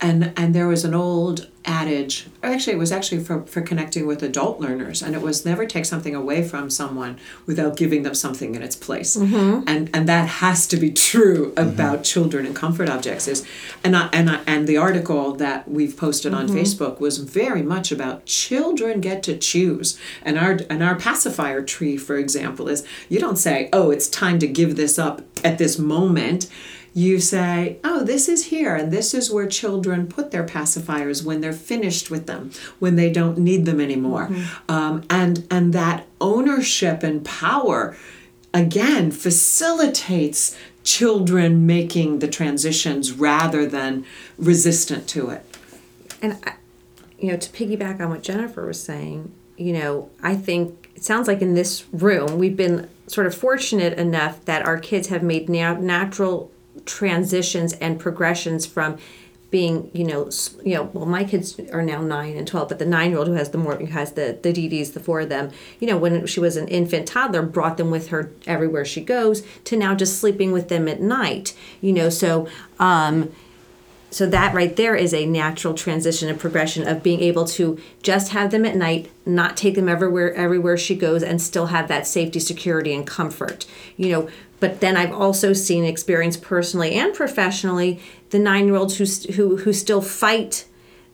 And 0.00 0.32
and 0.36 0.54
there 0.54 0.68
was 0.68 0.84
an 0.84 0.94
old 0.94 1.48
adage 1.64 2.26
actually 2.42 2.72
it 2.72 2.78
was 2.78 2.90
actually 2.90 3.22
for, 3.22 3.42
for 3.42 3.60
connecting 3.60 4.06
with 4.06 4.22
adult 4.22 4.58
learners 4.58 5.02
and 5.02 5.14
it 5.14 5.20
was 5.20 5.44
never 5.44 5.66
take 5.66 5.84
something 5.84 6.14
away 6.14 6.46
from 6.46 6.70
someone 6.70 7.18
without 7.46 7.76
giving 7.76 8.02
them 8.02 8.14
something 8.14 8.54
in 8.54 8.62
its 8.62 8.76
place. 8.76 9.16
Mm-hmm. 9.16 9.68
And 9.68 9.90
and 9.92 10.08
that 10.08 10.28
has 10.28 10.66
to 10.68 10.76
be 10.76 10.90
true 10.90 11.52
mm-hmm. 11.52 11.68
about 11.68 12.04
children 12.04 12.46
and 12.46 12.54
comfort 12.54 12.88
objects 12.88 13.28
is 13.28 13.46
and 13.84 13.96
I, 13.96 14.08
and 14.12 14.30
I, 14.30 14.40
and 14.46 14.66
the 14.66 14.76
article 14.76 15.34
that 15.34 15.68
we've 15.68 15.96
posted 15.96 16.32
on 16.32 16.46
mm-hmm. 16.46 16.56
Facebook 16.56 17.00
was 17.00 17.18
very 17.18 17.62
much 17.62 17.92
about 17.92 18.24
children 18.24 19.00
get 19.00 19.22
to 19.24 19.36
choose. 19.36 19.98
And 20.22 20.38
our 20.38 20.58
and 20.70 20.82
our 20.82 20.96
pacifier 20.96 21.62
tree 21.62 21.96
for 21.96 22.16
example 22.16 22.68
is 22.68 22.86
you 23.08 23.18
don't 23.18 23.36
say 23.36 23.68
oh 23.72 23.90
it's 23.90 24.08
time 24.08 24.38
to 24.38 24.46
give 24.46 24.76
this 24.76 24.98
up 24.98 25.22
at 25.44 25.58
this 25.58 25.78
moment 25.78 26.48
you 26.94 27.20
say, 27.20 27.78
oh, 27.84 28.02
this 28.02 28.28
is 28.28 28.46
here, 28.46 28.74
and 28.74 28.92
this 28.92 29.14
is 29.14 29.30
where 29.30 29.46
children 29.46 30.06
put 30.06 30.30
their 30.30 30.44
pacifiers 30.44 31.24
when 31.24 31.40
they're 31.40 31.52
finished 31.52 32.10
with 32.10 32.26
them, 32.26 32.50
when 32.78 32.96
they 32.96 33.10
don't 33.10 33.38
need 33.38 33.64
them 33.64 33.80
anymore, 33.80 34.30
um, 34.68 35.04
and 35.08 35.46
and 35.50 35.72
that 35.72 36.06
ownership 36.20 37.02
and 37.02 37.24
power, 37.24 37.96
again, 38.52 39.10
facilitates 39.10 40.56
children 40.82 41.66
making 41.66 42.20
the 42.20 42.28
transitions 42.28 43.12
rather 43.12 43.66
than 43.66 44.04
resistant 44.38 45.06
to 45.08 45.30
it. 45.30 45.44
And 46.22 46.38
I, 46.46 46.54
you 47.18 47.30
know, 47.30 47.36
to 47.36 47.50
piggyback 47.50 48.00
on 48.00 48.10
what 48.10 48.22
Jennifer 48.22 48.66
was 48.66 48.82
saying, 48.82 49.30
you 49.56 49.72
know, 49.72 50.10
I 50.22 50.34
think 50.34 50.90
it 50.94 51.04
sounds 51.04 51.28
like 51.28 51.42
in 51.42 51.54
this 51.54 51.84
room 51.92 52.38
we've 52.38 52.56
been 52.56 52.88
sort 53.06 53.26
of 53.26 53.34
fortunate 53.34 53.98
enough 53.98 54.44
that 54.44 54.64
our 54.64 54.78
kids 54.78 55.08
have 55.08 55.22
made 55.22 55.48
na- 55.48 55.74
natural 55.74 56.50
transitions 56.86 57.72
and 57.74 57.98
progressions 57.98 58.66
from 58.66 58.98
being, 59.50 59.90
you 59.94 60.04
know, 60.04 60.28
you 60.62 60.74
know, 60.74 60.90
well, 60.92 61.06
my 61.06 61.24
kids 61.24 61.58
are 61.72 61.82
now 61.82 62.02
nine 62.02 62.36
and 62.36 62.46
twelve, 62.46 62.68
but 62.68 62.78
the 62.78 62.84
nine-year-old 62.84 63.28
who 63.28 63.32
has 63.32 63.50
the 63.50 63.56
more 63.58 63.76
who 63.76 63.86
has 63.86 64.12
the 64.12 64.38
the 64.42 64.52
DDs, 64.52 64.92
the 64.92 65.00
four 65.00 65.20
of 65.20 65.30
them, 65.30 65.50
you 65.80 65.86
know, 65.86 65.96
when 65.96 66.26
she 66.26 66.38
was 66.38 66.56
an 66.58 66.68
infant 66.68 67.08
toddler, 67.08 67.40
brought 67.42 67.78
them 67.78 67.90
with 67.90 68.08
her 68.08 68.30
everywhere 68.46 68.84
she 68.84 69.00
goes, 69.02 69.42
to 69.64 69.76
now 69.76 69.94
just 69.94 70.18
sleeping 70.20 70.52
with 70.52 70.68
them 70.68 70.86
at 70.86 71.00
night, 71.00 71.54
you 71.80 71.92
know, 71.92 72.08
so. 72.10 72.46
um 72.78 73.32
so 74.10 74.26
that 74.26 74.54
right 74.54 74.76
there 74.76 74.94
is 74.94 75.12
a 75.12 75.26
natural 75.26 75.74
transition 75.74 76.28
and 76.28 76.40
progression 76.40 76.86
of 76.86 77.02
being 77.02 77.20
able 77.20 77.44
to 77.44 77.78
just 78.02 78.32
have 78.32 78.50
them 78.50 78.64
at 78.64 78.76
night 78.76 79.10
not 79.26 79.56
take 79.56 79.74
them 79.74 79.88
everywhere 79.88 80.32
everywhere 80.34 80.76
she 80.76 80.94
goes 80.94 81.22
and 81.22 81.40
still 81.40 81.66
have 81.66 81.88
that 81.88 82.06
safety 82.06 82.40
security 82.40 82.94
and 82.94 83.06
comfort 83.06 83.66
you 83.96 84.10
know. 84.10 84.28
But 84.60 84.80
then 84.80 84.96
i've 84.96 85.12
also 85.12 85.52
seen 85.52 85.84
experience 85.84 86.36
personally 86.36 86.94
and 86.94 87.14
professionally 87.14 88.00
the 88.30 88.38
nine 88.38 88.66
year 88.66 88.76
olds 88.76 88.96
who, 88.96 89.32
who 89.34 89.58
who 89.58 89.72
still 89.72 90.00
fight 90.00 90.64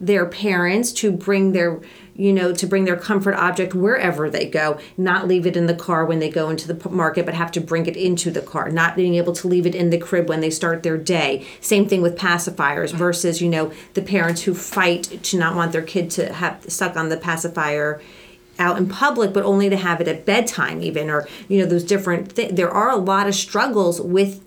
their 0.00 0.26
parents 0.26 0.92
to 0.92 1.10
bring 1.10 1.52
their 1.52 1.80
you 2.16 2.32
know 2.32 2.52
to 2.52 2.66
bring 2.66 2.84
their 2.84 2.96
comfort 2.96 3.34
object 3.34 3.74
wherever 3.74 4.30
they 4.30 4.48
go 4.48 4.78
not 4.96 5.26
leave 5.26 5.46
it 5.46 5.56
in 5.56 5.66
the 5.66 5.74
car 5.74 6.04
when 6.04 6.18
they 6.18 6.30
go 6.30 6.48
into 6.48 6.72
the 6.72 6.88
market 6.88 7.24
but 7.24 7.34
have 7.34 7.50
to 7.50 7.60
bring 7.60 7.86
it 7.86 7.96
into 7.96 8.30
the 8.30 8.40
car 8.40 8.70
not 8.70 8.96
being 8.96 9.14
able 9.14 9.32
to 9.32 9.48
leave 9.48 9.66
it 9.66 9.74
in 9.74 9.90
the 9.90 9.98
crib 9.98 10.28
when 10.28 10.40
they 10.40 10.50
start 10.50 10.82
their 10.82 10.96
day. 10.96 11.46
Same 11.60 11.88
thing 11.88 12.02
with 12.02 12.16
pacifiers 12.16 12.92
versus 12.92 13.40
you 13.40 13.48
know 13.48 13.72
the 13.94 14.02
parents 14.02 14.42
who 14.42 14.54
fight 14.54 15.22
to 15.22 15.38
not 15.38 15.54
want 15.54 15.72
their 15.72 15.82
kid 15.82 16.10
to 16.10 16.32
have 16.32 16.64
stuck 16.68 16.96
on 16.96 17.08
the 17.08 17.16
pacifier 17.16 18.00
out 18.58 18.78
in 18.78 18.88
public 18.88 19.32
but 19.32 19.44
only 19.44 19.68
to 19.68 19.76
have 19.76 20.00
it 20.00 20.08
at 20.08 20.24
bedtime 20.24 20.80
even 20.80 21.10
or 21.10 21.26
you 21.48 21.58
know 21.58 21.66
those 21.66 21.84
different 21.84 22.36
th- 22.36 22.54
there 22.54 22.70
are 22.70 22.90
a 22.90 22.96
lot 22.96 23.26
of 23.26 23.34
struggles 23.34 24.00
with 24.00 24.43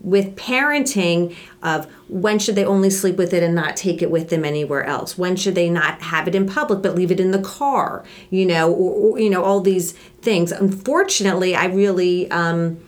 with 0.00 0.34
parenting 0.36 1.36
of 1.62 1.86
when 2.08 2.38
should 2.38 2.54
they 2.54 2.64
only 2.64 2.90
sleep 2.90 3.16
with 3.16 3.34
it 3.34 3.42
and 3.42 3.54
not 3.54 3.76
take 3.76 4.02
it 4.02 4.10
with 4.10 4.30
them 4.30 4.44
anywhere 4.44 4.84
else? 4.84 5.18
When 5.18 5.36
should 5.36 5.54
they 5.54 5.68
not 5.68 6.00
have 6.02 6.26
it 6.26 6.34
in 6.34 6.46
public 6.46 6.82
but 6.82 6.94
leave 6.94 7.10
it 7.10 7.20
in 7.20 7.30
the 7.30 7.40
car? 7.40 8.04
You 8.30 8.46
know 8.46 8.72
or, 8.72 9.12
or 9.14 9.18
you 9.20 9.30
know 9.30 9.42
all 9.42 9.60
these 9.60 9.92
things. 10.22 10.52
Unfortunately 10.52 11.54
i 11.54 11.66
really 11.66 12.30
um, 12.30 12.80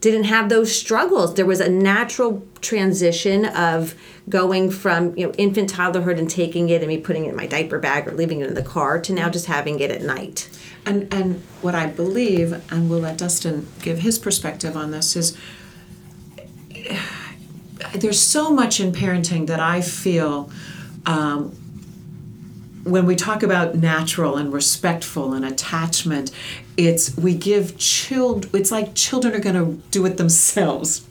didn't 0.00 0.24
have 0.24 0.48
those 0.48 0.74
struggles. 0.74 1.34
There 1.34 1.46
was 1.46 1.60
a 1.60 1.68
natural 1.68 2.46
transition 2.60 3.46
of 3.46 3.94
going 4.28 4.70
from 4.70 5.16
you 5.16 5.26
know 5.26 5.32
infant 5.38 5.72
toddlerhood 5.72 6.18
and 6.18 6.30
taking 6.30 6.68
it 6.68 6.82
and 6.82 6.88
me 6.88 6.98
putting 6.98 7.24
it 7.24 7.30
in 7.30 7.36
my 7.36 7.46
diaper 7.46 7.78
bag 7.78 8.06
or 8.06 8.12
leaving 8.12 8.40
it 8.40 8.48
in 8.48 8.54
the 8.54 8.62
car 8.62 9.00
to 9.00 9.12
now 9.12 9.28
just 9.28 9.46
having 9.46 9.80
it 9.80 9.90
at 9.90 10.02
night. 10.02 10.48
And 10.86 11.12
and 11.12 11.42
what 11.62 11.74
I 11.74 11.86
believe, 11.86 12.52
and 12.72 12.88
we'll 12.88 13.00
let 13.00 13.18
Dustin 13.18 13.68
give 13.82 14.00
his 14.00 14.18
perspective 14.18 14.76
on 14.76 14.92
this, 14.92 15.16
is 15.16 15.36
there's 17.94 18.20
so 18.20 18.50
much 18.50 18.80
in 18.80 18.92
parenting 18.92 19.46
that 19.46 19.60
I 19.60 19.80
feel 19.80 20.50
um, 21.06 21.56
when 22.84 23.06
we 23.06 23.16
talk 23.16 23.42
about 23.42 23.74
natural 23.74 24.36
and 24.36 24.52
respectful 24.52 25.32
and 25.32 25.44
attachment, 25.44 26.30
it's 26.76 27.16
we 27.16 27.34
give 27.34 27.76
child. 27.78 28.48
It's 28.54 28.70
like 28.70 28.94
children 28.94 29.34
are 29.34 29.40
going 29.40 29.56
to 29.56 29.82
do 29.90 30.06
it 30.06 30.16
themselves, 30.16 31.06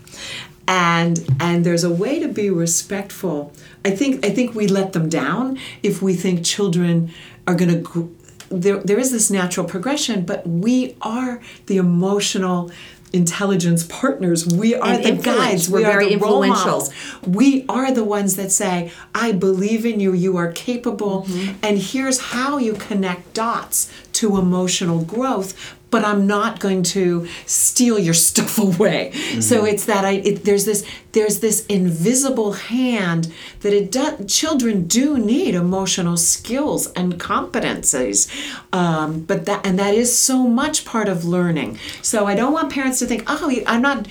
and 0.67 1.25
and 1.39 1.65
there's 1.65 1.83
a 1.83 1.89
way 1.89 2.19
to 2.19 2.27
be 2.27 2.49
respectful. 2.49 3.53
I 3.85 3.91
think 3.91 4.25
I 4.25 4.29
think 4.29 4.55
we 4.55 4.67
let 4.67 4.93
them 4.93 5.09
down 5.09 5.59
if 5.83 6.01
we 6.01 6.13
think 6.13 6.45
children 6.45 7.11
are 7.47 7.55
going 7.55 7.71
to. 7.71 7.79
Gr- 7.79 8.13
there, 8.49 8.77
there 8.77 8.97
is 8.97 9.11
this 9.11 9.29
natural 9.29 9.67
progression, 9.67 10.23
but 10.23 10.47
we 10.47 10.95
are 11.01 11.41
the 11.65 11.75
emotional 11.75 12.71
intelligence 13.13 13.83
partners. 13.83 14.45
We 14.45 14.75
are 14.75 14.93
And 14.93 15.03
the 15.03 15.11
guides. 15.23 15.69
We're 15.69 15.79
we 15.79 15.85
are 15.85 15.91
very 15.91 16.09
the 16.09 16.17
role 16.17 16.43
influential. 16.43 16.65
models. 16.65 16.93
We 17.25 17.65
are 17.69 17.91
the 17.93 18.03
ones 18.03 18.35
that 18.35 18.51
say, 18.51 18.91
I 19.15 19.31
believe 19.31 19.85
in 19.85 19.99
you, 19.99 20.13
you 20.13 20.37
are 20.37 20.51
capable, 20.51 21.23
Mm-hmm. 21.23 21.53
and 21.63 21.77
here's 21.77 22.19
how 22.19 22.57
you 22.57 22.73
connect 22.73 23.33
dots 23.33 23.91
to 24.13 24.37
emotional 24.37 25.03
growth. 25.03 25.75
But 25.89 26.03
I'm 26.03 26.27
not 26.27 26.59
going 26.59 26.83
to 26.83 27.27
steal 27.45 27.97
your 27.97 28.13
stuff 28.29 28.57
away. 28.57 29.11
So 29.39 29.65
it's 29.65 29.85
that 29.85 30.05
I 30.05 30.13
it, 30.13 30.43
there's 30.43 30.65
this 30.65 30.85
there's 31.13 31.39
this 31.39 31.65
invisible 31.67 32.53
hand 32.53 33.31
that 33.61 33.73
it 33.73 33.91
does. 33.91 34.31
Children 34.31 34.87
do 34.87 35.17
need 35.17 35.55
emotional 35.55 36.17
skills 36.17 36.91
and 36.93 37.19
competencies, 37.19 38.29
um, 38.73 39.21
but 39.21 39.45
that 39.45 39.65
and 39.65 39.79
that 39.79 39.93
is 39.93 40.17
so 40.17 40.47
much 40.47 40.85
part 40.85 41.09
of 41.09 41.25
learning. 41.25 41.79
So 42.01 42.27
I 42.27 42.35
don't 42.35 42.53
want 42.53 42.71
parents 42.71 42.99
to 42.99 43.05
think, 43.05 43.23
oh, 43.27 43.51
I'm 43.65 43.81
not. 43.81 44.07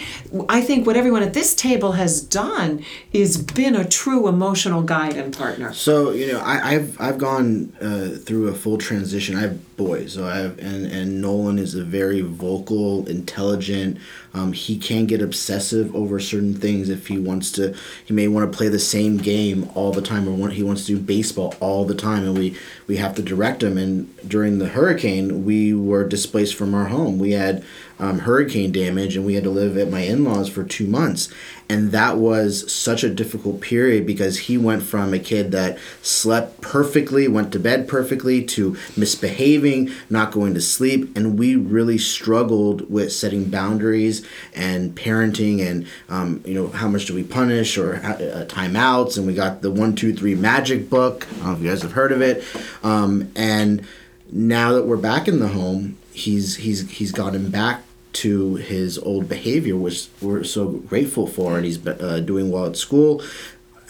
I 0.49 0.61
think 0.61 0.87
what 0.87 0.97
everyone 0.97 1.23
at 1.23 1.35
this 1.35 1.55
table 1.55 1.93
has 1.93 2.21
done 2.21 2.85
is 3.13 3.37
been 3.37 3.77
a 3.77 3.85
true 3.85 4.29
emotional 4.29 4.83
guide 4.83 5.17
and 5.17 5.37
partner. 5.37 5.73
So 5.73 6.11
you 6.11 6.33
know, 6.33 6.41
I, 6.41 6.75
I've 6.75 7.01
I've 7.01 7.19
gone 7.19 7.73
uh, 7.81 8.19
through 8.25 8.49
a 8.49 8.55
full 8.55 8.79
transition. 8.79 9.37
I 9.37 9.43
have 9.43 9.77
boys, 9.77 10.15
so 10.15 10.27
I 10.27 10.39
have, 10.39 10.59
and 10.59 10.87
and 10.87 11.21
Nolan 11.21 11.59
is 11.59 11.66
a 11.75 11.85
very 11.85 12.21
vocal, 12.21 13.07
intelligent. 13.09 13.99
Um, 14.35 14.53
he 14.53 14.79
can 14.79 15.07
get 15.07 15.23
obsessive 15.23 15.95
over 15.95 16.21
certain 16.21 16.55
things 16.55 16.89
if 16.89 17.07
he 17.07 17.19
wants 17.19 17.51
to. 17.53 17.75
He 18.05 18.13
may 18.13 18.29
want 18.29 18.51
to 18.51 18.57
play 18.57 18.69
the 18.69 18.79
same 18.79 19.17
game 19.17 19.71
all 19.75 19.93
the 19.93 20.03
time, 20.03 20.29
or 20.29 20.33
want, 20.33 20.53
he 20.53 20.63
wants 20.63 20.87
to 20.87 20.97
do 20.97 21.01
baseball 21.01 21.55
all 21.61 21.85
the 21.85 21.95
time, 21.95 22.25
and 22.25 22.37
we 22.37 22.57
we 22.87 22.97
have 22.97 23.15
to 23.17 23.23
direct 23.23 23.63
him. 23.63 23.79
And 23.79 24.15
during 24.29 24.59
the 24.59 24.69
hurricane, 24.69 25.45
we 25.45 25.75
were 25.75 26.07
displaced 26.07 26.55
from 26.55 26.75
our 26.75 26.87
home. 26.87 27.19
We 27.19 27.33
had 27.33 27.65
um, 27.99 28.21
hurricane 28.21 28.73
damage, 28.73 29.17
and 29.17 29.25
we 29.25 29.35
had 29.35 29.45
to 29.45 29.51
live 29.51 29.79
at 29.79 29.91
my 29.91 30.01
in 30.01 30.25
laws 30.25 30.49
for 30.49 30.65
two 30.65 30.87
months. 30.87 31.33
And 31.69 31.91
that 31.91 32.17
was 32.17 32.71
such 32.73 33.03
a 33.03 33.11
difficult 33.11 33.61
period 33.61 34.07
because 34.07 34.39
he 34.39 34.57
went 34.57 34.85
from 34.85 35.13
a 35.13 35.19
kid 35.19 35.51
that 35.51 35.79
slept 36.01 36.61
perfectly, 36.61 37.27
went 37.27 37.53
to 37.53 37.59
bed 37.59 37.89
perfectly, 37.89 38.45
to 38.45 38.77
misbehaving, 38.97 39.91
not 40.09 40.31
going 40.31 40.55
to 40.55 40.61
sleep. 40.61 41.17
And 41.17 41.39
we 41.39 41.57
really 41.57 41.99
struggled 41.99 42.89
with 42.89 43.13
setting 43.13 43.51
boundaries 43.51 44.25
and 44.55 44.95
parenting 44.95 45.67
and, 45.67 45.87
um, 46.09 46.41
you 46.47 46.55
know, 46.55 46.69
how 46.69 46.89
much 46.89 47.07
do 47.07 47.15
we 47.15 47.25
punish 47.25 47.77
or 47.77 47.97
uh, 47.97 48.47
timeouts. 48.49 49.19
And 49.19 49.27
we 49.27 49.35
got 49.35 49.63
the 49.63 49.71
one, 49.71 49.97
two, 49.97 50.15
three 50.15 50.37
magic 50.37 50.89
book. 50.89 51.27
I 51.27 51.37
don't 51.37 51.47
know 51.47 51.53
if 51.55 51.63
you 51.63 51.69
guys 51.69 51.83
have 51.83 51.93
heard 51.93 52.13
of 52.13 52.23
it. 52.23 52.45
Um, 52.85 53.33
and 53.35 53.85
now 54.31 54.73
that 54.73 54.87
we're 54.87 54.97
back 54.97 55.27
in 55.27 55.41
the 55.41 55.49
home, 55.49 55.99
he's 56.13 56.57
he's 56.57 56.89
he's 56.91 57.13
gotten 57.13 57.51
back 57.51 57.83
to 58.23 58.57
his 58.57 58.99
old 58.99 59.29
behavior, 59.29 59.77
which 59.77 60.09
we're 60.21 60.45
so 60.45 60.69
grateful 60.69 61.27
for, 61.27 61.57
and 61.57 61.65
he's 61.65 61.85
uh, 61.87 62.21
doing 62.21 62.51
well 62.51 62.67
at 62.67 62.77
school. 62.77 63.23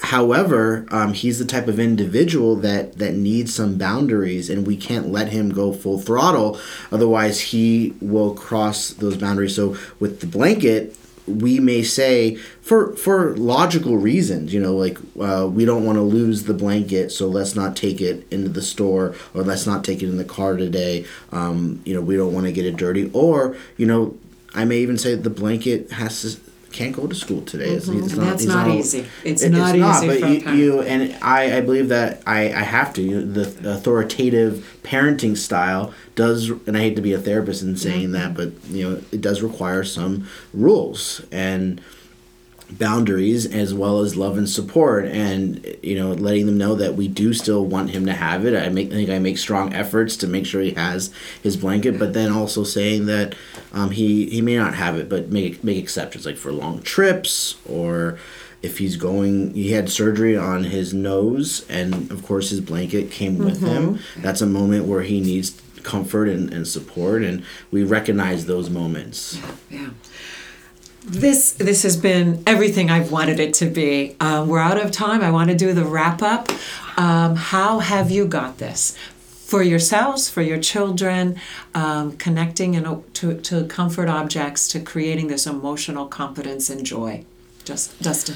However, 0.03 0.87
um, 0.91 1.15
he's 1.15 1.39
the 1.39 1.45
type 1.45 1.69
of 1.69 1.81
individual 1.81 2.57
that 2.57 2.99
that 2.99 3.15
needs 3.15 3.55
some 3.55 3.79
boundaries, 3.79 4.51
and 4.51 4.67
we 4.67 4.77
can't 4.77 5.09
let 5.09 5.29
him 5.29 5.51
go 5.51 5.73
full 5.73 5.99
throttle. 5.99 6.61
Otherwise, 6.93 7.41
he 7.41 7.95
will 8.01 8.35
cross 8.35 8.91
those 8.91 9.17
boundaries. 9.17 9.55
So 9.55 9.77
with 9.99 10.21
the 10.21 10.27
blanket, 10.27 10.97
we 11.27 11.59
may 11.59 11.83
say 11.83 12.37
for 12.61 12.95
for 12.97 13.37
logical 13.37 13.97
reasons 13.97 14.55
you 14.55 14.61
know 14.61 14.75
like 14.75 14.99
uh, 15.21 15.47
we 15.47 15.65
don't 15.65 15.85
want 15.85 15.97
to 15.97 16.03
lose 16.03 16.45
the 16.45 16.55
blanket 16.55 17.11
so 17.11 17.27
let's 17.27 17.55
not 17.55 17.77
take 17.77 18.01
it 18.01 18.27
into 18.31 18.49
the 18.49 18.63
store 18.63 19.15
or 19.35 19.43
let's 19.43 19.67
not 19.67 19.85
take 19.85 20.03
it 20.03 20.09
in 20.09 20.17
the 20.17 20.25
car 20.25 20.57
today. 20.57 21.05
Um, 21.33 21.83
you 21.85 21.95
know 21.95 22.01
we 22.01 22.17
don't 22.17 22.33
want 22.33 22.47
to 22.47 22.53
get 22.53 22.65
it 22.65 22.77
dirty. 22.77 23.11
Or 23.13 23.57
you 23.77 23.87
know 23.87 24.17
i 24.55 24.65
may 24.65 24.79
even 24.79 24.97
say 24.97 25.15
the 25.15 25.31
blanket 25.31 25.91
has 25.93 26.23
to 26.23 26.46
can't 26.77 26.95
go 26.95 27.07
to 27.07 27.15
school 27.15 27.43
today. 27.43 27.71
It's, 27.71 27.89
it's 27.89 28.13
Mm-hmm. 28.13 28.21
And 28.21 28.29
that's 28.29 28.43
he's 28.43 28.53
not 28.55 28.69
a- 28.69 28.75
easy. 28.79 29.07
It's 29.25 29.43
it- 29.43 29.51
not 29.51 29.75
easy 29.75 30.07
but 30.07 30.21
for 30.21 30.27
a 30.27 30.31
you, 30.31 30.51
you 30.53 30.81
and 30.83 31.17
I, 31.23 31.57
I 31.59 31.61
believe 31.63 31.89
that 31.89 32.23
I, 32.27 32.41
I 32.53 32.63
have 32.77 32.93
to. 32.95 33.03
You 33.03 33.25
the 33.25 33.73
authoritative 33.75 34.79
parenting 34.83 35.37
style 35.37 35.93
does, 36.15 36.51
and 36.67 36.77
I 36.77 36.81
hate 36.81 36.97
to 36.97 37.03
be 37.03 37.13
a 37.13 37.19
therapist 37.19 37.63
in 37.63 37.77
saying 37.77 38.13
that, 38.13 38.35
but 38.35 38.53
you 38.69 38.83
know, 38.89 39.03
it 39.13 39.21
does 39.21 39.43
require 39.43 39.85
some 39.85 40.29
rules 40.55 41.23
and 41.33 41.81
boundaries 42.71 43.47
as 43.47 43.73
well 43.73 44.01
as 44.01 44.17
love 44.17 44.37
and 44.37 44.49
support 44.49 45.05
and 45.07 45.65
you 45.83 45.95
know 45.95 46.13
letting 46.13 46.47
them 46.47 46.59
know 46.59 46.75
that 46.75 46.95
we 46.95 47.07
do 47.07 47.33
still 47.33 47.65
want 47.65 47.91
him 47.91 48.07
to 48.07 48.13
have 48.13 48.45
it. 48.45 48.57
I 48.57 48.69
make 48.69 48.89
I 48.89 48.95
think 48.95 49.11
i 49.11 49.19
make 49.19 49.39
strong 49.39 49.73
efforts 49.73 50.17
to 50.19 50.27
make 50.27 50.47
sure 50.47 50.61
he 50.61 50.73
has 50.73 51.13
his 51.43 51.57
blanket 51.57 51.99
but 51.99 52.13
then 52.13 52.33
also 52.33 52.65
saying 52.65 53.07
that 53.07 53.35
um, 53.73 53.91
he 53.91 54.27
he 54.31 54.41
may 54.43 54.57
not 54.57 54.75
have 54.75 54.97
it 54.97 55.09
but 55.09 55.29
make 55.29 55.63
make 55.63 55.79
exceptions 55.79 56.27
like 56.27 56.37
for 56.37 56.53
long 56.53 56.83
trips 56.83 57.57
or 57.69 58.19
if 58.63 58.79
he's 58.79 58.97
going 58.97 59.55
he 59.55 59.71
had 59.73 59.89
surgery 59.89 60.37
on 60.37 60.65
his 60.65 60.93
nose 60.93 61.65
and 61.69 62.11
of 62.11 62.25
course 62.25 62.51
his 62.51 62.61
blanket 62.61 63.11
came 63.11 63.39
with 63.39 63.61
him. 63.61 64.01
That's 64.17 64.41
a 64.41 64.47
moment 64.47 64.87
where 64.87 65.03
he 65.03 65.21
needs 65.21 65.61
comfort 65.85 66.29
and, 66.29 66.53
and 66.53 66.67
support 66.67 67.23
and 67.23 67.45
we 67.71 67.85
recognize 67.85 68.47
those 68.47 68.69
moments. 68.69 69.41
Yeah. 69.71 69.91
This 71.07 71.53
this 71.53 71.85
has 71.85 71.97
been 71.97 72.43
everything 72.49 72.91
I've 72.91 73.13
wanted 73.13 73.39
it 73.39 73.55
to 73.55 73.67
be. 73.67 74.17
Um, 74.19 74.49
we're 74.49 74.59
out 74.59 74.77
of 74.77 74.91
time. 74.91 75.23
I 75.23 75.31
want 75.31 75.51
to 75.51 75.57
do 75.57 75.73
the 75.73 75.85
wrap 75.85 76.21
up. 76.21 76.51
Um, 76.97 77.37
how 77.37 77.79
have 77.79 78.11
you 78.11 78.27
got 78.27 78.59
this 78.59 78.97
for 79.21 79.63
yourselves, 79.63 80.29
for 80.29 80.43
your 80.43 80.59
children, 80.59 81.39
um, 81.77 82.17
connecting 82.17 82.75
and 82.75 83.05
to 83.15 83.41
to 83.41 83.67
comfort 83.67 84.09
objects, 84.09 84.67
to 84.69 84.81
creating 84.81 85.29
this 85.29 85.47
emotional 85.47 86.07
competence 86.07 86.71
and 86.71 86.85
joy? 86.85 87.25
Just 87.65 88.03
Dustin. 88.03 88.35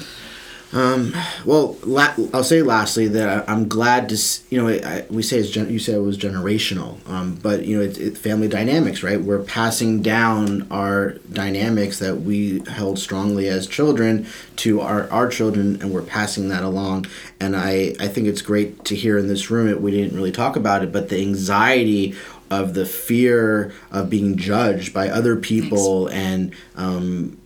Well, 0.73 1.77
la- 1.83 2.13
I'll 2.33 2.43
say 2.43 2.61
lastly 2.61 3.07
that 3.09 3.47
I, 3.49 3.51
I'm 3.51 3.67
glad 3.67 4.09
to, 4.09 4.15
s- 4.15 4.43
you 4.49 4.61
know, 4.61 4.69
I, 4.69 5.05
we 5.09 5.21
say 5.23 5.37
it's 5.39 5.49
gen- 5.49 5.69
you 5.69 5.79
said 5.79 5.95
it 5.95 5.99
was 5.99 6.17
generational, 6.17 6.97
um, 7.09 7.35
but 7.35 7.65
you 7.65 7.77
know, 7.77 7.83
it's 7.83 7.97
it, 7.97 8.17
family 8.17 8.47
dynamics, 8.47 9.03
right? 9.03 9.19
We're 9.21 9.43
passing 9.43 10.01
down 10.01 10.67
our 10.71 11.11
dynamics 11.31 11.99
that 11.99 12.21
we 12.21 12.61
held 12.67 12.99
strongly 12.99 13.47
as 13.47 13.67
children 13.67 14.27
to 14.57 14.81
our, 14.81 15.09
our 15.09 15.27
children, 15.27 15.81
and 15.81 15.91
we're 15.91 16.01
passing 16.03 16.49
that 16.49 16.63
along. 16.63 17.05
And 17.39 17.55
I, 17.55 17.93
I 17.99 18.07
think 18.07 18.27
it's 18.27 18.41
great 18.41 18.85
to 18.85 18.95
hear 18.95 19.17
in 19.17 19.27
this 19.27 19.49
room. 19.51 19.67
It, 19.67 19.81
we 19.81 19.91
didn't 19.91 20.15
really 20.15 20.31
talk 20.31 20.55
about 20.55 20.83
it, 20.83 20.91
but 20.91 21.09
the 21.09 21.19
anxiety 21.21 22.15
of 22.49 22.73
the 22.73 22.85
fear 22.85 23.73
of 23.91 24.09
being 24.09 24.35
judged 24.37 24.93
by 24.93 25.09
other 25.09 25.37
people 25.37 26.07
and 26.07 26.53
um, 26.75 27.37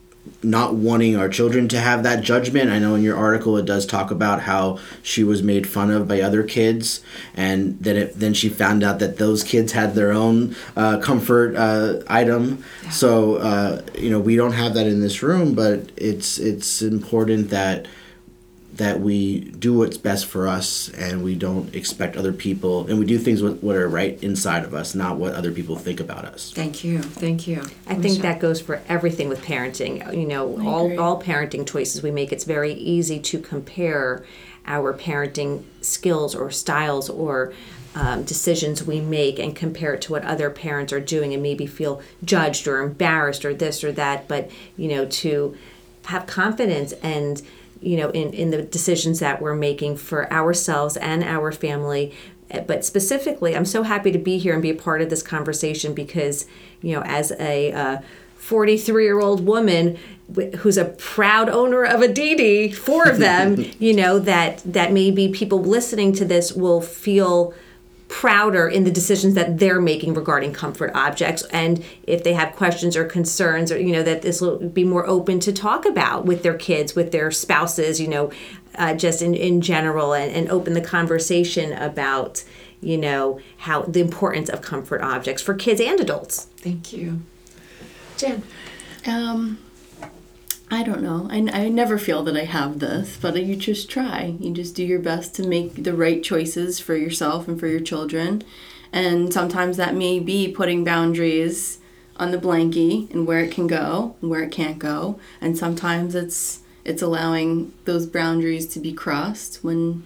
not 0.46 0.76
wanting 0.76 1.16
our 1.16 1.28
children 1.28 1.68
to 1.70 1.80
have 1.80 2.04
that 2.04 2.24
judgment. 2.24 2.70
I 2.70 2.80
know 2.80 2.96
in 2.96 3.04
your 3.04 3.18
article 3.18 3.58
it 3.58 3.66
does 3.66 3.86
talk 3.86 4.12
about 4.12 4.42
how 4.42 4.80
she 5.02 5.24
was 5.24 5.42
made 5.44 5.68
fun 5.68 5.92
of 5.92 6.08
by 6.08 6.22
other 6.22 6.44
kids, 6.44 7.02
and 7.34 7.80
then 7.80 7.98
it, 7.98 8.20
then 8.20 8.34
she 8.34 8.50
found 8.50 8.84
out 8.84 9.00
that 9.00 9.18
those 9.18 9.44
kids 9.44 9.72
had 9.72 9.96
their 9.96 10.12
own 10.12 10.56
uh, 10.76 11.00
comfort 11.00 11.56
uh, 11.56 12.02
item. 12.08 12.64
So 12.92 13.36
uh, 13.36 13.82
you 13.98 14.10
know 14.10 14.20
we 14.20 14.36
don't 14.36 14.54
have 14.54 14.74
that 14.76 14.88
in 14.88 15.02
this 15.02 15.24
room, 15.24 15.56
but 15.56 15.92
it's 15.98 16.38
it's 16.38 16.82
important 16.82 17.50
that 17.50 17.88
that 18.76 19.00
we 19.00 19.40
do 19.40 19.74
what's 19.74 19.98
best 19.98 20.26
for 20.26 20.48
us 20.48 20.90
and 20.90 21.24
we 21.24 21.36
don't 21.36 21.74
expect 21.76 22.18
other 22.18 22.34
people 22.34 22.88
and 22.88 23.00
we 23.00 23.06
do 23.06 23.18
things 23.18 23.42
what, 23.42 23.64
what 23.64 23.76
are 23.76 23.88
right 23.88 24.22
inside 24.24 24.64
of 24.64 24.74
us 24.74 24.96
not 24.96 25.18
what 25.18 25.34
other 25.34 25.52
people 25.52 25.76
think 25.76 26.00
about 26.00 26.26
us 26.26 26.52
Thank 26.54 26.84
you. 26.84 27.02
Thank 27.02 27.48
you. 27.48 27.64
I 27.88 27.96
think 27.96 28.22
that 28.22 28.40
goes 28.40 28.62
for 28.62 28.82
everything 28.88 29.30
with 29.30 29.44
parenting. 29.44 30.14
You 30.16 30.26
know, 30.26 30.60
all, 30.68 30.86
agree. 30.86 30.98
all 30.98 31.22
parenting 31.22 31.68
choices 31.68 32.02
we 32.02 32.12
make, 32.12 32.32
it's 32.32 32.44
very 32.44 32.74
easy 32.74 33.20
to 33.20 33.40
compare 33.40 34.26
our 34.66 34.94
parenting 34.94 35.64
skills 35.82 36.34
or 36.34 36.50
styles 36.52 37.10
or 37.10 37.54
um, 37.94 38.24
decisions 38.24 38.84
we 38.84 39.00
make 39.00 39.40
and 39.40 39.56
compare 39.56 39.94
it 39.94 40.02
to 40.02 40.12
what 40.12 40.24
other 40.24 40.50
parents 40.50 40.92
are 40.92 41.00
doing 41.00 41.34
and 41.34 41.42
maybe 41.42 41.66
feel 41.66 42.02
judged 42.24 42.68
or 42.68 42.82
embarrassed 42.82 43.46
or 43.46 43.54
this 43.54 43.84
or 43.84 43.92
that. 43.94 44.28
But, 44.28 44.50
you 44.76 44.90
know, 44.90 45.06
to 45.06 45.56
have 46.06 46.28
confidence 46.28 46.94
and 47.04 47.42
you 47.86 47.98
know 47.98 48.10
in, 48.10 48.34
in 48.34 48.50
the 48.52 48.62
decisions 48.62 49.20
that 49.20 49.42
we're 49.42 49.56
making 49.56 49.98
for 49.98 50.32
ourselves 50.32 50.98
and 50.98 51.24
our 51.24 51.52
family. 51.52 52.14
Eh, 52.52 52.60
but 52.60 52.86
specifically 52.86 53.56
i'm 53.56 53.66
so 53.66 53.82
happy 53.82 54.12
to 54.12 54.20
be 54.20 54.38
here 54.38 54.54
and 54.54 54.62
be 54.62 54.70
a 54.70 54.76
part 54.76 55.02
of 55.02 55.10
this 55.10 55.24
conversation 55.24 55.96
because 55.96 56.46
you 56.82 56.94
know 56.94 57.02
as 57.02 57.32
a 57.40 57.72
uh, 57.72 57.98
43 58.38 59.04
year 59.04 59.20
old 59.20 59.44
woman 59.46 59.98
who's 60.60 60.78
a 60.78 60.86
proud 60.86 61.50
owner 61.50 61.84
of 61.84 62.04
a 62.04 62.08
dd 62.08 62.72
four 62.74 63.10
of 63.10 63.18
them 63.18 63.66
you 63.80 63.94
know 63.96 64.20
that 64.20 64.62
that 64.64 64.92
maybe 64.92 65.30
people 65.30 65.60
listening 65.60 66.14
to 66.14 66.24
this 66.24 66.54
will 66.54 66.82
feel 66.82 67.52
prouder 68.08 68.68
in 68.68 68.84
the 68.84 68.92
decisions 68.92 69.34
that 69.34 69.58
they're 69.58 69.82
making 69.82 70.14
regarding 70.14 70.54
comfort 70.54 70.92
objects 70.94 71.44
and 71.52 71.84
if 72.04 72.24
they 72.24 72.34
have 72.34 72.56
questions 72.56 72.96
or 72.96 73.04
concerns 73.04 73.72
or 73.72 73.80
you 73.80 73.92
know 73.92 74.04
that 74.04 74.22
this 74.22 74.40
will 74.40 74.60
be 74.60 74.84
more 74.84 75.08
open 75.08 75.40
to 75.40 75.52
talk 75.52 75.86
about 75.86 76.24
with 76.24 76.44
their 76.44 76.54
kids 76.54 76.96
with 76.96 77.12
their 77.12 77.32
spouses 77.32 78.00
you 78.00 78.08
know 78.08 78.32
uh, 78.76 78.94
just 78.94 79.22
in, 79.22 79.34
in 79.34 79.60
general 79.60 80.14
and, 80.14 80.32
and 80.32 80.50
open 80.50 80.74
the 80.74 80.82
conversation 80.82 81.74
about 81.74 82.44
you 82.80 82.98
know 82.98 83.40
how 83.58 83.82
the 83.82 84.02
importance 84.02 84.50
of 84.50 84.62
comfort 84.62 85.02
objects 85.02 85.42
for 85.42 85.56
kids 85.56 85.82
and 85.82 86.00
adults 86.00 86.48
Thank 86.66 86.94
you. 86.94 87.22
Jen. 88.18 88.42
Um, 89.06 89.60
I 90.72 90.84
don't 90.84 91.04
know. 91.04 91.28
I, 91.30 91.48
I 91.54 91.70
never 91.70 91.98
feel 91.98 92.24
that 92.24 92.36
I 92.36 92.46
have 92.46 92.80
this, 92.80 93.18
but 93.22 93.36
you 93.44 93.56
just 93.56 93.90
try. 93.90 94.36
You 94.40 94.54
just 94.54 94.76
do 94.76 94.84
your 94.84 95.00
best 95.00 95.36
to 95.36 95.48
make 95.48 95.84
the 95.84 95.94
right 95.94 96.24
choices 96.24 96.80
for 96.80 96.96
yourself 96.96 97.48
and 97.48 97.60
for 97.60 97.68
your 97.68 97.80
children. 97.80 98.44
And 98.92 99.32
sometimes 99.32 99.78
that 99.78 99.94
may 99.94 100.20
be 100.20 100.52
putting 100.52 100.84
boundaries 100.84 101.80
on 102.18 102.32
the 102.32 102.38
blankie 102.38 103.12
and 103.12 103.28
where 103.28 103.42
it 103.42 103.52
can 103.52 103.68
go 103.68 104.16
and 104.22 104.30
where 104.30 104.44
it 104.44 104.52
can't 104.52 104.80
go. 104.80 105.20
And 105.42 105.58
sometimes 105.58 106.16
it's 106.16 106.62
it's 106.84 107.02
allowing 107.02 107.74
those 107.86 108.06
boundaries 108.06 108.68
to 108.68 108.80
be 108.80 108.94
crossed 108.94 109.64
when 109.64 110.06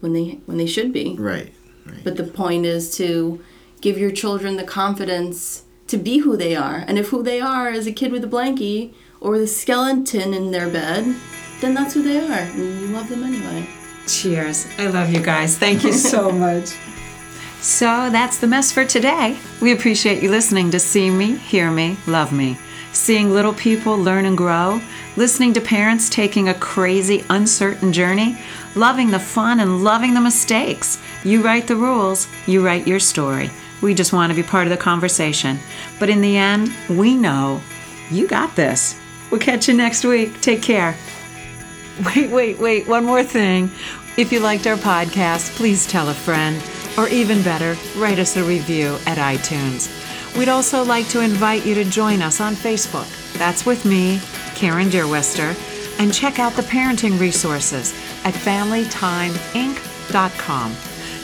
when 0.00 0.12
they 0.12 0.40
when 0.46 0.58
they 0.58 0.66
should 0.66 0.92
be. 0.92 1.16
right 1.18 1.52
right 1.84 2.04
But 2.04 2.16
the 2.16 2.24
point 2.24 2.66
is 2.66 2.94
to 2.96 3.42
give 3.80 3.98
your 3.98 4.10
children 4.10 4.56
the 4.56 4.64
confidence 4.64 5.64
to 5.86 5.96
be 5.96 6.18
who 6.18 6.36
they 6.36 6.54
are. 6.54 6.84
And 6.86 6.98
if 6.98 7.08
who 7.08 7.22
they 7.22 7.40
are 7.40 7.70
is 7.70 7.86
a 7.86 7.92
kid 7.92 8.12
with 8.12 8.24
a 8.24 8.28
blankie 8.28 8.92
or 9.26 9.38
the 9.38 9.46
skeleton 9.46 10.32
in 10.32 10.52
their 10.52 10.68
bed, 10.68 11.04
then 11.60 11.74
that's 11.74 11.94
who 11.94 12.02
they 12.02 12.18
are. 12.20 12.32
And 12.32 12.80
you 12.80 12.86
love 12.86 13.08
them 13.08 13.24
anyway. 13.24 13.68
Cheers. 14.06 14.68
I 14.78 14.86
love 14.86 15.10
you 15.10 15.20
guys. 15.20 15.58
Thank 15.58 15.82
you 15.82 15.92
so 15.92 16.30
much. 16.46 16.76
So 17.60 18.08
that's 18.10 18.38
the 18.38 18.46
mess 18.46 18.70
for 18.70 18.84
today. 18.84 19.36
We 19.60 19.72
appreciate 19.72 20.22
you 20.22 20.30
listening 20.30 20.70
to 20.70 20.78
See 20.78 21.10
Me, 21.10 21.34
Hear 21.34 21.72
Me, 21.72 21.96
Love 22.06 22.32
Me. 22.32 22.56
Seeing 22.92 23.30
little 23.30 23.52
people 23.52 23.98
learn 23.98 24.26
and 24.26 24.38
grow, 24.38 24.80
listening 25.16 25.52
to 25.54 25.60
parents 25.60 26.08
taking 26.08 26.48
a 26.48 26.54
crazy, 26.54 27.24
uncertain 27.28 27.92
journey, 27.92 28.38
loving 28.76 29.10
the 29.10 29.18
fun 29.18 29.58
and 29.58 29.82
loving 29.82 30.14
the 30.14 30.20
mistakes. 30.20 31.02
You 31.24 31.42
write 31.42 31.66
the 31.66 31.76
rules, 31.76 32.28
you 32.46 32.64
write 32.64 32.86
your 32.86 33.00
story. 33.00 33.50
We 33.82 33.92
just 33.92 34.12
want 34.12 34.30
to 34.30 34.40
be 34.40 34.46
part 34.46 34.68
of 34.68 34.70
the 34.70 34.76
conversation. 34.76 35.58
But 35.98 36.10
in 36.10 36.20
the 36.20 36.36
end, 36.36 36.72
we 36.88 37.16
know 37.16 37.60
you 38.08 38.28
got 38.28 38.54
this. 38.54 38.94
We'll 39.30 39.40
catch 39.40 39.68
you 39.68 39.74
next 39.74 40.04
week. 40.04 40.40
Take 40.40 40.62
care. 40.62 40.96
Wait, 42.04 42.30
wait, 42.30 42.58
wait, 42.58 42.86
one 42.86 43.04
more 43.04 43.24
thing. 43.24 43.70
If 44.16 44.32
you 44.32 44.40
liked 44.40 44.66
our 44.66 44.76
podcast, 44.76 45.56
please 45.56 45.86
tell 45.86 46.10
a 46.10 46.14
friend, 46.14 46.62
or 46.98 47.08
even 47.08 47.42
better, 47.42 47.74
write 47.96 48.18
us 48.18 48.36
a 48.36 48.44
review 48.44 48.98
at 49.06 49.16
iTunes. 49.18 49.88
We'd 50.36 50.50
also 50.50 50.84
like 50.84 51.08
to 51.08 51.20
invite 51.20 51.64
you 51.64 51.74
to 51.74 51.84
join 51.84 52.20
us 52.20 52.38
on 52.40 52.54
Facebook. 52.54 53.08
That's 53.38 53.64
with 53.64 53.86
me, 53.86 54.20
Karen 54.54 54.88
Deerwester, 54.88 55.54
and 55.98 56.12
check 56.12 56.38
out 56.38 56.52
the 56.52 56.62
parenting 56.62 57.18
resources 57.18 57.94
at 58.24 58.34
FamilyTimeInc.com. 58.34 60.76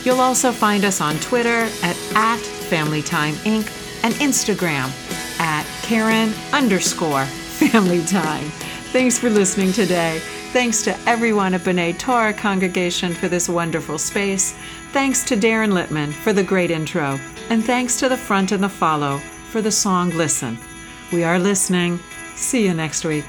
You'll 0.05 0.21
also 0.21 0.53
find 0.53 0.85
us 0.85 1.01
on 1.01 1.17
Twitter 1.17 1.69
at, 1.83 1.97
at 2.15 2.41
FamilyTimeInc 2.41 4.05
and 4.05 4.15
Instagram 4.15 4.91
at 5.39 5.65
Karen 5.83 6.33
underscore 6.53 7.27
Family 7.69 8.05
Time. 8.05 8.45
Thanks 8.93 9.19
for 9.19 9.31
listening 9.31 9.73
today. 9.73 10.19
Thanks 10.53 10.83
to 10.83 10.99
everyone 11.07 11.55
at 11.55 11.61
B'nai 11.61 11.97
Torah 11.99 12.35
congregation 12.35 13.15
for 13.15 13.29
this 13.29 13.49
wonderful 13.49 13.99
space. 13.99 14.53
Thanks 14.93 15.25
to 15.25 15.37
Darren 15.37 15.73
Littman 15.73 16.13
for 16.13 16.33
the 16.33 16.43
great 16.43 16.71
intro. 16.71 17.21
And 17.51 17.65
thanks 17.65 17.99
to 18.01 18.09
the 18.09 18.17
front 18.17 18.53
and 18.53 18.63
the 18.63 18.69
follow 18.69 19.19
for 19.51 19.63
the 19.63 19.71
song 19.71 20.11
Listen. 20.11 20.59
We 21.13 21.25
are 21.25 21.39
listening. 21.39 22.01
See 22.35 22.67
you 22.67 22.75
next 22.75 23.05
week. 23.05 23.27